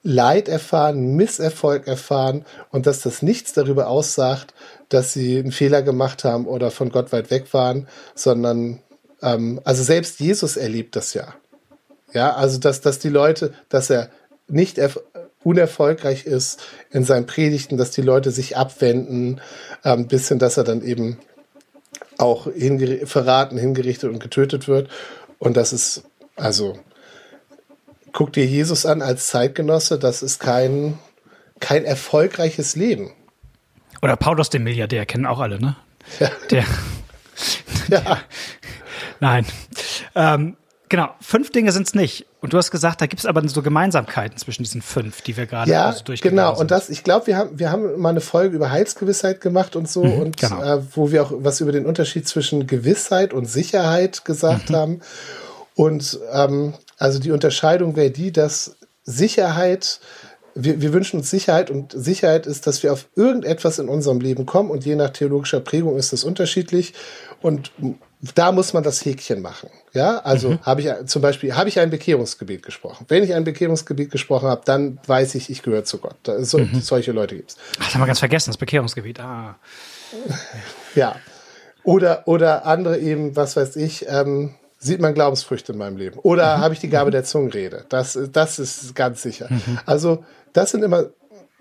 Leid 0.06 0.48
erfahren, 0.48 1.16
Misserfolg 1.16 1.88
erfahren 1.88 2.44
und 2.70 2.86
dass 2.86 3.00
das 3.00 3.22
nichts 3.22 3.54
darüber 3.54 3.88
aussagt, 3.88 4.52
dass 4.90 5.14
sie 5.14 5.38
einen 5.38 5.50
Fehler 5.50 5.82
gemacht 5.82 6.24
haben 6.24 6.46
oder 6.46 6.70
von 6.70 6.90
Gott 6.90 7.10
weit 7.10 7.30
weg 7.30 7.52
waren, 7.54 7.88
sondern 8.14 8.80
ähm, 9.22 9.60
also 9.64 9.82
selbst 9.82 10.20
Jesus 10.20 10.56
erlebt 10.56 10.94
das 10.94 11.14
ja. 11.14 11.34
Ja, 12.12 12.34
also 12.34 12.58
dass, 12.58 12.82
dass 12.82 12.98
die 12.98 13.08
Leute, 13.08 13.54
dass 13.70 13.88
er 13.90 14.10
nicht 14.46 14.78
unerfolgreich 15.42 16.26
ist 16.26 16.62
in 16.90 17.04
seinen 17.04 17.24
Predigten, 17.24 17.78
dass 17.78 17.90
die 17.90 18.02
Leute 18.02 18.30
sich 18.30 18.58
abwenden, 18.58 19.40
ähm, 19.84 20.06
bis 20.06 20.28
hin, 20.28 20.38
dass 20.38 20.58
er 20.58 20.64
dann 20.64 20.82
eben 20.82 21.18
auch 22.18 22.46
hingeri 22.52 23.06
verraten, 23.06 23.56
hingerichtet 23.56 24.10
und 24.10 24.20
getötet 24.20 24.68
wird. 24.68 24.88
Und 25.38 25.56
das 25.56 25.72
ist 25.72 26.04
also 26.36 26.78
guck 28.14 28.32
dir 28.32 28.46
Jesus 28.46 28.86
an 28.86 29.02
als 29.02 29.26
Zeitgenosse, 29.26 29.98
das 29.98 30.22
ist 30.22 30.40
kein, 30.40 30.98
kein 31.60 31.84
erfolgreiches 31.84 32.76
Leben. 32.76 33.12
Oder 34.00 34.16
Paulus, 34.16 34.48
den 34.48 34.62
Milliardär, 34.62 35.04
kennen 35.04 35.26
auch 35.26 35.40
alle, 35.40 35.60
ne? 35.60 35.76
Ja. 36.20 36.30
Der. 36.50 36.64
ja. 37.90 38.18
Nein. 39.20 39.44
Ähm, 40.14 40.56
Genau, 40.90 41.08
fünf 41.20 41.50
Dinge 41.50 41.72
sind 41.72 41.88
es 41.88 41.94
nicht. 41.94 42.26
Und 42.40 42.52
du 42.52 42.58
hast 42.58 42.70
gesagt, 42.70 43.00
da 43.00 43.06
gibt 43.06 43.18
es 43.18 43.26
aber 43.26 43.46
so 43.48 43.62
Gemeinsamkeiten 43.62 44.36
zwischen 44.38 44.62
diesen 44.62 44.80
fünf, 44.80 45.22
die 45.22 45.36
wir 45.36 45.46
gerade 45.46 45.68
ja, 45.68 45.86
also 45.86 46.04
durchgegangen 46.04 46.36
genau. 46.36 46.54
sind. 46.54 46.60
Und 46.60 46.70
das, 46.70 46.88
ich 46.88 47.02
glaube, 47.02 47.26
wir 47.26 47.36
haben, 47.36 47.58
wir 47.58 47.72
haben 47.72 47.98
mal 48.00 48.10
eine 48.10 48.20
Folge 48.20 48.54
über 48.54 48.70
Heilsgewissheit 48.70 49.40
gemacht 49.40 49.74
und 49.74 49.88
so 49.88 50.04
Mhm, 50.04 50.12
und 50.20 50.36
genau. 50.36 50.62
äh, 50.62 50.82
wo 50.94 51.10
wir 51.10 51.24
auch 51.24 51.32
was 51.34 51.60
über 51.60 51.72
den 51.72 51.84
Unterschied 51.86 52.28
zwischen 52.28 52.68
Gewissheit 52.68 53.32
und 53.32 53.46
Sicherheit 53.46 54.24
gesagt 54.24 54.70
Mhm. 54.70 54.76
haben. 54.76 55.00
Und 55.74 56.18
ähm, 56.32 56.74
also 56.98 57.18
die 57.18 57.32
Unterscheidung 57.32 57.96
wäre 57.96 58.10
die, 58.10 58.30
dass 58.32 58.76
Sicherheit, 59.02 60.00
wir, 60.54 60.80
wir 60.80 60.92
wünschen 60.92 61.18
uns 61.18 61.30
Sicherheit 61.30 61.70
und 61.70 61.92
Sicherheit 61.92 62.46
ist, 62.46 62.66
dass 62.66 62.82
wir 62.82 62.92
auf 62.92 63.06
irgendetwas 63.16 63.78
in 63.78 63.88
unserem 63.88 64.20
Leben 64.20 64.46
kommen 64.46 64.70
und 64.70 64.84
je 64.84 64.94
nach 64.94 65.10
theologischer 65.10 65.60
Prägung 65.60 65.96
ist 65.96 66.12
das 66.12 66.22
unterschiedlich 66.24 66.94
und 67.42 67.72
da 68.34 68.52
muss 68.52 68.72
man 68.72 68.82
das 68.82 69.04
Häkchen 69.04 69.42
machen. 69.42 69.68
Ja, 69.92 70.18
also 70.20 70.50
Mhm. 70.50 70.58
habe 70.62 70.80
ich 70.80 70.88
zum 71.06 71.20
Beispiel 71.20 71.54
habe 71.56 71.68
ich 71.68 71.78
ein 71.78 71.90
Bekehrungsgebet 71.90 72.62
gesprochen. 72.62 73.04
Wenn 73.08 73.22
ich 73.22 73.34
ein 73.34 73.44
Bekehrungsgebet 73.44 74.10
gesprochen 74.10 74.48
habe, 74.48 74.62
dann 74.64 74.98
weiß 75.06 75.34
ich, 75.34 75.50
ich 75.50 75.62
gehöre 75.62 75.84
zu 75.84 75.98
Gott. 75.98 76.16
So, 76.40 76.58
Mhm. 76.58 76.80
Solche 76.80 77.12
Leute 77.12 77.36
gibt's. 77.36 77.56
Ach, 77.78 77.84
das 77.84 77.94
haben 77.94 78.00
wir 78.00 78.06
ganz 78.06 78.20
vergessen, 78.20 78.50
das 78.50 78.56
Bekehrungsgebiet. 78.56 79.20
Ah. 79.20 79.56
Ja. 80.94 81.16
Oder, 81.82 82.26
oder 82.26 82.64
andere 82.64 82.98
eben, 82.98 83.36
was 83.36 83.56
weiß 83.56 83.76
ich, 83.76 84.06
ähm, 84.08 84.54
sieht 84.84 85.00
man 85.00 85.14
Glaubensfrüchte 85.14 85.72
in 85.72 85.78
meinem 85.78 85.96
Leben. 85.96 86.18
Oder 86.20 86.58
habe 86.58 86.74
ich 86.74 86.80
die 86.80 86.90
Gabe 86.90 87.10
der 87.10 87.24
Zungenrede. 87.24 87.86
Das, 87.88 88.18
das 88.32 88.58
ist 88.58 88.94
ganz 88.94 89.22
sicher. 89.22 89.48
Also, 89.86 90.24
das 90.52 90.70
sind 90.70 90.82
immer, 90.82 91.06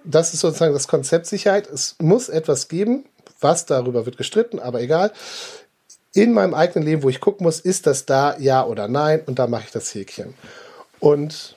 das 0.04 0.34
ist 0.34 0.42
sozusagen 0.42 0.74
das 0.74 0.88
Konzept 0.88 1.26
Sicherheit. 1.26 1.70
Es 1.70 1.96
muss 2.02 2.30
etwas 2.30 2.68
geben, 2.68 3.06
was 3.40 3.66
darüber 3.66 4.06
wird 4.06 4.18
gestritten, 4.18 4.60
aber 4.60 4.82
egal. 4.82 5.12
In 6.14 6.34
meinem 6.34 6.54
eigenen 6.54 6.86
Leben, 6.86 7.04
wo 7.04 7.10
ich 7.10 7.22
gucken 7.22 7.46
muss, 7.46 7.60
ist 7.60 7.88
das 7.88 8.06
da, 8.06 8.38
ja 8.38 8.66
oder 8.66 8.88
nein, 8.88 9.22
und 9.26 9.40
da 9.40 9.48
mache 9.48 9.64
ich 9.66 9.72
das 9.72 9.94
Häkchen. 9.96 10.34
Und 11.00 11.56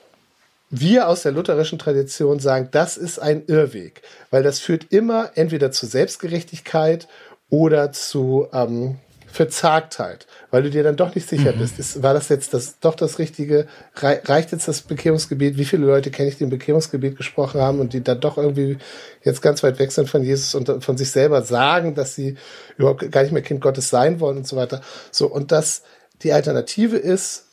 wir 0.69 1.07
aus 1.07 1.21
der 1.23 1.31
lutherischen 1.33 1.79
Tradition 1.79 2.39
sagen, 2.39 2.69
das 2.71 2.97
ist 2.97 3.19
ein 3.19 3.43
Irrweg, 3.47 4.01
weil 4.31 4.43
das 4.43 4.59
führt 4.59 4.91
immer 4.91 5.31
entweder 5.35 5.71
zu 5.71 5.85
Selbstgerechtigkeit 5.85 7.07
oder 7.49 7.91
zu 7.91 8.47
ähm, 8.51 8.99
Verzagtheit, 9.29 10.25
weil 10.51 10.63
du 10.63 10.69
dir 10.69 10.83
dann 10.83 10.95
doch 10.95 11.13
nicht 11.13 11.27
sicher 11.27 11.51
bist. 11.51 11.77
Ist, 11.79 12.01
war 12.01 12.13
das 12.13 12.29
jetzt 12.29 12.53
das, 12.53 12.79
doch 12.79 12.95
das 12.95 13.19
Richtige? 13.19 13.67
Rei 13.95 14.21
reicht 14.23 14.51
jetzt 14.51 14.67
das 14.67 14.81
Bekehrungsgebiet? 14.81 15.57
Wie 15.57 15.65
viele 15.65 15.85
Leute 15.85 16.11
kenne 16.11 16.29
ich, 16.29 16.37
die 16.37 16.45
im 16.45 16.49
Bekehrungsgebiet 16.49 17.17
gesprochen 17.17 17.61
haben 17.61 17.79
und 17.79 17.93
die 17.93 18.03
dann 18.03 18.19
doch 18.19 18.37
irgendwie 18.37 18.77
jetzt 19.23 19.41
ganz 19.41 19.61
weit 19.63 19.79
weg 19.79 19.91
sind 19.91 20.09
von 20.09 20.23
Jesus 20.23 20.55
und 20.55 20.83
von 20.83 20.97
sich 20.97 21.11
selber 21.11 21.41
sagen, 21.41 21.93
dass 21.93 22.15
sie 22.15 22.35
überhaupt 22.77 23.11
gar 23.11 23.21
nicht 23.23 23.33
mehr 23.33 23.41
Kind 23.41 23.61
Gottes 23.61 23.89
sein 23.89 24.19
wollen 24.19 24.37
und 24.37 24.47
so 24.47 24.55
weiter. 24.55 24.81
So, 25.11 25.27
und 25.27 25.51
das, 25.51 25.83
die 26.23 26.31
Alternative 26.31 26.97
ist, 26.97 27.45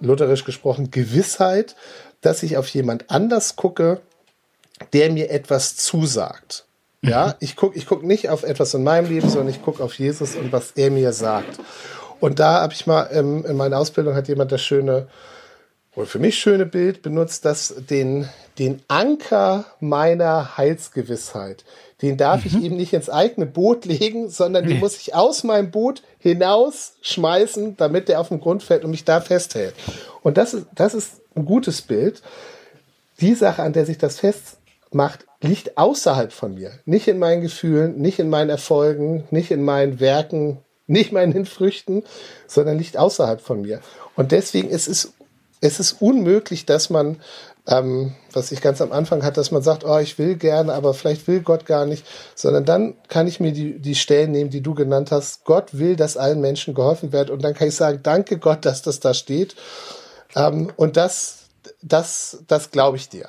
lutherisch 0.00 0.44
gesprochen, 0.44 0.90
Gewissheit, 0.90 1.76
dass 2.20 2.42
ich 2.42 2.56
auf 2.56 2.68
jemand 2.68 3.10
anders 3.10 3.56
gucke, 3.56 4.00
der 4.92 5.10
mir 5.10 5.30
etwas 5.30 5.76
zusagt. 5.76 6.64
Ja, 7.04 7.34
ich 7.40 7.56
gucke 7.56 7.76
ich 7.76 7.86
guck 7.86 8.04
nicht 8.04 8.28
auf 8.28 8.44
etwas 8.44 8.74
in 8.74 8.84
meinem 8.84 9.08
Leben, 9.08 9.28
sondern 9.28 9.48
ich 9.48 9.62
gucke 9.62 9.82
auf 9.82 9.98
Jesus 9.98 10.36
und 10.36 10.52
was 10.52 10.72
er 10.72 10.90
mir 10.90 11.12
sagt. 11.12 11.58
Und 12.20 12.38
da 12.38 12.60
habe 12.60 12.72
ich 12.72 12.86
mal 12.86 13.10
ähm, 13.12 13.44
in 13.44 13.56
meiner 13.56 13.78
Ausbildung 13.78 14.14
hat 14.14 14.28
jemand 14.28 14.52
das 14.52 14.62
schöne, 14.62 15.08
wohl 15.96 16.06
für 16.06 16.20
mich 16.20 16.38
schöne 16.38 16.64
Bild 16.64 17.02
benutzt, 17.02 17.44
dass 17.44 17.74
den, 17.90 18.28
den 18.60 18.80
Anker 18.86 19.64
meiner 19.80 20.56
Heilsgewissheit, 20.56 21.64
den 22.00 22.16
darf 22.16 22.46
ich 22.46 22.54
eben 22.62 22.76
nicht 22.76 22.92
ins 22.92 23.10
eigene 23.10 23.46
Boot 23.46 23.84
legen, 23.84 24.30
sondern 24.30 24.68
den 24.68 24.78
muss 24.78 24.96
ich 24.96 25.16
aus 25.16 25.42
meinem 25.42 25.72
Boot 25.72 26.04
hinaus 26.20 26.92
schmeißen, 27.02 27.76
damit 27.76 28.08
der 28.08 28.20
auf 28.20 28.28
den 28.28 28.38
Grund 28.38 28.62
fällt 28.62 28.84
und 28.84 28.92
mich 28.92 29.04
da 29.04 29.20
festhält. 29.20 29.74
Und 30.22 30.36
das 30.36 30.54
ist, 30.54 30.66
das 30.76 30.94
ist 30.94 31.20
ein 31.34 31.44
gutes 31.44 31.82
Bild. 31.82 32.22
Die 33.20 33.34
Sache, 33.34 33.62
an 33.62 33.72
der 33.72 33.86
sich 33.86 33.98
das 33.98 34.20
festmacht, 34.20 35.26
liegt 35.42 35.76
außerhalb 35.76 36.32
von 36.32 36.54
mir. 36.54 36.72
Nicht 36.84 37.08
in 37.08 37.18
meinen 37.18 37.42
Gefühlen, 37.42 38.00
nicht 38.00 38.18
in 38.18 38.30
meinen 38.30 38.50
Erfolgen, 38.50 39.24
nicht 39.30 39.50
in 39.50 39.62
meinen 39.64 40.00
Werken, 40.00 40.58
nicht 40.86 41.12
meinen 41.12 41.46
Früchten, 41.46 42.04
sondern 42.46 42.78
liegt 42.78 42.96
außerhalb 42.96 43.40
von 43.40 43.62
mir. 43.62 43.80
Und 44.14 44.32
deswegen 44.32 44.68
ist 44.68 44.88
es, 44.88 45.12
es 45.60 45.80
ist 45.80 46.00
unmöglich, 46.00 46.66
dass 46.66 46.90
man, 46.90 47.20
ähm, 47.66 48.14
was 48.32 48.52
ich 48.52 48.60
ganz 48.60 48.80
am 48.80 48.92
Anfang 48.92 49.22
hatte, 49.22 49.40
dass 49.40 49.50
man 49.50 49.62
sagt, 49.62 49.84
oh, 49.84 49.98
ich 49.98 50.18
will 50.18 50.36
gerne, 50.36 50.74
aber 50.74 50.94
vielleicht 50.94 51.26
will 51.28 51.40
Gott 51.40 51.66
gar 51.66 51.86
nicht, 51.86 52.04
sondern 52.34 52.64
dann 52.64 52.94
kann 53.08 53.26
ich 53.26 53.40
mir 53.40 53.52
die, 53.52 53.78
die 53.78 53.94
Stellen 53.94 54.32
nehmen, 54.32 54.50
die 54.50 54.60
du 54.60 54.74
genannt 54.74 55.10
hast. 55.10 55.44
Gott 55.44 55.78
will, 55.78 55.96
dass 55.96 56.16
allen 56.16 56.40
Menschen 56.40 56.74
geholfen 56.74 57.12
wird. 57.12 57.30
Und 57.30 57.42
dann 57.42 57.54
kann 57.54 57.68
ich 57.68 57.76
sagen, 57.76 58.00
danke 58.02 58.38
Gott, 58.38 58.64
dass 58.64 58.82
das 58.82 59.00
da 59.00 59.14
steht. 59.14 59.56
Ähm, 60.34 60.72
und 60.76 60.96
das, 60.96 61.44
das, 61.80 62.38
das 62.48 62.70
glaube 62.70 62.96
ich 62.96 63.08
dir. 63.08 63.28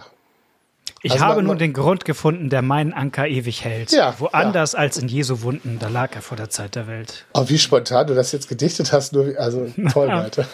Ich 1.01 1.11
Also 1.13 1.25
habe 1.25 1.35
man- 1.37 1.45
nun 1.47 1.57
den 1.57 1.73
Grund 1.73 2.05
gefunden, 2.05 2.49
der 2.49 2.61
meinen 2.61 2.93
Anker 2.93 3.27
ewig 3.27 3.63
hält. 3.63 3.91
Ja, 3.91 4.15
Woanders 4.19 4.73
als 4.75 4.97
in 4.97 5.07
Jesu 5.09 5.41
Wunden, 5.41 5.77
da 5.79 5.89
lag 5.89 6.15
er 6.15 6.21
vor 6.21 6.37
der 6.37 6.49
Zeit 6.49 6.75
der 6.75 6.87
Welt. 6.87 7.25
Oh, 7.33 7.43
wie 7.49 7.57
spontan 7.57 8.07
du 8.07 8.15
das 8.15 8.31
jetzt 8.31 8.47
gedichtet 8.47 8.93
hast, 8.93 9.11
nur 9.13 9.37
also 9.37 9.67
toll, 9.91 10.07
Leute. 10.09 10.47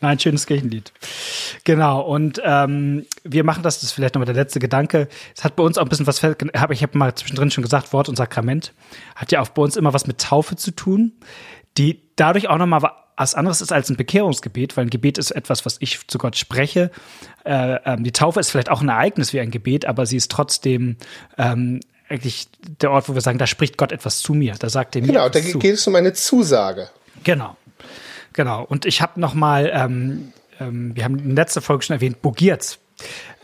Nein, 0.00 0.18
schönes 0.18 0.46
Kirchenlied. 0.46 0.92
Genau, 1.64 2.00
und 2.00 2.40
ähm, 2.44 3.06
wir 3.22 3.44
machen 3.44 3.62
das, 3.62 3.76
das 3.76 3.84
ist 3.84 3.92
vielleicht 3.92 4.14
nochmal 4.14 4.26
der 4.26 4.34
letzte 4.34 4.58
Gedanke. 4.58 5.06
Es 5.36 5.44
hat 5.44 5.54
bei 5.54 5.62
uns 5.62 5.78
auch 5.78 5.82
ein 5.82 5.88
bisschen 5.88 6.06
was, 6.08 6.22
hab- 6.24 6.70
ich 6.72 6.82
habe 6.82 6.98
mal 6.98 7.14
zwischendrin 7.14 7.50
schon 7.52 7.62
gesagt, 7.62 7.92
Wort 7.92 8.08
und 8.08 8.16
Sakrament. 8.16 8.72
Hat 9.14 9.30
ja 9.30 9.40
auch 9.40 9.48
bei 9.50 9.62
uns 9.62 9.76
immer 9.76 9.92
was 9.94 10.06
mit 10.08 10.18
Taufe 10.18 10.56
zu 10.56 10.72
tun, 10.72 11.12
die 11.78 12.00
dadurch 12.16 12.48
auch 12.48 12.58
nochmal 12.58 12.90
was 13.22 13.34
anderes 13.34 13.60
ist 13.60 13.72
als 13.72 13.88
ein 13.88 13.96
Bekehrungsgebet, 13.96 14.76
weil 14.76 14.86
ein 14.86 14.90
Gebet 14.90 15.16
ist 15.16 15.30
etwas, 15.30 15.64
was 15.64 15.76
ich 15.78 16.06
zu 16.08 16.18
Gott 16.18 16.36
spreche. 16.36 16.90
Äh, 17.44 17.76
ähm, 17.84 18.02
die 18.04 18.10
Taufe 18.12 18.40
ist 18.40 18.50
vielleicht 18.50 18.68
auch 18.68 18.82
ein 18.82 18.88
Ereignis 18.88 19.32
wie 19.32 19.38
ein 19.40 19.50
Gebet, 19.50 19.86
aber 19.86 20.06
sie 20.06 20.16
ist 20.16 20.30
trotzdem 20.30 20.96
ähm, 21.38 21.80
eigentlich 22.08 22.48
der 22.80 22.90
Ort, 22.90 23.08
wo 23.08 23.14
wir 23.14 23.20
sagen, 23.20 23.38
da 23.38 23.46
spricht 23.46 23.78
Gott 23.78 23.92
etwas 23.92 24.18
zu 24.20 24.34
mir. 24.34 24.54
Da 24.58 24.68
sagt 24.68 24.96
er 24.96 25.02
mir 25.02 25.08
Genau, 25.08 25.28
da 25.28 25.40
zu. 25.40 25.58
geht 25.60 25.74
es 25.74 25.86
um 25.86 25.94
eine 25.94 26.12
Zusage. 26.12 26.90
Genau. 27.22 27.56
Genau. 28.32 28.64
Und 28.64 28.86
ich 28.86 29.00
habe 29.00 29.20
noch 29.20 29.34
mal, 29.34 29.70
ähm, 29.72 30.32
ähm, 30.60 30.96
wir 30.96 31.04
haben 31.04 31.18
in 31.18 31.36
der 31.36 31.44
letzten 31.44 31.62
Folge 31.62 31.84
schon 31.84 31.94
erwähnt, 31.94 32.22
Bogiertz. 32.22 32.78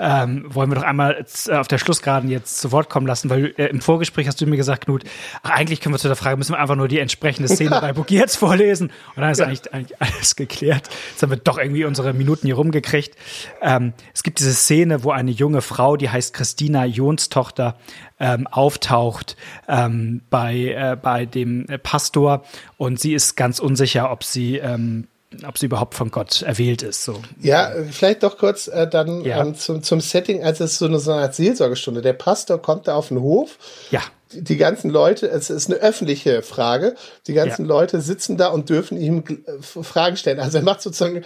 Ähm, 0.01 0.45
wollen 0.49 0.71
wir 0.71 0.77
doch 0.77 0.85
einmal 0.85 1.25
äh, 1.49 1.55
auf 1.57 1.67
der 1.67 1.79
Schlussgeraden 1.79 2.31
jetzt 2.31 2.61
zu 2.61 2.71
Wort 2.71 2.89
kommen 2.89 3.07
lassen, 3.07 3.31
weil 3.31 3.53
äh, 3.57 3.67
im 3.67 3.81
Vorgespräch 3.81 4.29
hast 4.29 4.41
du 4.41 4.47
mir 4.47 4.57
gesagt, 4.57 4.85
Knut, 4.85 5.03
ach, 5.43 5.51
eigentlich 5.51 5.81
können 5.81 5.93
wir 5.95 5.99
zu 5.99 6.07
der 6.07 6.17
Frage, 6.17 6.37
müssen 6.37 6.53
wir 6.53 6.61
einfach 6.61 6.77
nur 6.77 6.87
die 6.87 7.01
entsprechende 7.01 7.49
Szene 7.49 7.79
bei 7.81 7.93
Bogiertz 7.93 8.37
vorlesen 8.37 8.93
und 9.17 9.23
dann 9.23 9.31
ist 9.31 9.41
eigentlich, 9.41 9.73
eigentlich 9.73 10.01
alles 10.01 10.37
geklärt. 10.37 10.89
Jetzt 11.11 11.23
haben 11.23 11.31
wir 11.31 11.37
doch 11.37 11.59
irgendwie 11.59 11.85
unsere 11.85 12.13
Minuten 12.13 12.47
hier 12.47 12.55
rumgekriegt. 12.55 13.17
Ähm, 13.61 13.93
es 14.15 14.23
gibt 14.23 14.39
diese 14.39 14.55
Szene, 14.55 15.03
wo 15.03 15.11
eine 15.11 15.33
junge 15.33 15.63
Frau, 15.63 15.97
die 15.97 16.11
heißt 16.11 16.33
Christina 16.33 16.85
Jons 16.85 17.29
Tochter, 17.29 17.77
ähm, 18.21 18.47
auftaucht 18.47 19.37
ähm, 19.69 20.23
bei, 20.31 20.57
äh, 20.57 20.97
bei 21.01 21.27
dem 21.27 21.67
äh, 21.69 21.79
Pastor 21.79 22.45
und 22.77 23.01
sie 23.01 23.15
ist 23.15 23.37
ganz 23.37 23.59
unsicher, 23.59 24.11
ob 24.11 24.25
sie 24.25 24.59
ähm, 24.59 25.09
ob 25.47 25.59
sie 25.59 25.67
überhaupt 25.67 25.95
von 25.95 26.11
Gott 26.11 26.43
erwählt 26.43 26.83
ist. 26.83 27.05
So. 27.05 27.21
Ja, 27.41 27.71
vielleicht 27.91 28.23
doch 28.23 28.39
kurz 28.39 28.67
äh, 28.69 28.89
dann 28.89 29.25
Ja. 29.25 29.41
ähm, 29.43 29.55
zum, 29.55 29.83
zum 29.83 30.01
Setting, 30.01 30.43
als 30.43 30.61
es 30.61 30.79
so 30.79 30.87
eine, 30.87 30.99
so 30.99 31.13
eine 31.13 31.23
Art 31.23 31.35
Seelsorgestunde. 31.35 32.01
Der 32.03 32.15
Pastor 32.15 32.61
kommt 32.61 32.89
da 32.89 32.95
auf 32.95 33.09
den 33.09 33.21
Hof. 33.21 33.59
Ja, 33.91 34.01
Die 34.33 34.57
ganzen 34.57 34.91
Leute, 34.91 35.29
es 35.29 35.51
ist 35.51 35.67
eine 35.71 35.77
öffentliche 35.81 36.43
Frage. 36.43 36.95
Die 37.27 37.35
ganzen 37.35 37.63
Ja. 37.63 37.69
Leute 37.69 38.01
sitzen 38.01 38.37
da 38.37 38.49
und 38.49 38.69
dürfen 38.71 38.99
ihm 39.01 39.23
äh, 39.47 39.63
Fragen 39.63 40.17
stellen. 40.17 40.41
Also 40.41 40.59
er 40.59 40.65
macht 40.65 40.83
sozusagen 40.83 41.25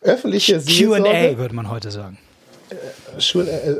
öffentliche 0.00 0.60
Seelsorge. 0.60 1.02
Q&A 1.04 1.38
würde 1.38 1.54
man 1.54 1.70
heute 1.70 1.90
sagen. 1.90 2.18
Äh, 2.70 2.74
äh, 3.40 3.76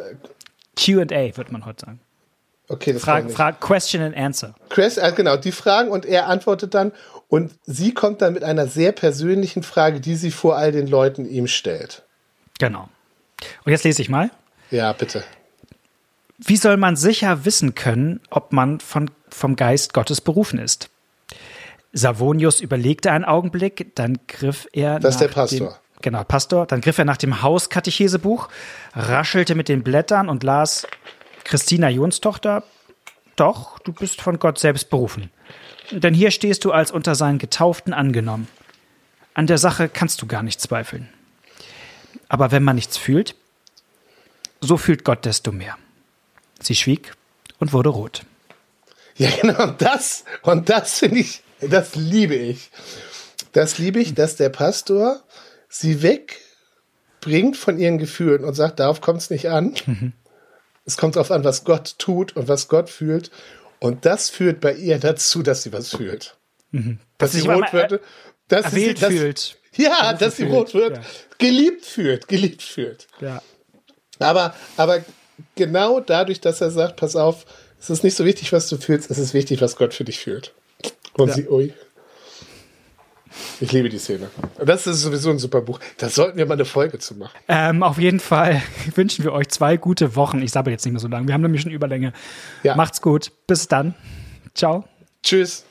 Q&A 0.79 1.37
würde 1.37 1.53
man 1.53 1.65
heute 1.67 1.87
sagen. 1.87 2.01
okay, 2.69 2.93
das 2.93 3.03
kann 3.03 3.13
Frag, 3.15 3.19
ich 3.21 3.27
nicht. 3.27 3.37
frag, 3.37 3.61
question 3.61 4.03
and 4.03 4.17
answer. 4.17 4.55
Chris, 4.69 4.99
genau, 5.15 5.37
die 5.37 5.53
Fragen 5.53 5.91
und 5.91 6.05
er 6.07 6.27
antwortet 6.29 6.75
dann 6.75 6.93
und 7.29 7.53
sie 7.65 7.93
kommt 7.93 8.23
dann 8.23 8.35
mit 8.35 8.45
einer 8.45 8.67
sehr 8.67 8.93
persönlichen 8.93 9.63
Frage, 9.63 10.01
die 10.01 10.15
sie 10.15 10.31
vor 10.31 10.57
all 10.57 10.73
den 10.73 10.87
Leuten 10.87 11.29
ihm 11.29 11.47
stellt. 11.47 12.05
Genau. 12.59 12.89
Und 13.65 13.73
jetzt 13.73 13.85
lese 13.85 14.01
ich 14.01 14.09
mal. 14.09 14.31
Ja, 14.71 14.93
bitte. 14.93 15.25
Wie 16.39 16.57
soll 16.57 16.77
man 16.77 16.97
sicher 16.97 17.45
wissen 17.45 17.75
können, 17.75 18.21
ob 18.31 18.53
man 18.53 18.81
von, 18.81 19.11
vom 19.29 19.57
Geist 19.57 19.95
Gottes 19.95 20.21
berufen 20.21 20.59
ist? 20.59 20.91
Savonius 21.93 22.61
überlegte 22.61 23.11
einen 23.11 23.25
Augenblick, 23.25 23.95
dann 23.95 24.19
griff 24.29 24.69
er 24.73 25.01
Das 25.01 25.15
ist 25.15 25.21
nach 25.21 25.29
der 25.29 25.35
Pastor. 25.35 25.69
Dem, 25.69 26.03
genau, 26.03 26.25
Pastor. 26.25 26.67
Dann 26.67 26.83
griff 26.83 26.99
er 26.99 27.07
nach 27.07 27.17
dem 27.17 27.43
Hauskatechesebuch, 27.43 28.49
raschelte 28.95 29.55
mit 29.55 29.69
den 29.69 29.83
Blättern 29.83 30.29
und 30.29 30.43
las 30.43 30.87
Christina 31.45 31.89
Jons 31.89 32.21
Tochter. 32.21 32.65
Doch, 33.37 33.79
du 33.79 33.93
bist 33.93 34.21
von 34.21 34.39
Gott 34.39 34.59
selbst 34.59 34.91
berufen. 34.91 35.31
Denn 35.91 36.15
hier 36.15 36.31
stehst 36.31 36.65
du 36.65 36.73
als 36.73 36.91
unter 36.91 37.15
seinen 37.15 37.39
Getauften 37.39 37.93
angenommen. 37.93 38.49
An 39.35 39.47
der 39.47 39.59
Sache 39.59 39.89
kannst 39.89 40.23
du 40.23 40.27
gar 40.27 40.43
nicht 40.43 40.61
zweifeln. 40.61 41.09
Aber 42.29 42.51
wenn 42.51 42.65
man 42.65 42.77
nichts 42.77 42.97
fühlt, 42.97 43.35
so 44.61 44.77
fühlt 44.77 45.05
Gott 45.05 45.25
desto 45.25 45.53
mehr. 45.53 45.77
Sie 46.61 46.75
schwieg 46.75 47.13
und 47.59 47.73
wurde 47.73 47.91
rot. 47.91 48.23
Ja, 49.17 49.31
genau, 49.41 49.63
und 49.63 49.83
das, 49.83 50.25
und 50.43 50.69
das 50.69 50.99
finde 50.99 51.21
ich, 51.21 51.43
das 51.61 51.95
liebe 51.95 52.35
ich. 52.35 52.71
Das 53.53 53.79
liebe 53.79 54.01
ich, 54.01 54.15
dass 54.15 54.37
der 54.37 54.51
Pastor 54.51 55.23
sie 55.69 56.03
wegbringt 56.03 57.57
von 57.57 57.79
ihren 57.79 57.99
Gefühlen 57.99 58.45
und 58.45 58.55
sagt, 58.55 58.81
darauf 58.81 59.01
kommt 59.01 59.23
es 59.23 59.31
nicht 59.31 59.49
an. 59.49 59.75
Mhm. 59.87 60.13
Es 60.85 60.97
kommt 60.97 61.17
darauf 61.17 61.31
an, 61.31 61.45
was 61.45 61.65
Gott 61.65 61.99
tut 61.99 62.37
und 62.37 62.49
was 62.49 62.69
Gott 62.69 62.91
fühlt. 62.91 63.31
Und 63.87 64.05
das 64.05 64.31
führt 64.31 64.61
bei 64.61 64.75
ihr 64.75 64.99
dazu, 64.99 65.43
dass 65.43 65.63
sie 65.63 65.73
was 65.73 65.91
fühlt. 65.91 66.37
Mhm. 66.73 66.99
Dass 67.19 67.33
sie 67.33 67.41
sich 67.41 67.49
aber 67.49 67.61
rot 67.63 67.73
wird. 67.73 68.01
Dass 68.49 68.73
sie, 68.73 68.95
dass, 68.95 69.13
fühlt. 69.13 69.57
Ja, 69.77 70.13
dass 70.13 70.37
sie 70.37 70.43
fühlt, 70.45 70.55
rot 70.55 70.75
wird. 70.75 70.97
ja. 70.97 71.03
Geliebt 71.39 71.85
fühlt, 71.85 72.29
geliebt 72.29 72.63
fühlt. 72.63 73.07
Ja. 73.21 73.43
Aber, 74.19 74.55
aber 74.77 75.05
genau 75.55 76.01
dadurch, 76.01 76.41
dass 76.41 76.61
er 76.61 76.71
sagt, 76.71 76.97
pass 76.97 77.15
auf, 77.17 77.45
es 77.79 77.91
ist 77.91 78.03
nicht 78.03 78.17
so 78.17 78.25
wichtig, 78.25 78.53
was 78.53 78.69
du 78.69 78.77
fühlst, 78.79 79.11
es 79.11 79.19
ist 79.19 79.35
wichtig, 79.35 79.61
was 79.61 79.77
Gott 79.77 79.95
für 79.95 80.05
dich 80.05 80.19
fühlt. 80.19 80.55
Und 81.15 81.29
Ja. 81.29 81.35
sie, 81.35 81.49
ui. 81.49 81.75
Ich 83.61 83.73
liebe 83.73 83.89
die 83.89 83.99
Szene. 83.99 84.29
Das 84.65 84.87
ist 84.87 85.03
sowieso 85.03 85.31
ein 85.31 85.39
super 85.39 85.61
Buch. 85.61 85.81
Da 85.99 86.09
sollten 86.09 86.39
wir 86.39 86.47
mal 86.47 86.55
eine 86.55 86.65
Folge 86.65 86.99
zu 86.99 87.15
machen. 87.15 87.37
Ähm, 87.49 87.83
auf 87.83 87.99
jeden 87.99 88.21
Fall 88.21 88.63
wünschen 88.95 89.25
wir 89.25 89.33
euch 89.33 89.49
zwei 89.49 89.77
gute 89.77 90.17
Wochen. 90.17 90.43
Ich 90.43 90.53
sage 90.53 90.71
jetzt 90.71 90.85
nicht 90.85 90.93
mehr 90.93 91.01
so 91.01 91.09
lange. 91.09 91.27
Wir 91.27 91.35
haben 91.35 91.43
nämlich 91.43 91.63
schon 91.63 91.73
Überlänge. 91.73 92.13
Ja. 92.63 92.77
Macht's 92.77 93.01
gut. 93.01 93.33
Bis 93.47 93.69
dann. 93.69 93.95
Ciao. 94.55 94.85
Tschüss. 95.23 95.65